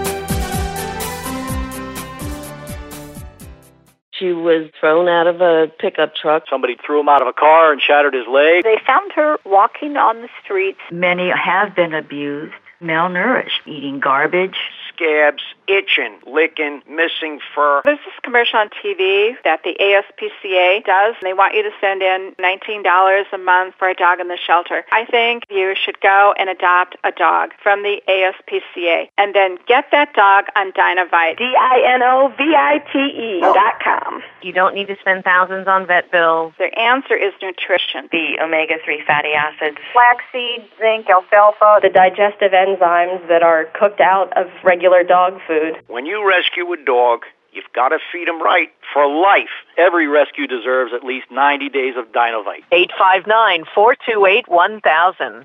She 4.17 4.31
was 4.31 4.69
thrown 4.79 5.09
out 5.09 5.27
of 5.27 5.41
a 5.41 5.67
pickup 5.79 6.15
truck. 6.15 6.43
Somebody 6.49 6.77
threw 6.85 7.01
him 7.01 7.09
out 7.09 7.21
of 7.21 7.27
a 7.27 7.33
car 7.33 7.73
and 7.73 7.81
shattered 7.81 8.13
his 8.13 8.25
leg. 8.27 8.63
They 8.63 8.77
found 8.87 9.11
her 9.13 9.37
walking 9.45 9.97
on 9.97 10.21
the 10.21 10.29
streets. 10.43 10.79
Many 10.89 11.29
have 11.31 11.75
been 11.75 11.93
abused, 11.93 12.53
malnourished, 12.81 13.67
eating 13.67 13.99
garbage, 13.99 14.55
scabs, 14.93 15.43
itching, 15.67 16.19
licking, 16.25 16.81
missing 16.89 17.39
fur. 17.53 17.81
There's 17.83 17.99
this 17.99 18.13
commercial 18.23 18.59
on 18.59 18.69
TV 18.69 19.35
that 19.43 19.63
the 19.63 19.75
ASPCA 19.79 20.85
does. 20.85 21.15
They 21.21 21.33
want 21.33 21.55
you 21.55 21.63
to 21.63 21.71
send 21.81 22.01
in 22.01 22.35
$19 22.39 23.33
a 23.33 23.37
month 23.37 23.75
for 23.77 23.89
a 23.89 23.95
dog 23.95 24.19
in 24.19 24.27
the 24.27 24.37
shelter. 24.37 24.85
I 24.91 25.05
think 25.05 25.43
you 25.49 25.75
should 25.75 25.99
go 26.01 26.33
and 26.37 26.49
adopt 26.49 26.97
a 27.03 27.11
dog 27.11 27.51
from 27.61 27.83
the 27.83 28.01
ASPCA 28.07 29.09
and 29.17 29.33
then 29.33 29.57
get 29.67 29.85
that 29.91 30.13
dog 30.13 30.45
on 30.55 30.71
Dinovite. 30.71 31.37
D-I-N-O-V-I-T-E 31.37 33.39
oh. 33.43 33.53
dot 33.53 33.79
com. 33.83 34.21
You 34.41 34.53
don't 34.53 34.75
need 34.75 34.87
to 34.87 34.95
spend 34.99 35.23
thousands 35.23 35.67
on 35.67 35.87
vet 35.87 36.11
bills. 36.11 36.53
The 36.57 36.77
answer 36.77 37.15
is 37.15 37.33
nutrition. 37.41 38.07
The 38.11 38.39
omega-3 38.41 39.05
fatty 39.05 39.33
acids. 39.33 39.77
Flaxseed, 39.93 40.67
zinc, 40.79 41.09
alfalfa, 41.09 41.79
the 41.81 41.89
digestive 41.89 42.51
enzymes 42.51 43.27
that 43.27 43.43
are 43.43 43.65
cooked 43.73 44.01
out 44.01 44.35
of 44.37 44.47
regular 44.63 45.03
dog 45.03 45.39
food 45.47 45.54
food. 45.59 45.81
When 45.87 46.05
you 46.05 46.23
rescue 46.27 46.71
a 46.73 46.77
dog, 46.77 47.25
you've 47.51 47.71
got 47.73 47.89
to 47.89 47.99
feed 48.11 48.27
him 48.27 48.41
right 48.41 48.69
for 48.93 49.07
life. 49.07 49.49
Every 49.77 50.07
rescue 50.07 50.47
deserves 50.47 50.93
at 50.93 51.03
least 51.03 51.27
90 51.31 51.69
days 51.69 51.95
of 51.97 52.11
Dinovite. 52.11 52.63
859-428-1000. 52.71 55.43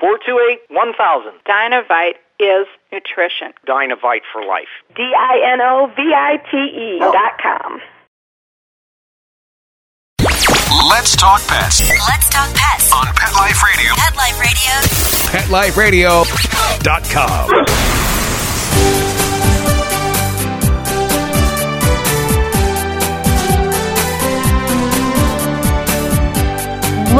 859-428-1000. 0.00 1.32
Dinovite 1.46 2.16
is 2.38 2.66
nutrition. 2.92 3.52
Dinovite 3.66 4.22
for 4.32 4.42
life. 4.44 4.68
D-I-N-O-V-I-T-E 4.96 6.98
dot 7.00 7.38
com. 7.42 7.80
Let's 10.88 11.14
talk 11.16 11.40
pets. 11.46 11.82
Let's 12.08 12.28
talk 12.30 12.48
pets 12.54 12.90
on 12.92 13.06
Pet 13.14 13.32
Life 13.34 13.62
Radio. 13.62 13.92
Pet 13.96 14.16
Life 14.16 14.40
Radio. 15.76 16.24
PetLifeRadio.com. 16.24 17.99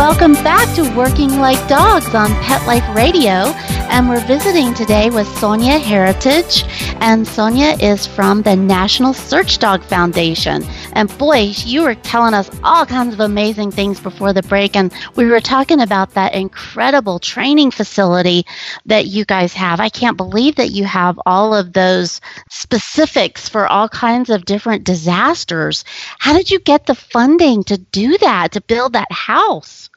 Welcome 0.00 0.32
back 0.32 0.74
to 0.76 0.96
Working 0.96 1.40
Like 1.40 1.68
Dogs 1.68 2.14
on 2.14 2.30
Pet 2.36 2.66
Life 2.66 2.96
Radio. 2.96 3.52
And 3.92 4.08
we're 4.08 4.26
visiting 4.26 4.72
today 4.72 5.10
with 5.10 5.28
Sonia 5.36 5.78
Heritage. 5.78 6.64
And 7.02 7.28
Sonia 7.28 7.76
is 7.78 8.06
from 8.06 8.40
the 8.40 8.56
National 8.56 9.12
Search 9.12 9.58
Dog 9.58 9.84
Foundation. 9.84 10.62
And 10.94 11.16
boy, 11.18 11.52
you 11.56 11.82
were 11.82 11.94
telling 11.94 12.34
us 12.34 12.50
all 12.62 12.86
kinds 12.86 13.14
of 13.14 13.20
amazing 13.20 13.70
things 13.70 14.00
before 14.00 14.32
the 14.32 14.42
break. 14.42 14.76
And 14.76 14.92
we 15.16 15.26
were 15.26 15.40
talking 15.40 15.80
about 15.80 16.14
that 16.14 16.34
incredible 16.34 17.18
training 17.18 17.70
facility 17.70 18.44
that 18.86 19.06
you 19.06 19.24
guys 19.24 19.52
have. 19.54 19.80
I 19.80 19.88
can't 19.88 20.16
believe 20.16 20.56
that 20.56 20.70
you 20.70 20.84
have 20.84 21.18
all 21.26 21.54
of 21.54 21.72
those 21.72 22.20
specifics 22.50 23.48
for 23.48 23.66
all 23.66 23.88
kinds 23.88 24.30
of 24.30 24.44
different 24.44 24.84
disasters. 24.84 25.84
How 26.18 26.32
did 26.32 26.50
you 26.50 26.60
get 26.60 26.86
the 26.86 26.94
funding 26.94 27.64
to 27.64 27.78
do 27.78 28.18
that, 28.18 28.52
to 28.52 28.60
build 28.60 28.92
that 28.92 29.12
house? 29.12 29.88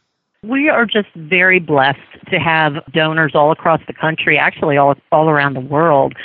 We 0.43 0.67
are 0.69 0.86
just 0.86 1.08
very 1.15 1.60
blessed 1.60 1.99
to 2.29 2.38
have 2.38 2.73
donors 2.91 3.34
all 3.34 3.51
across 3.51 3.79
the 3.88 3.93
country, 3.93 4.38
actually 4.38 4.75
all 4.75 4.95
all 5.12 5.29
around 5.29 5.53
the 5.53 5.62
world, 5.62 6.15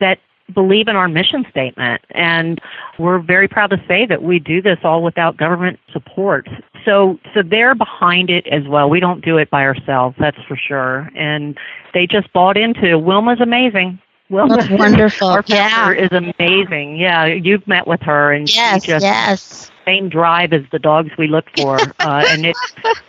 that 0.00 0.18
believe 0.54 0.88
in 0.88 0.96
our 0.96 1.08
mission 1.08 1.44
statement. 1.50 2.02
And 2.10 2.60
we're 2.98 3.18
very 3.18 3.48
proud 3.48 3.70
to 3.70 3.82
say 3.86 4.06
that 4.06 4.22
we 4.22 4.38
do 4.38 4.62
this 4.62 4.78
all 4.82 5.02
without 5.02 5.36
government 5.36 5.78
support. 5.92 6.48
So 6.84 7.18
so 7.34 7.42
they're 7.42 7.74
behind 7.74 8.30
it 8.30 8.46
as 8.48 8.66
well. 8.66 8.88
We 8.88 9.00
don't 9.00 9.24
do 9.24 9.36
it 9.36 9.50
by 9.50 9.64
ourselves, 9.64 10.16
that's 10.18 10.38
for 10.46 10.56
sure. 10.56 11.10
And 11.14 11.58
they 11.94 12.06
just 12.06 12.32
bought 12.32 12.56
into 12.56 12.98
Wilma's 12.98 13.40
amazing. 13.40 14.00
Wilma, 14.30 14.56
that's 14.56 14.70
wonderful. 14.78 15.28
Our 15.28 15.44
yeah. 15.46 15.92
is 15.92 16.10
amazing. 16.12 16.98
Yeah, 16.98 17.26
you've 17.26 17.66
met 17.66 17.86
with 17.86 18.02
her, 18.02 18.32
and 18.32 18.52
yes, 18.52 18.84
she 18.84 18.90
just 18.92 19.04
yes 19.04 19.70
same 19.88 20.08
drive 20.08 20.52
as 20.52 20.62
the 20.70 20.78
dogs 20.78 21.10
we 21.18 21.26
look 21.26 21.46
for. 21.56 21.78
Uh, 22.00 22.24
and 22.28 22.46
it, 22.46 22.56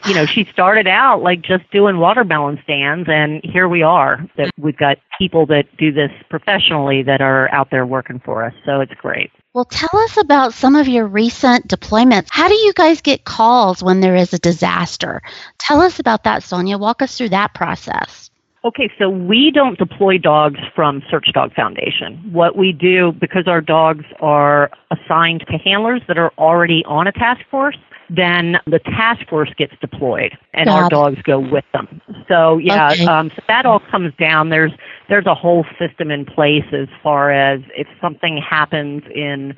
you 0.07 0.13
know, 0.15 0.25
she 0.25 0.43
started 0.45 0.87
out 0.87 1.21
like 1.21 1.41
just 1.41 1.69
doing 1.71 1.99
watermelon 1.99 2.59
stands, 2.63 3.07
and 3.07 3.39
here 3.43 3.67
we 3.67 3.83
are. 3.83 4.25
That 4.35 4.51
we've 4.57 4.75
got 4.75 4.97
people 5.17 5.45
that 5.45 5.65
do 5.77 5.91
this 5.91 6.11
professionally 6.29 7.03
that 7.03 7.21
are 7.21 7.53
out 7.53 7.69
there 7.71 7.85
working 7.85 8.19
for 8.19 8.43
us. 8.43 8.53
So 8.65 8.81
it's 8.81 8.93
great. 8.95 9.31
Well, 9.53 9.65
tell 9.65 9.89
us 9.93 10.17
about 10.17 10.53
some 10.53 10.75
of 10.75 10.87
your 10.87 11.07
recent 11.07 11.67
deployments. 11.67 12.27
How 12.29 12.47
do 12.47 12.55
you 12.55 12.73
guys 12.73 13.01
get 13.01 13.25
calls 13.25 13.83
when 13.83 14.01
there 14.01 14.15
is 14.15 14.33
a 14.33 14.39
disaster? 14.39 15.21
Tell 15.59 15.81
us 15.81 15.99
about 15.99 16.23
that, 16.23 16.43
Sonia. 16.43 16.77
Walk 16.77 17.01
us 17.01 17.17
through 17.17 17.29
that 17.29 17.53
process. 17.53 18.31
Okay, 18.65 18.91
so 18.99 19.09
we 19.09 19.51
don't 19.51 19.77
deploy 19.77 20.17
dogs 20.17 20.59
from 20.75 21.01
Search 21.09 21.31
Dog 21.33 21.53
Foundation. 21.53 22.17
What 22.33 22.57
we 22.57 22.73
do, 22.73 23.13
because 23.13 23.47
our 23.47 23.61
dogs 23.61 24.03
are 24.19 24.69
assigned 24.91 25.45
to 25.49 25.57
handlers 25.57 26.01
that 26.09 26.17
are 26.17 26.33
already 26.37 26.83
on 26.85 27.07
a 27.07 27.13
task 27.13 27.39
force, 27.49 27.77
then 28.09 28.57
the 28.65 28.79
task 28.79 29.27
force 29.29 29.51
gets 29.57 29.73
deployed 29.81 30.37
and 30.53 30.65
Got 30.65 30.79
our 30.79 30.85
it. 30.87 30.89
dogs 30.89 31.21
go 31.23 31.39
with 31.39 31.65
them. 31.73 32.01
So 32.27 32.57
yeah, 32.57 32.91
okay. 32.91 33.05
um, 33.05 33.31
so 33.35 33.41
that 33.47 33.65
all 33.65 33.81
comes 33.91 34.13
down. 34.19 34.49
There's 34.49 34.71
there's 35.09 35.25
a 35.25 35.35
whole 35.35 35.65
system 35.77 36.11
in 36.11 36.25
place 36.25 36.65
as 36.71 36.87
far 37.03 37.31
as 37.31 37.61
if 37.75 37.87
something 38.01 38.37
happens 38.37 39.03
in 39.13 39.55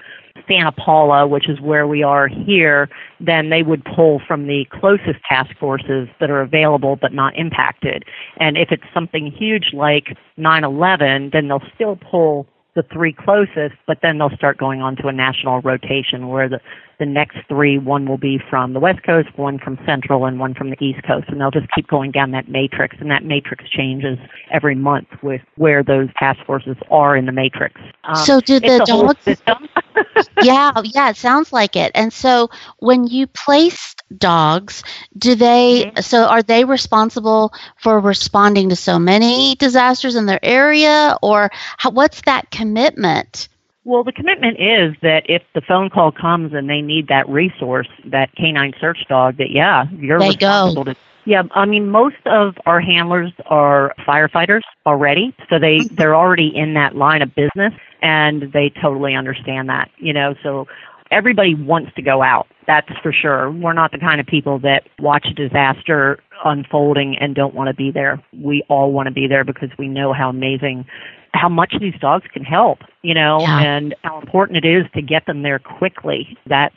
Santa 0.47 0.71
Paula, 0.71 1.27
which 1.27 1.47
is 1.49 1.59
where 1.61 1.87
we 1.87 2.03
are 2.03 2.27
here, 2.27 2.89
then 3.19 3.49
they 3.49 3.63
would 3.63 3.83
pull 3.83 4.21
from 4.27 4.47
the 4.47 4.65
closest 4.71 5.19
task 5.29 5.51
forces 5.59 6.07
that 6.19 6.29
are 6.29 6.41
available 6.41 6.95
but 6.95 7.13
not 7.13 7.37
impacted. 7.37 8.03
And 8.37 8.57
if 8.57 8.71
it's 8.71 8.83
something 8.93 9.31
huge 9.31 9.71
like 9.73 10.17
9/11, 10.37 11.31
then 11.31 11.47
they'll 11.47 11.63
still 11.75 11.95
pull 11.95 12.47
the 12.75 12.83
three 12.83 13.13
closest, 13.13 13.75
but 13.85 13.99
then 14.01 14.17
they'll 14.17 14.35
start 14.35 14.57
going 14.57 14.81
on 14.81 14.95
to 14.95 15.07
a 15.07 15.11
national 15.11 15.61
rotation 15.61 16.29
where 16.29 16.47
the 16.47 16.61
the 17.01 17.05
next 17.07 17.39
three, 17.47 17.79
one 17.79 18.07
will 18.07 18.19
be 18.19 18.39
from 18.47 18.73
the 18.73 18.79
West 18.79 19.01
Coast, 19.01 19.27
one 19.35 19.57
from 19.57 19.79
Central, 19.87 20.25
and 20.25 20.39
one 20.39 20.53
from 20.53 20.69
the 20.69 20.77
East 20.79 21.01
Coast. 21.01 21.27
And 21.29 21.41
they'll 21.41 21.49
just 21.49 21.65
keep 21.73 21.87
going 21.87 22.11
down 22.11 22.29
that 22.31 22.47
matrix. 22.47 22.95
And 22.99 23.09
that 23.09 23.25
matrix 23.25 23.67
changes 23.67 24.19
every 24.51 24.75
month 24.75 25.07
with 25.23 25.41
where 25.55 25.83
those 25.83 26.09
task 26.19 26.39
forces 26.45 26.77
are 26.91 27.17
in 27.17 27.25
the 27.25 27.31
matrix. 27.31 27.81
Um, 28.03 28.15
so, 28.15 28.39
do 28.39 28.59
the 28.59 28.83
dogs? 28.85 29.19
system. 29.23 29.67
yeah, 30.43 30.71
yeah, 30.83 31.09
it 31.09 31.17
sounds 31.17 31.51
like 31.51 31.75
it. 31.75 31.91
And 31.95 32.13
so, 32.13 32.51
when 32.77 33.07
you 33.07 33.25
placed 33.25 34.03
dogs, 34.15 34.83
do 35.17 35.33
they? 35.33 35.85
Mm-hmm. 35.85 36.01
So, 36.01 36.25
are 36.25 36.43
they 36.43 36.65
responsible 36.65 37.51
for 37.77 37.99
responding 37.99 38.69
to 38.69 38.75
so 38.75 38.99
many 38.99 39.55
disasters 39.55 40.15
in 40.15 40.27
their 40.27 40.43
area, 40.43 41.17
or 41.23 41.49
how, 41.77 41.89
what's 41.89 42.21
that 42.21 42.51
commitment? 42.51 43.49
Well, 43.83 44.03
the 44.03 44.11
commitment 44.11 44.59
is 44.59 44.95
that 45.01 45.23
if 45.29 45.41
the 45.55 45.61
phone 45.61 45.89
call 45.89 46.11
comes 46.11 46.53
and 46.53 46.69
they 46.69 46.81
need 46.81 47.07
that 47.07 47.27
resource, 47.27 47.87
that 48.05 48.35
canine 48.35 48.73
search 48.79 49.05
dog, 49.07 49.37
that 49.37 49.49
yeah, 49.51 49.85
you're 49.97 50.19
they 50.19 50.27
responsible 50.29 50.83
go. 50.83 50.93
to. 50.93 50.95
Yeah, 51.25 51.43
I 51.51 51.65
mean, 51.65 51.89
most 51.89 52.17
of 52.25 52.55
our 52.65 52.79
handlers 52.81 53.31
are 53.45 53.93
firefighters 54.07 54.61
already, 54.85 55.35
so 55.49 55.59
they 55.59 55.87
Mm-hmm. 55.87 55.95
they're 55.95 56.15
already 56.15 56.51
in 56.55 56.73
that 56.75 56.95
line 56.95 57.21
of 57.21 57.33
business, 57.35 57.73
and 58.01 58.51
they 58.53 58.69
totally 58.81 59.15
understand 59.15 59.69
that. 59.69 59.89
You 59.97 60.13
know, 60.13 60.35
so 60.43 60.67
everybody 61.11 61.55
wants 61.55 61.93
to 61.95 62.01
go 62.01 62.21
out. 62.23 62.47
That's 62.67 62.89
for 63.01 63.11
sure. 63.11 63.51
We're 63.51 63.73
not 63.73 63.91
the 63.91 63.99
kind 63.99 64.19
of 64.21 64.27
people 64.27 64.59
that 64.59 64.87
watch 64.99 65.27
a 65.29 65.33
disaster 65.33 66.19
unfolding 66.43 67.17
and 67.19 67.35
don't 67.35 67.53
want 67.53 67.67
to 67.67 67.73
be 67.73 67.91
there. 67.91 68.21
We 68.33 68.63
all 68.69 68.91
want 68.91 69.07
to 69.07 69.11
be 69.11 69.27
there 69.27 69.43
because 69.43 69.69
we 69.77 69.87
know 69.87 70.13
how 70.13 70.29
amazing 70.29 70.85
how 71.33 71.49
much 71.49 71.73
these 71.79 71.95
dogs 71.99 72.25
can 72.33 72.43
help, 72.43 72.79
you 73.01 73.13
know, 73.13 73.39
Yeah. 73.41 73.61
and 73.61 73.95
how 74.03 74.19
important 74.19 74.57
it 74.57 74.65
is 74.65 74.85
to 74.93 75.01
get 75.01 75.25
them 75.25 75.41
there 75.41 75.59
quickly. 75.59 76.37
That's 76.45 76.75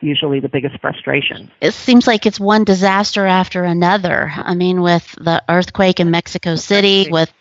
usually 0.00 0.40
the 0.40 0.48
biggest 0.48 0.78
frustration. 0.80 1.50
It 1.60 1.72
seems 1.72 2.06
like 2.06 2.26
it's 2.26 2.38
one 2.38 2.64
disaster 2.64 3.26
after 3.26 3.64
another. 3.64 4.30
I 4.36 4.54
mean, 4.54 4.82
with 4.82 5.10
the 5.18 5.42
earthquake 5.48 6.00
in 6.00 6.10
Mexico 6.10 6.56
City, 6.56 7.08
with 7.10 7.32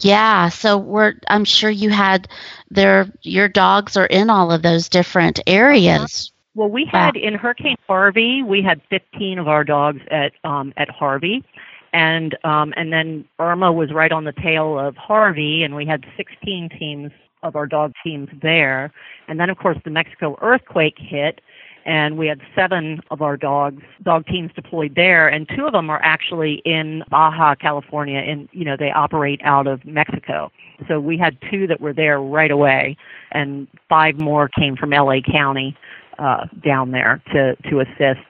yeah. 0.00 0.48
So 0.48 0.78
we're 0.78 1.14
I'm 1.28 1.44
sure 1.44 1.70
you 1.70 1.90
had 1.90 2.28
their 2.70 3.06
your 3.22 3.48
dogs 3.48 3.96
are 3.96 4.06
in 4.06 4.30
all 4.30 4.52
of 4.52 4.62
those 4.62 4.88
different 4.88 5.40
areas. 5.46 6.30
Well, 6.54 6.68
we 6.70 6.86
had 6.86 7.16
in 7.16 7.34
Hurricane 7.34 7.76
Harvey, 7.86 8.42
we 8.42 8.62
had 8.62 8.80
15 8.90 9.38
of 9.38 9.48
our 9.48 9.64
dogs 9.64 10.00
at 10.10 10.32
um, 10.44 10.72
at 10.76 10.88
Harvey, 10.90 11.44
and 11.92 12.36
um, 12.44 12.72
and 12.76 12.92
then 12.92 13.24
Irma 13.38 13.72
was 13.72 13.92
right 13.92 14.12
on 14.12 14.24
the 14.24 14.32
tail 14.32 14.78
of 14.78 14.96
Harvey, 14.96 15.62
and 15.62 15.74
we 15.74 15.86
had 15.86 16.04
16 16.16 16.68
teams 16.78 17.10
of 17.42 17.56
our 17.56 17.66
dog 17.66 17.92
teams 18.04 18.28
there, 18.42 18.92
and 19.28 19.38
then 19.38 19.50
of 19.50 19.58
course 19.58 19.78
the 19.84 19.90
Mexico 19.90 20.36
earthquake 20.42 20.96
hit, 20.98 21.40
and 21.86 22.18
we 22.18 22.26
had 22.26 22.40
seven 22.54 23.00
of 23.10 23.22
our 23.22 23.36
dogs 23.36 23.82
dog 24.02 24.26
teams 24.26 24.50
deployed 24.54 24.94
there, 24.94 25.28
and 25.28 25.48
two 25.56 25.66
of 25.66 25.72
them 25.72 25.88
are 25.88 26.00
actually 26.02 26.60
in 26.64 27.02
Baja 27.10 27.54
California, 27.54 28.18
and 28.18 28.48
you 28.52 28.64
know 28.64 28.76
they 28.76 28.90
operate 28.90 29.40
out 29.44 29.66
of 29.66 29.84
Mexico. 29.84 30.50
So 30.86 31.00
we 31.00 31.16
had 31.16 31.36
two 31.50 31.66
that 31.66 31.80
were 31.80 31.92
there 31.92 32.20
right 32.20 32.50
away, 32.50 32.96
and 33.32 33.66
five 33.88 34.20
more 34.20 34.48
came 34.48 34.76
from 34.76 34.90
LA 34.90 35.20
County 35.20 35.76
uh, 36.18 36.46
down 36.64 36.90
there 36.90 37.22
to 37.32 37.56
to 37.70 37.80
assist. 37.80 38.20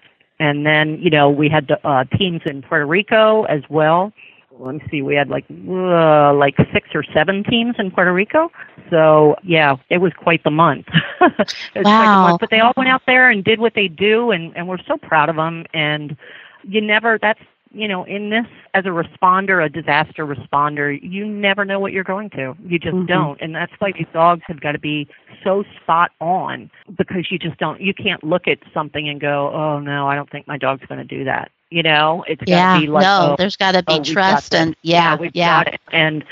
And 0.41 0.65
then 0.67 0.99
you 1.01 1.11
know 1.11 1.31
we 1.31 1.49
had 1.49 1.69
the, 1.69 1.87
uh, 1.87 2.05
teams 2.17 2.43
in 2.47 2.63
Puerto 2.63 2.87
Rico 2.87 3.45
as 3.45 3.63
well. 3.69 4.13
Let 4.59 4.75
me 4.77 4.83
see, 4.91 5.03
we 5.03 5.15
had 5.15 5.29
like 5.29 5.45
uh, 5.51 6.33
like 6.35 6.57
six 6.73 6.89
or 6.95 7.05
seven 7.15 7.45
teams 7.45 7.77
in 7.79 7.91
Puerto 7.91 8.13
Rico. 8.13 8.51
So 8.91 9.37
yeah, 9.43 9.77
it 9.91 9.99
was 9.99 10.13
quite 10.17 10.43
the 10.45 10.51
month. 10.51 10.87
it 11.21 11.79
was 11.79 11.89
quite 11.95 12.11
the 12.11 12.17
Wow. 12.17 12.19
month. 12.19 12.39
But 12.41 12.51
they 12.51 12.61
all 12.61 12.73
went 12.77 12.89
out 12.89 13.03
there 13.07 13.31
and 13.31 13.45
did 13.45 13.61
what 13.61 13.75
they 13.75 13.89
do, 13.89 14.31
and 14.33 14.57
and 14.57 14.69
we're 14.69 14.83
so 14.87 14.97
proud 14.97 15.29
of 15.29 15.37
them. 15.37 15.65
And 15.75 16.17
you 16.65 16.81
never 16.81 17.19
that's 17.21 17.41
you 17.73 17.87
know 17.89 18.05
in 18.05 18.31
this 18.31 18.47
as 18.75 18.85
a 18.85 18.89
responder 18.89 19.65
a 19.65 19.69
disaster 19.69 20.27
responder 20.27 20.99
you 21.03 21.27
never 21.27 21.65
know 21.65 21.79
what 21.79 21.93
you're 21.93 22.05
going 22.05 22.31
to 22.31 22.55
you 22.65 22.79
just 22.79 22.97
Mhm. 22.97 23.07
don't 23.07 23.41
and 23.41 23.55
that's 23.55 23.73
why 23.79 23.93
these 23.93 24.07
dogs 24.13 24.43
have 24.47 24.61
got 24.61 24.73
to 24.73 24.79
be 24.79 25.07
so 25.45 25.65
spot 25.81 26.11
on 26.21 26.71
because 26.97 27.31
you 27.31 27.39
just 27.39 27.59
don't 27.59 27.81
you 27.81 27.93
can't 27.95 28.23
look 28.25 28.47
at 28.49 28.59
something 28.73 29.09
and 29.09 29.21
go 29.21 29.51
oh 29.53 29.79
no 29.81 30.07
i 30.09 30.15
don't 30.15 30.31
think 30.31 30.47
my 30.47 30.59
dog's 30.59 30.85
going 30.87 30.99
to 30.99 31.17
do 31.17 31.25
that 31.25 31.51
you 31.71 31.83
know 31.83 32.25
it's 32.27 32.45
got 32.45 32.61
to 32.61 32.67
Yeah, 32.67 32.69
be 32.69 32.87
like 32.87 33.11
no, 33.19 33.19
oh, 33.19 33.37
there's 33.37 33.57
got 33.57 33.73
to 33.73 33.83
be 33.83 33.99
oh, 33.99 34.03
we've 34.05 34.25
got 34.25 34.45
trust 34.45 34.51
this. 34.51 34.61
and 34.61 34.75
yeah, 34.83 35.17
we've 35.17 35.35
yeah. 35.35 35.65
got 35.65 35.69
it 35.69 35.81
and 35.93 36.25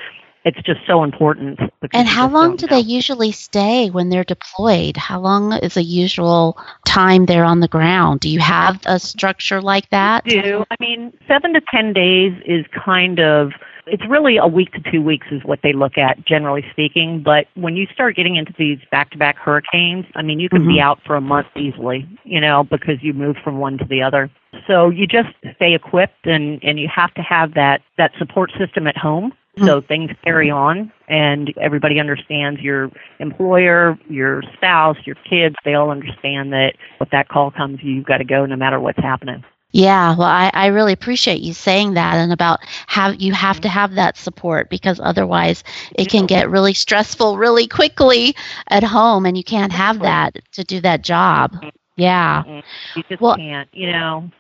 it's 0.47 0.63
just 0.63 0.81
so 0.87 1.03
important 1.03 1.59
because 1.83 1.91
And 1.99 2.07
how 2.09 2.29
long 2.29 2.57
don't 2.57 2.71
know. 2.71 2.77
they 2.77 2.83
usually 2.83 3.33
stay 3.33 3.91
when 3.91 4.09
they're 4.11 4.25
deployed? 4.25 4.97
How 4.97 5.19
long 5.21 5.53
is 5.55 5.77
a 5.77 5.83
usual 5.83 6.57
time 6.87 7.27
they're 7.27 7.45
on 7.45 7.61
the 7.61 7.69
ground? 7.69 8.21
Do 8.21 8.31
you 8.31 8.39
have 8.41 8.81
a 8.87 8.99
structure 9.01 9.61
like 9.61 9.91
that? 9.91 10.25
do. 10.25 10.65
I 10.71 10.77
mean, 10.81 11.13
seven 11.29 11.53
to 11.55 11.61
ten 11.71 11.93
days 11.93 12.33
is 12.47 12.65
kind 12.73 13.19
of. 13.21 13.51
It's 13.89 14.03
really 14.09 14.37
a 14.37 14.49
week 14.49 14.73
to 14.73 14.81
two 14.91 15.01
weeks 15.01 15.29
is 15.31 15.45
what 15.45 15.61
they 15.63 15.73
look 15.73 15.97
at, 15.97 16.25
generally 16.27 16.65
speaking. 16.73 17.23
But 17.23 17.47
when 17.55 17.77
you 17.77 17.87
start 17.95 18.17
getting 18.17 18.35
into 18.35 18.53
these 18.59 18.79
back-to-back 18.91 19.37
hurricanes, 19.39 20.07
I 20.17 20.23
mean, 20.23 20.41
you 20.41 20.49
can 20.49 20.67
be 20.67 20.79
Mhm. 20.79 20.81
out 20.83 20.99
for 21.07 21.15
a 21.15 21.21
month 21.21 21.47
easily, 21.57 22.05
you 22.25 22.41
know, 22.41 22.65
because 22.65 23.01
you 23.05 23.13
move 23.13 23.37
from 23.45 23.59
one 23.59 23.79
to 23.79 23.85
the 23.85 24.03
other. 24.03 24.29
So 24.67 24.91
you 24.91 25.07
just 25.07 25.29
stay 25.55 25.73
equipped, 25.75 26.27
and 26.27 26.59
and 26.65 26.81
you 26.81 26.89
have 26.89 27.15
to 27.15 27.23
have 27.23 27.55
that 27.55 27.81
that 27.99 28.11
support 28.19 28.51
system 28.59 28.87
at 28.89 28.97
home. 28.97 29.33
So 29.65 29.81
hmm. 29.81 29.87
things 29.87 30.11
carry 30.23 30.51
on, 30.51 30.93
and 31.09 31.53
everybody 31.61 31.99
understands 31.99 32.61
your 32.61 32.91
employer, 33.21 33.99
your 34.09 34.43
spouse, 34.55 34.99
your 35.07 35.17
kids. 35.29 35.57
They 35.65 35.75
all 35.75 35.91
understand 35.91 36.53
that 36.53 36.75
if 37.01 37.09
that 37.11 37.29
call 37.29 37.51
comes, 37.51 37.79
you've 37.83 38.05
got 38.05 38.19
to 38.19 38.25
go 38.25 38.45
no 38.45 38.57
matter 38.57 38.79
what's 38.79 38.99
happening. 38.99 39.43
Yeah, 39.73 40.17
well, 40.17 40.29
I, 40.29 40.51
I 40.55 40.67
really 40.69 40.93
appreciate 40.93 41.41
you 41.41 41.53
saying 41.53 41.95
that 41.95 42.15
and 42.15 42.33
about 42.33 42.61
how 42.87 43.11
you 43.11 43.33
have 43.33 43.61
to 43.63 43.69
have 43.69 43.95
that 43.97 44.17
support 44.17 44.71
because 44.71 45.01
otherwise 45.03 45.65
it 45.99 46.09
can 46.09 46.25
get 46.27 46.49
really 46.49 46.73
stressful 46.73 47.37
really 47.37 47.67
quickly 47.67 48.35
at 48.69 48.83
home 48.83 49.27
and 49.27 49.37
you 49.37 49.45
can't 49.45 49.73
have 49.73 49.99
that 50.01 50.39
to 50.53 50.65
do 50.65 50.81
that 50.81 51.03
job. 51.03 51.57
Yeah. 51.97 52.43
Mm-hmm. 52.43 52.99
You 52.99 53.05
just 53.09 53.21
Well- 53.21 53.37
can't, 53.37 53.69
you 53.73 53.91
know. 53.93 54.31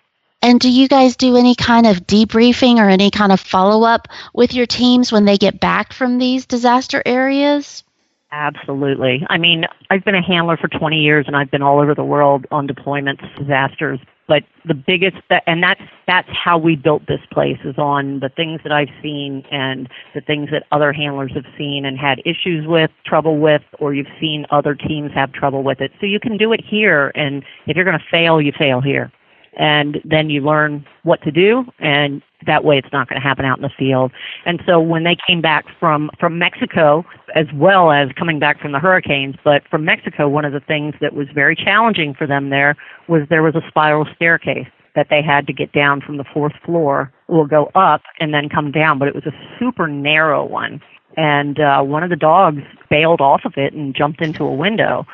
And 0.46 0.60
do 0.60 0.70
you 0.70 0.86
guys 0.86 1.16
do 1.16 1.36
any 1.36 1.56
kind 1.56 1.88
of 1.88 2.06
debriefing 2.06 2.76
or 2.76 2.88
any 2.88 3.10
kind 3.10 3.32
of 3.32 3.40
follow 3.40 3.84
up 3.84 4.06
with 4.32 4.54
your 4.54 4.64
teams 4.64 5.10
when 5.10 5.24
they 5.24 5.36
get 5.36 5.58
back 5.58 5.92
from 5.92 6.18
these 6.18 6.46
disaster 6.46 7.02
areas? 7.04 7.82
Absolutely. 8.30 9.26
I 9.28 9.38
mean, 9.38 9.64
I've 9.90 10.04
been 10.04 10.14
a 10.14 10.22
handler 10.22 10.56
for 10.56 10.68
20 10.68 11.00
years 11.00 11.24
and 11.26 11.36
I've 11.36 11.50
been 11.50 11.62
all 11.62 11.80
over 11.80 11.96
the 11.96 12.04
world 12.04 12.46
on 12.52 12.68
deployments, 12.68 13.22
disasters. 13.36 13.98
But 14.28 14.44
the 14.64 14.74
biggest, 14.74 15.16
and 15.48 15.64
that's 15.64 15.82
that's 16.06 16.28
how 16.30 16.58
we 16.58 16.76
built 16.76 17.08
this 17.08 17.26
place 17.32 17.58
is 17.64 17.76
on 17.76 18.20
the 18.20 18.28
things 18.28 18.60
that 18.62 18.70
I've 18.70 18.90
seen 19.02 19.44
and 19.50 19.88
the 20.14 20.20
things 20.20 20.50
that 20.52 20.62
other 20.70 20.92
handlers 20.92 21.32
have 21.34 21.46
seen 21.58 21.84
and 21.84 21.98
had 21.98 22.20
issues 22.24 22.68
with, 22.68 22.92
trouble 23.04 23.38
with, 23.38 23.62
or 23.80 23.94
you've 23.94 24.06
seen 24.20 24.46
other 24.50 24.76
teams 24.76 25.10
have 25.12 25.32
trouble 25.32 25.64
with 25.64 25.80
it. 25.80 25.90
So 26.00 26.06
you 26.06 26.20
can 26.20 26.36
do 26.36 26.52
it 26.52 26.60
here, 26.64 27.10
and 27.16 27.42
if 27.66 27.74
you're 27.74 27.84
going 27.84 27.98
to 27.98 28.04
fail, 28.08 28.40
you 28.40 28.52
fail 28.56 28.80
here, 28.80 29.12
and 29.56 29.98
then 30.04 30.30
you 30.30 30.42
learn 30.42 30.86
what 31.02 31.22
to 31.22 31.30
do, 31.30 31.64
and 31.78 32.22
that 32.46 32.64
way 32.64 32.78
it's 32.78 32.92
not 32.92 33.08
going 33.08 33.20
to 33.20 33.26
happen 33.26 33.44
out 33.44 33.58
in 33.58 33.62
the 33.62 33.70
field. 33.78 34.12
And 34.44 34.62
so 34.66 34.80
when 34.80 35.04
they 35.04 35.16
came 35.26 35.40
back 35.40 35.64
from 35.80 36.10
from 36.20 36.38
Mexico, 36.38 37.04
as 37.34 37.46
well 37.54 37.90
as 37.90 38.08
coming 38.18 38.38
back 38.38 38.60
from 38.60 38.72
the 38.72 38.78
hurricanes, 38.78 39.36
but 39.44 39.62
from 39.68 39.84
Mexico, 39.84 40.28
one 40.28 40.44
of 40.44 40.52
the 40.52 40.60
things 40.60 40.94
that 41.00 41.14
was 41.14 41.26
very 41.34 41.56
challenging 41.56 42.14
for 42.14 42.26
them 42.26 42.50
there 42.50 42.76
was 43.08 43.22
there 43.30 43.42
was 43.42 43.54
a 43.54 43.62
spiral 43.68 44.06
staircase 44.14 44.68
that 44.94 45.08
they 45.10 45.22
had 45.22 45.46
to 45.46 45.52
get 45.52 45.72
down 45.72 46.00
from 46.00 46.16
the 46.16 46.24
fourth 46.32 46.54
floor. 46.64 47.12
Will 47.28 47.46
go 47.46 47.70
up 47.74 48.02
and 48.20 48.32
then 48.32 48.48
come 48.48 48.70
down, 48.70 48.98
but 48.98 49.08
it 49.08 49.14
was 49.14 49.26
a 49.26 49.32
super 49.58 49.88
narrow 49.88 50.44
one. 50.44 50.80
And 51.16 51.58
uh, 51.58 51.82
one 51.82 52.02
of 52.02 52.10
the 52.10 52.16
dogs 52.16 52.62
bailed 52.90 53.20
off 53.20 53.42
of 53.44 53.54
it 53.56 53.72
and 53.72 53.94
jumped 53.94 54.20
into 54.20 54.44
a 54.44 54.52
window. 54.54 55.06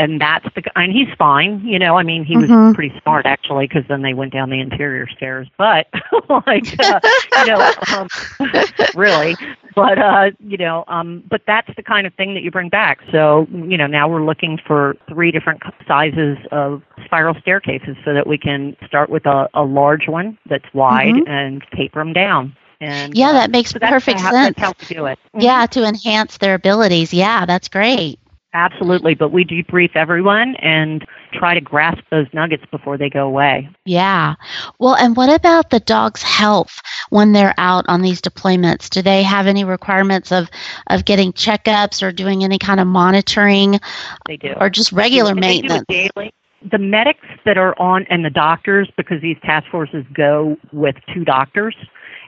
And 0.00 0.20
that's 0.20 0.46
the 0.54 0.62
and 0.76 0.92
he's 0.92 1.08
fine, 1.18 1.60
you 1.64 1.78
know. 1.78 1.96
I 1.98 2.02
mean, 2.02 2.24
he 2.24 2.38
was 2.38 2.50
Mhm. 2.50 2.72
pretty 2.72 2.98
smart 3.02 3.26
actually, 3.26 3.66
because 3.68 3.84
then 3.88 4.02
they 4.02 4.14
went 4.14 4.32
down 4.32 4.50
the 4.50 4.60
interior 4.60 5.06
stairs. 5.08 5.48
But 5.58 5.88
like, 6.46 6.74
uh, 6.80 7.00
you 7.36 7.44
know, 7.44 7.72
um, 7.92 8.08
really. 8.94 9.38
But 9.74 9.98
uh, 9.98 10.30
you 10.40 10.56
know, 10.56 10.84
um, 10.88 11.22
but 11.28 11.42
that's 11.46 11.70
the 11.76 11.82
kind 11.82 12.06
of 12.06 12.14
thing 12.14 12.34
that 12.34 12.42
you 12.42 12.50
bring 12.50 12.70
back. 12.70 13.00
So 13.12 13.46
you 13.52 13.76
know, 13.76 13.86
now 13.86 14.08
we're 14.08 14.24
looking 14.24 14.58
for 14.66 14.96
three 15.08 15.30
different 15.30 15.62
sizes 15.86 16.38
of 16.50 16.82
spiral 17.04 17.34
staircases 17.40 17.96
so 18.04 18.14
that 18.14 18.26
we 18.26 18.38
can 18.38 18.76
start 18.86 19.10
with 19.10 19.26
a, 19.26 19.48
a 19.54 19.62
large 19.62 20.08
one 20.08 20.38
that's 20.48 20.72
wide 20.74 21.14
Mhm. 21.14 21.28
and 21.28 21.62
taper 21.76 22.00
them 22.00 22.12
down. 22.12 22.56
And 22.80 23.14
Yeah, 23.14 23.32
uh, 23.32 23.32
that 23.32 23.50
makes 23.50 23.72
so 23.72 23.78
that's 23.78 23.92
perfect 23.92 24.20
how, 24.20 24.30
sense. 24.32 24.56
That's 24.56 24.60
how 24.60 24.72
we 24.78 24.86
do 24.94 25.06
it. 25.06 25.18
Yeah, 25.36 25.66
to 25.66 25.84
enhance 25.86 26.38
their 26.38 26.54
abilities. 26.54 27.12
Yeah, 27.12 27.44
that's 27.46 27.68
great. 27.68 28.18
Absolutely, 28.52 29.14
but 29.14 29.30
we 29.30 29.44
debrief 29.44 29.94
everyone 29.94 30.56
and 30.56 31.06
try 31.32 31.54
to 31.54 31.60
grasp 31.60 32.02
those 32.10 32.26
nuggets 32.32 32.64
before 32.72 32.98
they 32.98 33.08
go 33.08 33.24
away. 33.26 33.68
Yeah. 33.84 34.34
Well, 34.80 34.96
and 34.96 35.16
what 35.16 35.32
about 35.32 35.70
the 35.70 35.78
dog's 35.78 36.22
health 36.22 36.80
when 37.10 37.32
they're 37.32 37.54
out 37.58 37.84
on 37.88 38.02
these 38.02 38.20
deployments? 38.20 38.90
Do 38.90 39.02
they 39.02 39.22
have 39.22 39.46
any 39.46 39.62
requirements 39.62 40.32
of, 40.32 40.50
of 40.88 41.04
getting 41.04 41.32
checkups 41.32 42.02
or 42.02 42.10
doing 42.10 42.42
any 42.42 42.58
kind 42.58 42.80
of 42.80 42.88
monitoring 42.88 43.78
They 44.26 44.36
do. 44.36 44.52
or 44.56 44.68
just 44.68 44.90
regular 44.90 45.30
And 45.30 45.42
they 45.42 45.60
do 45.60 45.66
it 45.66 45.70
maintenance? 45.70 46.10
daily. 46.16 46.34
The 46.72 46.78
medics 46.78 47.26
that 47.44 47.56
are 47.56 47.80
on 47.80 48.04
and 48.10 48.24
the 48.24 48.30
doctors, 48.30 48.90
because 48.96 49.22
these 49.22 49.38
task 49.44 49.66
forces 49.70 50.04
go 50.12 50.56
with 50.72 50.96
two 51.14 51.24
doctors 51.24 51.74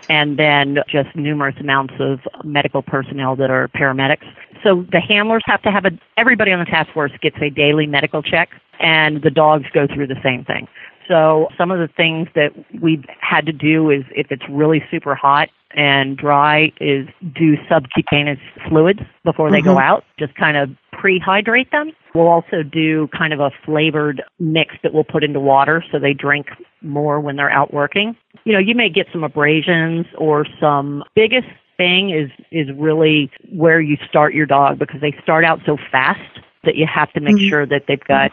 and 0.09 0.39
then 0.39 0.79
just 0.89 1.15
numerous 1.15 1.55
amounts 1.61 1.95
of 1.99 2.21
medical 2.45 2.83
personnel 2.83 3.37
that 3.37 3.51
are 3.51 3.69
paramedics. 3.69 4.27
So 4.63 4.87
the 4.93 5.01
handlers 5.01 5.43
have 5.47 5.63
to 5.63 5.71
have 5.71 5.85
a, 5.85 5.91
everybody 6.17 6.53
on 6.53 6.59
the 6.59 6.65
task 6.65 6.93
force 6.93 7.13
gets 7.21 7.37
a 7.41 7.51
daily 7.51 7.87
medical 7.87 8.23
check, 8.23 8.51
and 8.81 9.23
the 9.23 9.31
dogs 9.31 9.67
go 9.73 9.87
through 9.87 10.07
the 10.09 10.21
same 10.23 10.45
thing. 10.45 10.69
So 11.09 11.49
some 11.59 11.71
of 11.71 11.79
the 11.79 11.89
things 11.89 12.29
that 12.35 12.53
we've 12.81 13.05
had 13.21 13.45
to 13.47 13.53
do 13.53 13.91
is 13.91 14.05
if 14.15 14.31
it's 14.31 14.45
really 14.49 14.85
super 14.91 15.15
hot 15.15 15.49
and 15.75 16.17
dry 16.17 16.73
is 16.81 17.09
do 17.35 17.57
subcutaneous 17.69 18.39
fluids 18.69 19.01
before 19.25 19.51
they 19.51 19.63
go 19.63 19.77
Mhm. 19.77 19.83
out, 19.83 20.05
just 20.19 20.35
kind 20.35 20.57
of 20.57 20.71
pre-hydrate 20.93 21.71
them. 21.71 21.93
We'll 22.15 22.29
also 22.29 22.63
do 22.63 23.09
kind 23.09 23.33
of 23.33 23.41
a 23.41 23.51
flavored 23.65 24.23
mix 24.39 24.75
that 24.83 24.93
we'll 24.95 25.05
put 25.05 25.25
into 25.25 25.41
water 25.41 25.83
so 25.91 25.99
they 25.99 26.13
drink 26.13 26.49
more 26.83 27.21
when 27.21 27.37
they're 27.37 27.51
out 27.51 27.73
working. 27.73 28.17
You 28.45 28.53
know, 28.53 28.59
you 28.59 28.75
may 28.75 28.89
get 28.89 29.07
some 29.13 29.25
abrasions 29.25 30.07
or 30.19 30.47
some 30.61 31.03
biggest 31.15 31.49
thing 31.77 32.11
is 32.11 32.31
is 32.51 32.69
really 32.77 33.31
where 33.51 33.81
you 33.81 33.97
start 34.09 34.35
your 34.35 34.47
dog 34.47 34.79
because 34.79 35.01
they 35.01 35.15
start 35.23 35.45
out 35.45 35.61
so 35.65 35.79
fast 35.91 36.21
that 36.65 36.77
you 36.77 36.87
have 36.87 37.11
to 37.15 37.21
make 37.21 37.37
Mhm. 37.37 37.49
sure 37.49 37.67
that 37.67 37.87
they've 37.89 38.05
got 38.05 38.31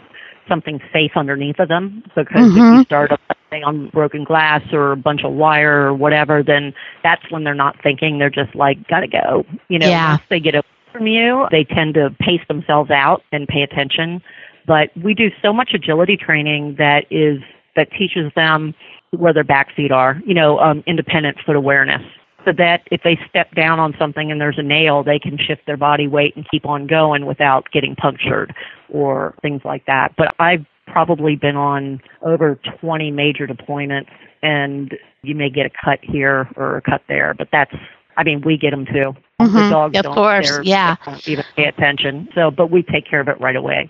something 0.48 0.82
safe 0.92 1.16
underneath 1.16 1.60
of 1.60 1.70
them 1.70 2.04
because 2.16 2.50
if 2.50 2.54
Mhm. 2.54 2.80
you 2.80 2.84
start 2.84 3.12
something 3.28 3.64
on 3.64 3.88
broken 3.88 4.24
glass 4.24 4.62
or 4.74 4.92
a 4.92 4.98
bunch 4.98 5.24
of 5.24 5.32
wire 5.32 5.86
or 5.88 5.94
whatever 5.94 6.44
then 6.44 6.74
that's 7.04 7.30
when 7.32 7.44
they're 7.44 7.54
not 7.54 7.82
thinking 7.82 8.18
they're 8.18 8.30
just 8.32 8.54
like 8.56 8.86
gotta 8.88 9.08
go 9.08 9.46
you 9.70 9.78
know 9.80 9.88
Yeah. 9.88 10.10
once 10.12 10.22
they 10.30 10.40
get 10.40 10.56
away 10.56 10.64
from 10.92 11.08
you 11.08 11.48
they 11.52 11.64
tend 11.64 11.94
to 11.94 12.10
pace 12.20 12.42
themselves 12.48 12.92
out 12.92 13.24
and 13.32 13.48
pay 13.48 13.62
attention 13.62 14.22
but 14.68 14.90
we 15.04 15.14
do 15.14 15.30
so 15.42 15.52
much 15.54 15.72
agility 15.74 16.18
training 16.18 16.76
that 16.78 17.06
is 17.10 17.40
that 17.76 17.92
teaches 17.92 18.32
them 18.36 18.74
where 19.12 19.34
their 19.34 19.44
back 19.44 19.76
feet 19.76 19.92
are 19.92 20.22
you 20.26 20.34
know 20.34 20.60
um, 20.60 20.84
independent 20.86 21.38
foot 21.46 21.56
awareness 21.56 22.02
so 22.46 22.52
that 22.58 22.82
if 22.92 23.02
they 23.04 23.20
step 23.30 23.54
down 23.54 23.80
on 23.80 23.94
something 24.00 24.32
and 24.32 24.40
there's 24.40 24.58
a 24.58 24.64
nail, 24.64 25.04
they 25.04 25.20
can 25.20 25.38
shift 25.38 25.66
their 25.66 25.78
body 25.78 26.08
weight 26.08 26.36
and 26.36 26.48
keep 26.50 26.66
on 26.66 26.88
going 26.88 27.26
without 27.26 27.70
getting 27.72 27.96
punctured 27.96 28.54
or 28.90 29.36
things 29.42 29.62
like 29.66 29.86
that. 29.86 30.14
But 30.18 30.34
I've 30.40 30.66
probably 30.88 31.36
been 31.36 31.56
on 31.56 32.02
over 32.22 32.60
20 32.82 33.12
major 33.12 33.46
deployments, 33.46 34.10
and 34.42 34.98
you 35.22 35.36
may 35.36 35.50
get 35.50 35.66
a 35.66 35.70
cut 35.84 36.00
here 36.02 36.50
or 36.56 36.78
a 36.78 36.82
cut 36.82 37.02
there, 37.08 37.34
but 37.38 37.50
that's, 37.52 37.76
I 38.18 38.24
mean, 38.24 38.42
we 38.42 38.58
get 38.58 38.72
them 38.72 38.86
too. 38.86 39.14
The 39.40 39.46
Mhm, 39.46 39.70
dogs 39.70 39.98
of 39.98 40.04
don't, 40.04 40.14
course, 40.14 40.50
they're- 40.52 40.64
yeah. 40.64 40.96
even 41.26 41.46
pay 41.56 41.66
attention. 41.66 42.28
So, 42.36 42.52
but 42.52 42.70
we 42.70 42.84
take 42.84 43.06
care 43.10 43.22
of 43.22 43.30
it 43.30 43.40
right 43.40 43.56
away. 43.56 43.90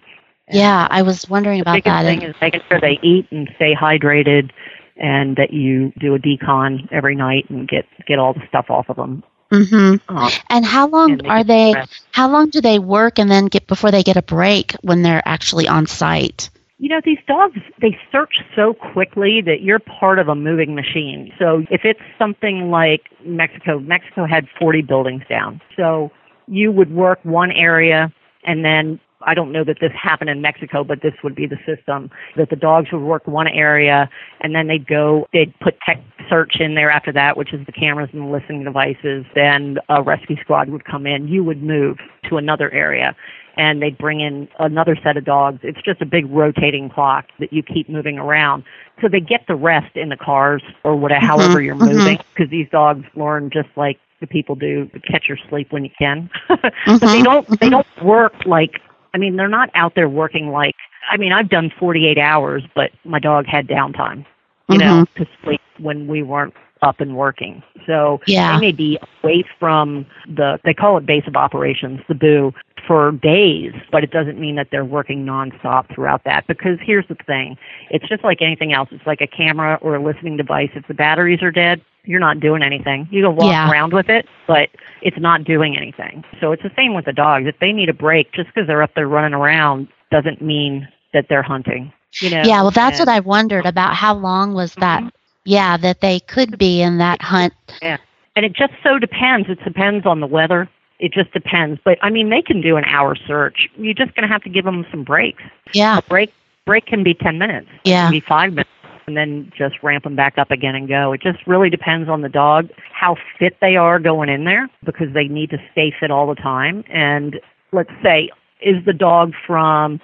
Yeah, 0.52 0.88
I 0.90 1.02
was 1.02 1.28
wondering 1.30 1.58
The 1.58 1.62
about 1.64 1.74
biggest 1.74 1.86
that. 1.86 2.04
thing 2.04 2.24
and- 2.24 2.36
is 2.36 2.42
making 2.42 2.62
sure 2.70 2.80
they 2.80 3.00
eat 3.02 3.28
and 3.32 3.50
stay 3.56 3.74
hydrated, 3.76 4.52
and 4.98 5.36
that 5.38 5.52
you 5.54 5.92
do 6.00 6.14
a 6.14 6.20
decon 6.20 6.88
every 6.92 7.16
night 7.16 7.50
and 7.50 7.68
get 7.68 7.86
get 8.08 8.20
all 8.20 8.34
the 8.34 8.42
stuff 8.48 8.70
off 8.70 8.90
of 8.90 8.96
them. 8.98 9.24
Mhm. 9.52 10.00
Um, 10.10 10.30
And 10.52 10.64
how 10.66 10.88
long 10.88 11.14
and 11.14 11.22
they 11.22 11.28
are 11.30 11.44
they? 11.44 11.74
rest. 11.74 12.02
How 12.12 12.28
long 12.30 12.50
do 12.50 12.62
they 12.62 12.78
work 12.78 13.18
and 13.18 13.32
then 13.32 13.48
get 13.48 13.66
before 13.66 13.90
they 13.90 14.04
get 14.04 14.18
a 14.18 14.22
break 14.22 14.74
when 14.84 15.02
they're 15.02 15.24
actually 15.26 15.68
on 15.68 15.88
site? 15.88 16.50
You 16.82 16.88
know, 16.88 17.02
these 17.04 17.20
dogs, 17.28 17.60
they 17.82 17.98
search 18.10 18.36
so 18.56 18.74
quickly 18.74 19.42
that 19.42 19.62
you're 19.62 19.80
part 19.80 20.18
of 20.18 20.30
a 20.30 20.36
moving 20.36 20.76
machine. 20.76 21.32
So 21.38 21.64
if 21.70 21.82
it's 21.84 22.00
something 22.18 22.72
like 22.72 23.02
Mexico, 23.26 23.80
Mexico 23.80 24.26
had 24.26 24.48
40 24.58 24.84
buildings 24.84 25.24
down. 25.30 25.60
So 25.76 26.10
you 26.48 26.72
would 26.72 26.92
work 26.92 27.20
one 27.24 27.52
area 27.52 28.14
and 28.46 28.64
then 28.64 29.00
I 29.22 29.34
don't 29.34 29.52
know 29.52 29.66
that 29.66 29.78
this 29.82 29.92
happened 30.02 30.30
in 30.30 30.42
Mexico, 30.42 30.86
but 30.86 31.02
this 31.02 31.14
would 31.24 31.36
be 31.36 31.46
the 31.46 31.58
system 31.66 32.10
that 32.38 32.50
the 32.50 32.56
dogs 32.56 32.88
would 32.94 33.02
work 33.02 33.28
one 33.28 33.50
area 33.50 34.10
and 34.40 34.56
then 34.56 34.68
they'd 34.68 34.88
go, 34.88 35.28
they'd 35.34 35.54
put 35.60 35.76
tech 35.86 36.02
search 36.30 36.62
in 36.62 36.76
there 36.76 36.90
after 36.90 37.12
that, 37.12 37.36
which 37.36 37.54
is 37.54 37.66
the 37.66 37.74
cameras 37.74 38.10
and 38.14 38.22
the 38.22 38.32
listening 38.32 38.64
devices. 38.64 39.26
Then 39.36 39.78
a 39.90 40.02
rescue 40.02 40.38
squad 40.42 40.70
would 40.70 40.86
come 40.86 41.06
in. 41.06 41.28
You 41.28 41.44
would 41.44 41.62
move 41.62 41.98
to 42.30 42.38
another 42.38 42.72
area 42.72 43.16
and 43.58 43.82
they'd 43.82 43.98
bring 43.98 44.22
in 44.22 44.48
another 44.60 44.96
set 45.04 45.18
of 45.18 45.26
dogs. 45.26 45.60
It's 45.64 45.82
just 45.82 46.02
a 46.02 46.06
big 46.06 46.30
rotating 46.30 46.90
clock 46.90 47.26
that 47.40 47.52
you 47.52 47.64
keep 47.64 47.90
moving 47.90 48.18
around. 48.18 48.64
So 49.02 49.08
they 49.08 49.20
get 49.20 49.46
the 49.48 49.56
rest 49.56 49.96
in 49.96 50.10
the 50.10 50.18
cars 50.18 50.64
or 50.84 50.96
whatever, 50.96 51.26
however 51.26 51.62
you're 51.62 51.76
mhm. 51.76 51.96
moving, 51.96 52.18
because 52.36 52.50
these 52.50 52.68
dogs 52.72 53.06
learn 53.16 53.50
just 53.52 53.70
like 53.76 54.00
the 54.22 54.28
people 54.28 54.56
do 54.56 54.86
to 54.88 55.00
catch 55.00 55.28
your 55.28 55.38
sleep 55.50 55.72
when 55.72 55.84
you 55.84 55.92
can. 55.98 56.30
but 56.48 57.12
they 57.12 57.22
Mhm, 57.22 57.24
don't 57.24 57.48
they 57.60 57.70
don't 57.70 57.88
work 58.04 58.34
like 58.46 58.80
I 59.14 59.18
mean 59.18 59.36
they're 59.36 59.48
not 59.48 59.70
out 59.76 59.96
there 59.96 60.10
working 60.10 60.50
like 60.50 60.76
I 61.10 61.18
mean 61.18 61.32
I've 61.32 61.50
done 61.50 61.72
48 61.80 62.18
hours, 62.18 62.64
but 62.76 62.92
my 63.04 63.20
dog 63.20 63.46
had 63.48 63.68
downtime, 63.68 64.26
you 64.68 64.78
know, 64.78 65.04
to 65.18 65.26
sleep 65.44 65.62
when 65.80 66.08
we 66.08 66.24
weren't 66.24 66.54
up 66.82 67.00
and 67.00 67.16
working. 67.16 67.62
So 67.86 68.20
Yeah. 68.26 68.54
they 68.54 68.58
may 68.58 68.72
be 68.72 68.98
away 69.24 69.44
from 69.60 70.06
the 70.28 70.60
they 70.64 70.74
call 70.74 70.98
it 70.98 71.06
base 71.06 71.28
of 71.28 71.36
operations, 71.36 72.02
the 72.08 72.16
boo, 72.16 72.54
for 72.90 73.12
days, 73.12 73.72
but 73.92 74.04
it 74.04 74.10
doesn't 74.10 74.40
mean 74.40 74.56
that 74.56 74.70
they're 74.72 74.84
working 74.84 75.24
nonstop 75.24 75.94
throughout 75.94 76.24
that. 76.24 76.48
Because 76.48 76.80
here's 76.82 77.08
the 77.08 77.14
thing, 77.28 77.56
it's 77.92 78.08
just 78.10 78.24
like 78.24 78.42
anything 78.42 78.74
else. 78.74 78.90
It's 78.92 79.06
like 79.06 79.22
a 79.22 79.28
camera 79.28 79.78
or 79.84 79.94
a 79.96 80.02
listening 80.04 80.38
device. 80.38 80.72
If 80.74 80.88
the 80.88 80.96
batteries 80.96 81.44
are 81.44 81.52
dead, 81.52 81.84
you're 82.06 82.20
not 82.20 82.40
doing 82.40 82.64
anything. 82.64 83.08
You 83.12 83.22
can 83.26 83.36
walk 83.36 83.52
Yeah. 83.52 83.70
around 83.70 83.94
with 83.94 84.10
it, 84.10 84.26
but 84.48 84.70
it's 85.04 85.20
not 85.20 85.44
doing 85.44 85.78
anything. 85.78 86.24
So 86.42 86.52
it's 86.52 86.64
the 86.64 86.72
same 86.76 86.96
with 86.96 87.06
the 87.06 87.14
dogs. 87.14 87.46
If 87.46 87.60
they 87.60 87.72
need 87.72 87.90
a 87.90 87.94
break, 87.94 88.32
just 88.32 88.48
because 88.48 88.66
they're 88.66 88.82
up 88.82 88.96
there 88.96 89.08
running 89.08 89.36
around 89.36 89.88
doesn't 90.10 90.42
mean 90.42 90.88
that 91.14 91.28
they're 91.30 91.44
hunting. 91.44 91.94
You 92.22 92.32
know. 92.32 92.42
yeah, 92.44 92.64
well, 92.64 92.72
that's 92.72 93.00
and- 93.00 93.08
what 93.08 93.16
I 93.16 93.20
wondered 93.20 93.68
about. 93.68 93.94
How 93.94 94.16
long 94.16 94.56
was 94.56 94.74
that? 94.80 95.02
Mm-hmm. 95.02 95.10
Yeah, 95.46 95.78
that 95.78 96.02
they 96.02 96.22
could 96.22 96.58
be 96.58 96.82
in 96.82 96.98
that 96.98 97.22
hunt. 97.22 97.54
Yeah. 97.84 97.98
And 98.36 98.46
it 98.46 98.54
just 98.54 98.74
so 98.84 98.98
depends. 98.98 99.48
It 99.48 99.64
depends 99.64 100.08
on 100.08 100.22
the 100.22 100.28
weather. 100.28 100.68
It 101.00 101.14
just 101.14 101.32
depends. 101.32 101.80
But 101.84 101.98
I 102.02 102.10
mean, 102.10 102.30
they 102.30 102.42
can 102.42 102.62
do 102.62 102.78
an 102.78 102.84
hour 102.86 103.16
search. 103.16 103.70
You're 103.78 103.94
just 103.94 104.14
going 104.16 104.28
to 104.28 104.32
have 104.32 104.44
to 104.44 104.50
give 104.50 104.66
them 104.66 104.86
some 104.92 105.04
breaks. 105.04 105.44
Yeah, 105.74 105.98
A 105.98 106.02
break 106.04 106.34
break 106.66 106.86
can 106.86 107.04
be 107.04 107.14
10 107.14 107.38
minutes. 107.38 107.68
It 107.84 107.90
Yeah. 107.90 108.04
can 108.04 108.12
be 108.12 108.20
5 108.20 108.52
minutes 108.52 108.70
and 109.08 109.18
then 109.18 109.52
just 109.58 109.82
ramp 109.82 110.04
them 110.04 110.16
back 110.16 110.38
up 110.38 110.52
again 110.52 110.76
and 110.76 110.88
go. 110.88 111.14
It 111.14 111.22
just 111.22 111.40
really 111.48 111.70
depends 111.70 112.10
on 112.10 112.22
the 112.22 112.30
dog, 112.30 112.70
how 112.94 113.16
fit 113.40 113.58
they 113.60 113.76
are 113.76 113.98
going 114.00 114.30
in 114.30 114.44
there 114.44 114.70
because 114.84 115.12
they 115.14 115.28
need 115.28 115.50
to 115.50 115.58
stay 115.72 115.92
fit 116.00 116.12
all 116.12 116.28
the 116.28 116.36
time. 116.36 116.84
And 116.90 117.40
let's 117.72 117.90
say 118.04 118.30
is 118.62 118.84
the 118.86 118.94
dog 118.94 119.34
from 119.48 120.00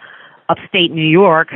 upstate 0.49 0.91
New 0.91 1.05
York 1.08 1.49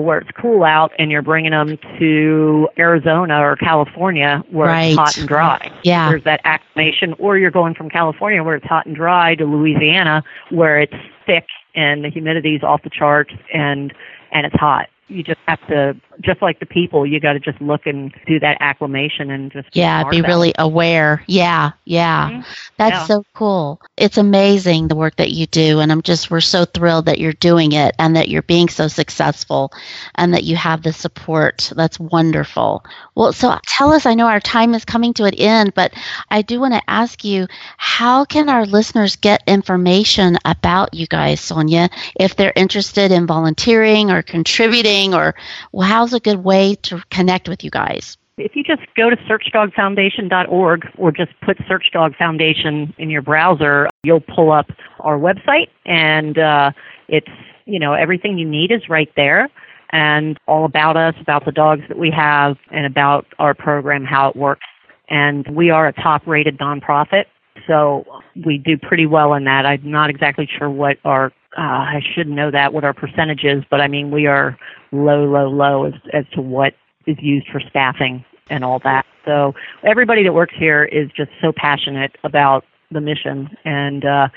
where 0.00 0.18
it's 0.18 0.30
cool 0.40 0.64
out 0.64 0.90
and 0.98 1.10
you're 1.10 1.20
bringing 1.22 1.50
them 1.50 1.78
to 1.98 2.68
Arizona 2.78 3.40
or 3.40 3.56
California 3.56 4.42
where 4.50 4.68
Right. 4.68 4.84
it's 4.86 4.96
hot 4.98 5.18
and 5.18 5.28
dry. 5.28 5.70
Yeah. 5.82 6.08
There's 6.08 6.24
that 6.24 6.40
acclimation 6.44 7.14
or 7.18 7.36
you're 7.36 7.50
going 7.50 7.74
from 7.74 7.90
California 7.90 8.42
where 8.42 8.54
it's 8.54 8.64
hot 8.66 8.86
and 8.86 8.96
dry 8.96 9.34
to 9.34 9.44
Louisiana 9.44 10.24
where 10.50 10.80
it's 10.80 10.94
thick 11.26 11.46
and 11.74 12.04
the 12.04 12.08
humidity's 12.10 12.62
off 12.62 12.82
the 12.82 12.90
charts 12.90 13.34
and 13.52 13.92
and 14.32 14.46
it's 14.46 14.56
hot. 14.56 14.88
You 15.12 15.22
just 15.22 15.40
have 15.46 15.60
to 15.68 15.94
just 16.20 16.42
like 16.42 16.58
the 16.60 16.66
people, 16.66 17.06
you 17.06 17.20
got 17.20 17.32
to 17.34 17.40
just 17.40 17.60
look 17.60 17.86
and 17.86 18.12
do 18.26 18.38
that 18.40 18.56
acclimation 18.60 19.30
and 19.30 19.50
just 19.52 19.68
yeah, 19.72 20.02
be 20.04 20.18
about 20.18 20.28
really 20.28 20.52
aware. 20.58 21.22
Yeah, 21.26 21.72
yeah. 21.84 22.30
Mhm. 22.30 22.44
That's 22.78 23.00
Yeah. 23.00 23.06
so 23.06 23.24
cool. 23.34 23.80
It's 23.96 24.16
amazing 24.18 24.88
the 24.88 24.96
work 24.96 25.16
that 25.16 25.30
you 25.30 25.46
do, 25.46 25.80
and 25.80 25.90
I'm 25.90 26.02
just 26.02 26.30
we're 26.30 26.40
so 26.40 26.64
thrilled 26.64 27.06
that 27.06 27.18
you're 27.18 27.32
doing 27.32 27.72
it 27.72 27.94
and 27.98 28.16
that 28.16 28.28
you're 28.28 28.42
being 28.42 28.68
so 28.68 28.88
successful, 28.88 29.70
and 30.14 30.32
that 30.34 30.44
you 30.44 30.56
have 30.56 30.82
the 30.82 30.92
support. 30.92 31.70
That's 31.74 31.98
wonderful. 31.98 32.84
Well, 33.14 33.32
so 33.32 33.58
tell 33.66 33.92
us. 33.92 34.06
I 34.06 34.14
know 34.14 34.26
our 34.26 34.40
time 34.40 34.74
is 34.74 34.84
coming 34.84 35.12
to 35.14 35.24
an 35.24 35.34
end, 35.34 35.74
but 35.74 35.92
I 36.30 36.42
do 36.42 36.60
want 36.60 36.74
to 36.74 36.82
ask 36.88 37.24
you, 37.24 37.46
how 37.76 38.24
can 38.24 38.48
our 38.48 38.64
listeners 38.64 39.16
get 39.16 39.42
information 39.46 40.38
about 40.44 40.94
you 40.94 41.06
guys, 41.06 41.40
Sonia, 41.40 41.88
if 42.18 42.34
they're 42.36 42.52
interested 42.54 43.10
in 43.10 43.26
volunteering 43.26 44.10
or 44.10 44.22
contributing, 44.22 45.01
or 45.10 45.34
well, 45.72 45.88
how's 45.88 46.12
a 46.12 46.20
good 46.20 46.44
way 46.44 46.76
to 46.76 47.02
connect 47.10 47.48
with 47.48 47.64
you 47.64 47.70
guys? 47.70 48.16
If 48.38 48.56
you 48.56 48.64
just 48.64 48.82
go 48.96 49.10
to 49.10 49.16
searchdogfoundation.org 49.16 50.88
or 50.96 51.12
just 51.12 51.32
put 51.42 51.58
Search 51.68 51.90
Dog 51.92 52.16
Foundation 52.16 52.94
in 52.96 53.10
your 53.10 53.20
browser, 53.20 53.88
you'll 54.04 54.20
pull 54.20 54.50
up 54.50 54.70
our 55.00 55.18
website 55.18 55.68
and 55.84 56.38
uh, 56.38 56.72
it's, 57.08 57.28
you 57.66 57.78
know, 57.78 57.92
everything 57.92 58.38
you 58.38 58.48
need 58.48 58.72
is 58.72 58.88
right 58.88 59.10
there 59.16 59.50
and 59.90 60.38
all 60.48 60.64
about 60.64 60.96
us, 60.96 61.14
about 61.20 61.44
the 61.44 61.52
dogs 61.52 61.82
that 61.88 61.98
we 61.98 62.10
have 62.10 62.56
and 62.70 62.86
about 62.86 63.26
our 63.38 63.52
program, 63.54 64.04
how 64.04 64.30
it 64.30 64.36
works. 64.36 64.66
And 65.10 65.46
we 65.54 65.68
are 65.68 65.86
a 65.86 65.92
top 65.92 66.26
rated 66.26 66.58
nonprofit. 66.58 67.26
So 67.66 68.06
we 68.46 68.56
do 68.56 68.78
pretty 68.78 69.04
well 69.04 69.34
in 69.34 69.44
that. 69.44 69.66
I'm 69.66 69.90
not 69.90 70.08
exactly 70.08 70.48
sure 70.58 70.70
what 70.70 70.96
our, 71.04 71.26
uh, 71.58 71.60
I 71.60 72.00
should 72.14 72.28
know 72.28 72.50
that, 72.50 72.72
what 72.72 72.82
our 72.82 72.94
percentage 72.94 73.44
is, 73.44 73.62
but 73.70 73.82
I 73.82 73.88
mean, 73.88 74.10
we 74.10 74.26
are 74.26 74.58
low, 74.92 75.24
low, 75.24 75.48
low 75.48 75.84
as, 75.84 75.94
as 76.12 76.24
to 76.34 76.40
what 76.40 76.74
is 77.06 77.16
used 77.20 77.48
for 77.50 77.60
staffing 77.60 78.24
and 78.50 78.64
all 78.64 78.78
that. 78.80 79.04
So 79.24 79.54
everybody 79.82 80.22
that 80.24 80.32
works 80.32 80.54
here 80.58 80.84
is 80.84 81.08
just 81.16 81.30
so 81.40 81.52
passionate 81.54 82.16
about 82.24 82.64
the 82.90 83.00
mission 83.00 83.48
and 83.64 84.04
uh 84.04 84.28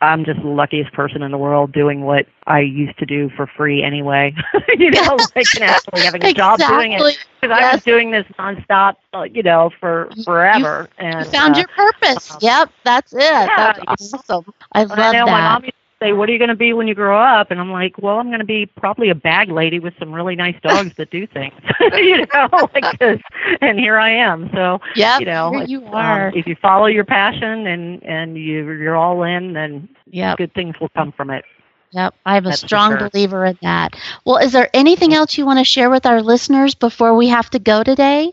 I'm 0.00 0.24
just 0.24 0.40
the 0.42 0.48
luckiest 0.48 0.92
person 0.92 1.22
in 1.22 1.30
the 1.32 1.38
world 1.38 1.72
doing 1.72 2.02
what 2.02 2.26
I 2.46 2.60
used 2.60 2.98
to 2.98 3.06
do 3.06 3.30
for 3.36 3.46
free 3.46 3.82
anyway. 3.82 4.34
you 4.78 4.90
know, 4.90 5.16
like 5.36 5.48
and 5.54 5.64
actually 5.64 6.02
having 6.02 6.24
a 6.24 6.30
job 6.30 6.62
doing 6.66 6.92
it. 6.92 7.02
Exactly. 7.02 7.16
Because 7.40 7.56
I 7.58 7.64
was 7.64 7.82
doing 7.82 8.10
this 8.10 8.24
nonstop, 8.38 8.94
uh, 9.14 9.22
you 9.22 9.42
know, 9.42 9.70
for 9.80 10.08
forever. 10.24 10.88
and 10.98 11.16
You 11.18 11.24
found 11.24 11.56
uh, 11.56 11.58
your 11.58 11.68
purpose. 11.68 12.36
yep, 12.40 12.70
that's 12.84 13.12
it. 13.12 13.52
yeah, 13.56 13.72
that's 13.74 13.80
awesome. 13.86 14.44
I 14.72 14.84
love 14.84 14.98
I 14.98 15.06
know 15.10 15.26
my 15.26 15.40
that. 15.40 15.42
mom 15.42 15.64
used 15.64 15.74
to 15.74 15.77
say, 16.00 16.12
"What 16.12 16.28
are 16.28 16.32
you 16.32 16.38
going 16.38 16.48
to 16.50 16.56
be 16.56 16.72
when 16.72 16.86
you 16.88 16.94
grow 16.94 17.18
up?" 17.18 17.50
And 17.50 17.60
I'm 17.60 17.70
like, 17.70 17.98
"Well, 17.98 18.18
I'm 18.18 18.28
going 18.28 18.40
to 18.40 18.44
be 18.46 18.66
probably 18.66 19.10
a 19.10 19.14
bag 19.14 19.50
lady 19.50 19.78
with 19.78 19.94
some 19.98 20.12
really 20.12 20.36
nice 20.36 20.56
dogs 20.62 20.92
that 20.98 21.10
do 21.10 21.26
things." 21.26 21.54
you 21.94 22.26
know, 22.32 22.48
like 22.74 22.88
'cause- 22.98 23.20
and 23.60 23.78
here 23.78 23.98
I 23.98 24.10
am. 24.10 24.50
So 24.54 24.78
Yep, 24.94 25.22
you 25.22 25.26
know, 25.26 25.52
here 25.52 25.60
it's, 25.60 25.72
you 25.72 25.84
um, 25.92 26.28
are. 26.28 26.32
if 26.32 26.46
you 26.46 26.56
follow 26.60 26.86
your 26.86 27.04
passion 27.04 27.66
and 27.66 28.02
and 28.02 28.36
you 28.36 28.70
you're 28.70 28.96
all 28.96 29.22
in, 29.22 29.52
then 29.54 29.88
Yep. 30.10 30.38
good 30.38 30.52
things 30.54 30.74
will 30.80 30.90
come 30.90 31.12
from 31.12 31.30
it. 31.30 31.44
Yep, 31.92 32.14
I'm 32.24 32.46
a 32.46 32.52
That's 32.52 32.52
strong 32.52 32.96
sure. 32.96 32.98
believer 32.98 33.44
in 33.44 33.58
that. 33.62 33.94
Well, 34.24 34.36
is 34.38 34.52
there 34.52 34.68
anything 34.74 35.14
else 35.14 35.36
you 35.38 35.46
want 35.46 35.58
to 35.58 35.64
share 35.64 35.90
with 35.90 36.06
our 36.06 36.20
listeners 36.22 36.74
before 36.74 37.14
we 37.16 37.28
have 37.28 37.50
to 37.50 37.58
go 37.58 37.82
today? 37.82 38.32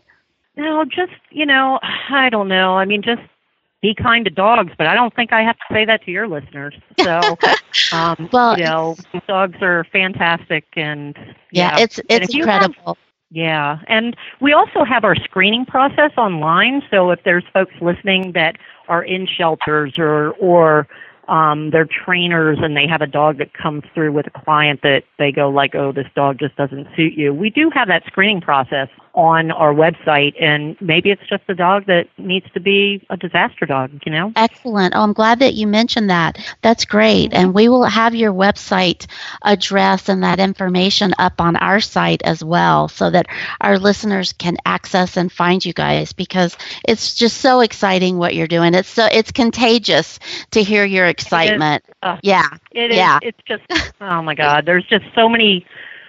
No, 0.56 0.84
just 0.84 1.12
you 1.30 1.46
know, 1.46 1.78
I 1.82 2.28
don't 2.30 2.48
know. 2.48 2.76
I 2.76 2.84
mean, 2.84 3.02
just 3.02 3.22
be 3.86 3.94
kind 3.94 4.24
to 4.24 4.30
dogs, 4.30 4.72
but 4.78 4.86
I 4.86 4.94
don't 4.94 5.14
think 5.14 5.32
I 5.32 5.42
have 5.42 5.56
to 5.56 5.64
say 5.74 5.84
that 5.84 6.02
to 6.04 6.10
your 6.10 6.26
listeners. 6.28 6.74
So, 7.00 7.20
um, 7.92 8.28
Well, 8.32 8.58
you 8.58 8.64
know, 8.64 8.96
dogs 9.28 9.58
are 9.62 9.84
fantastic, 9.92 10.64
and 10.76 11.16
Yeah, 11.50 11.76
yeah, 11.76 11.78
it's 11.84 12.00
it's 12.08 12.34
you 12.34 12.46
have- 12.46 12.62
incredible. 12.62 12.98
Yeah, 13.30 13.78
and 13.88 14.16
we 14.40 14.52
also 14.52 14.84
have 14.84 15.02
our 15.04 15.16
screening 15.16 15.66
process 15.66 16.12
online. 16.16 16.82
So 16.90 17.10
if 17.10 17.24
there's 17.24 17.42
folks 17.52 17.74
listening 17.80 18.32
that 18.32 18.56
are 18.88 19.02
in 19.02 19.26
shelters 19.26 19.94
or 19.98 20.30
or 20.38 20.86
um, 21.28 21.70
they're 21.70 21.86
trainers 21.86 22.58
and 22.60 22.76
they 22.76 22.86
have 22.86 23.02
a 23.02 23.06
dog 23.06 23.38
that 23.38 23.52
comes 23.52 23.84
through 23.94 24.12
with 24.12 24.26
a 24.26 24.30
client 24.30 24.80
that 24.82 25.04
they 25.18 25.32
go 25.32 25.48
like, 25.48 25.74
oh, 25.74 25.92
this 25.92 26.06
dog 26.14 26.38
just 26.38 26.56
doesn't 26.56 26.88
suit 26.96 27.14
you. 27.14 27.34
We 27.34 27.50
do 27.50 27.70
have 27.74 27.88
that 27.88 28.04
screening 28.06 28.40
process 28.40 28.88
on 29.16 29.50
our 29.50 29.72
website, 29.72 30.34
and 30.40 30.76
maybe 30.80 31.10
it's 31.10 31.26
just 31.28 31.42
a 31.48 31.54
dog 31.54 31.86
that 31.86 32.06
needs 32.18 32.44
to 32.52 32.60
be 32.60 33.04
a 33.08 33.16
disaster 33.16 33.64
dog. 33.64 33.90
You 34.04 34.12
know. 34.12 34.32
Excellent. 34.36 34.94
Oh, 34.94 35.00
I'm 35.00 35.14
glad 35.14 35.38
that 35.38 35.54
you 35.54 35.66
mentioned 35.66 36.10
that. 36.10 36.38
That's 36.60 36.84
great. 36.84 37.32
And 37.32 37.54
we 37.54 37.68
will 37.68 37.84
have 37.84 38.14
your 38.14 38.32
website 38.32 39.06
address 39.42 40.10
and 40.10 40.22
that 40.22 40.38
information 40.38 41.14
up 41.18 41.40
on 41.40 41.56
our 41.56 41.80
site 41.80 42.22
as 42.22 42.44
well 42.44 42.88
so 42.88 43.10
that 43.10 43.26
our 43.60 43.78
listeners 43.78 44.34
can 44.34 44.58
access 44.66 45.16
and 45.16 45.32
find 45.32 45.64
you 45.64 45.72
guys 45.72 46.12
because 46.12 46.56
it's 46.86 47.14
just 47.14 47.38
so 47.38 47.60
exciting 47.60 48.18
what 48.18 48.34
you're 48.34 48.46
doing. 48.46 48.74
It's 48.74 48.88
so 48.88 49.06
it's 49.10 49.32
contagious 49.32 50.18
to 50.50 50.62
hear 50.62 50.84
your 50.84 51.06
excitement. 51.24 51.84
Uh, 52.02 52.16
Yeah. 52.22 52.46
It 52.72 52.90
is. 52.90 52.96
Yeah. 52.96 53.18
It's 53.22 53.38
just, 53.46 53.62
oh 54.00 54.22
my 54.22 54.34
God, 54.34 54.66
there's 54.66 54.84
just 54.86 55.04
so 55.14 55.28
many 55.28 55.66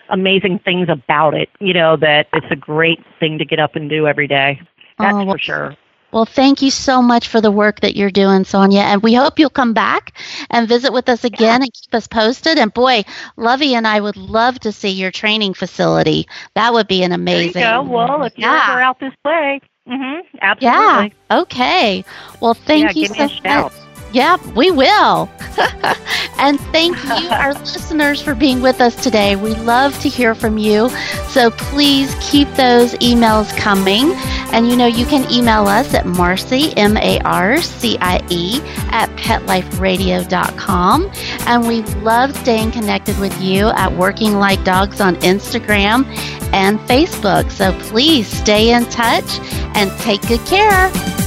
amazing 0.09 0.59
things 0.59 0.87
about 0.89 1.33
it, 1.33 1.49
you 1.59 1.73
know, 1.73 1.97
that 1.97 2.27
it's 2.33 2.47
a 2.49 2.55
great 2.55 2.99
thing 3.19 3.37
to 3.39 3.45
get 3.45 3.59
up 3.59 3.75
and 3.75 3.89
do 3.89 4.07
every 4.07 4.27
day. 4.27 4.61
That's 4.99 5.13
Oh, 5.13 5.23
well- 5.25 5.33
for 5.35 5.39
sure. 5.39 5.75
Well, 6.09 6.23
thank 6.23 6.61
you 6.61 6.71
so 6.71 7.01
much 7.01 7.27
for 7.27 7.41
the 7.41 7.51
work 7.51 7.81
that 7.81 7.97
you're 7.97 8.09
doing, 8.09 8.45
Sonia. 8.45 8.79
And 8.79 9.03
we 9.03 9.13
hope 9.13 9.37
you'll 9.39 9.49
come 9.49 9.73
back 9.73 10.13
and 10.49 10.65
visit 10.65 10.93
with 10.93 11.09
us 11.09 11.25
again 11.25 11.61
and 11.61 11.71
keep 11.73 11.93
us 11.93 12.07
posted. 12.07 12.57
And 12.57 12.73
boy, 12.73 13.03
Lovey 13.35 13.75
and 13.75 13.85
I 13.85 13.99
would 13.99 14.15
love 14.15 14.57
to 14.61 14.71
see 14.71 14.89
your 14.89 15.11
training 15.11 15.53
facility. 15.53 16.25
That 16.55 16.71
would 16.71 16.87
be 16.87 17.03
an 17.03 17.11
amazing. 17.11 17.61
There 17.61 17.75
you 17.75 17.83
go. 17.83 17.91
Well, 17.91 18.23
if 18.23 18.37
you're 18.37 18.49
Yeah. 18.49 18.67
ever 18.69 18.79
out 18.81 18.99
this 19.01 19.13
way, 19.25 19.59
hmm 19.85 20.19
Yeah. 20.61 21.09
Okay. 21.29 22.05
Well, 22.39 22.53
thank 22.53 22.95
Yeah, 22.95 23.01
you 23.01 23.07
so 23.07 23.23
a 23.25 23.27
shout. 23.29 23.73
Yep, 24.13 24.45
we 24.55 24.71
will. 24.71 25.29
and 26.37 26.59
thank 26.71 26.95
you, 27.03 27.29
our 27.29 27.53
listeners, 27.59 28.21
for 28.21 28.33
being 28.35 28.61
with 28.61 28.79
us 28.79 28.95
today. 29.03 29.35
We 29.35 29.53
love 29.55 29.99
to 30.01 30.09
hear 30.09 30.33
from 30.33 30.57
you. 30.57 30.89
So 31.29 31.51
please 31.51 32.15
keep 32.21 32.47
those 32.51 32.93
emails 32.95 33.55
coming. 33.57 34.13
And 34.53 34.69
you 34.69 34.77
know, 34.77 34.85
you 34.85 35.05
can 35.05 35.29
email 35.31 35.67
us 35.67 35.93
at 35.93 36.05
Marcie, 36.05 36.73
M 36.77 36.95
A 36.97 37.19
R 37.21 37.57
C 37.61 37.97
I 37.99 38.25
E, 38.29 38.61
at 38.91 39.09
petliferadio.com. 39.17 41.11
And 41.41 41.67
we 41.67 41.81
love 42.01 42.35
staying 42.37 42.71
connected 42.71 43.19
with 43.19 43.39
you 43.41 43.67
at 43.67 43.91
Working 43.93 44.39
Like 44.39 44.63
Dogs 44.63 45.01
on 45.01 45.17
Instagram 45.17 46.05
and 46.53 46.79
Facebook. 46.81 47.51
So 47.51 47.77
please 47.89 48.27
stay 48.27 48.73
in 48.73 48.85
touch 48.85 49.39
and 49.75 49.91
take 49.99 50.21
good 50.27 50.45
care. 50.45 51.26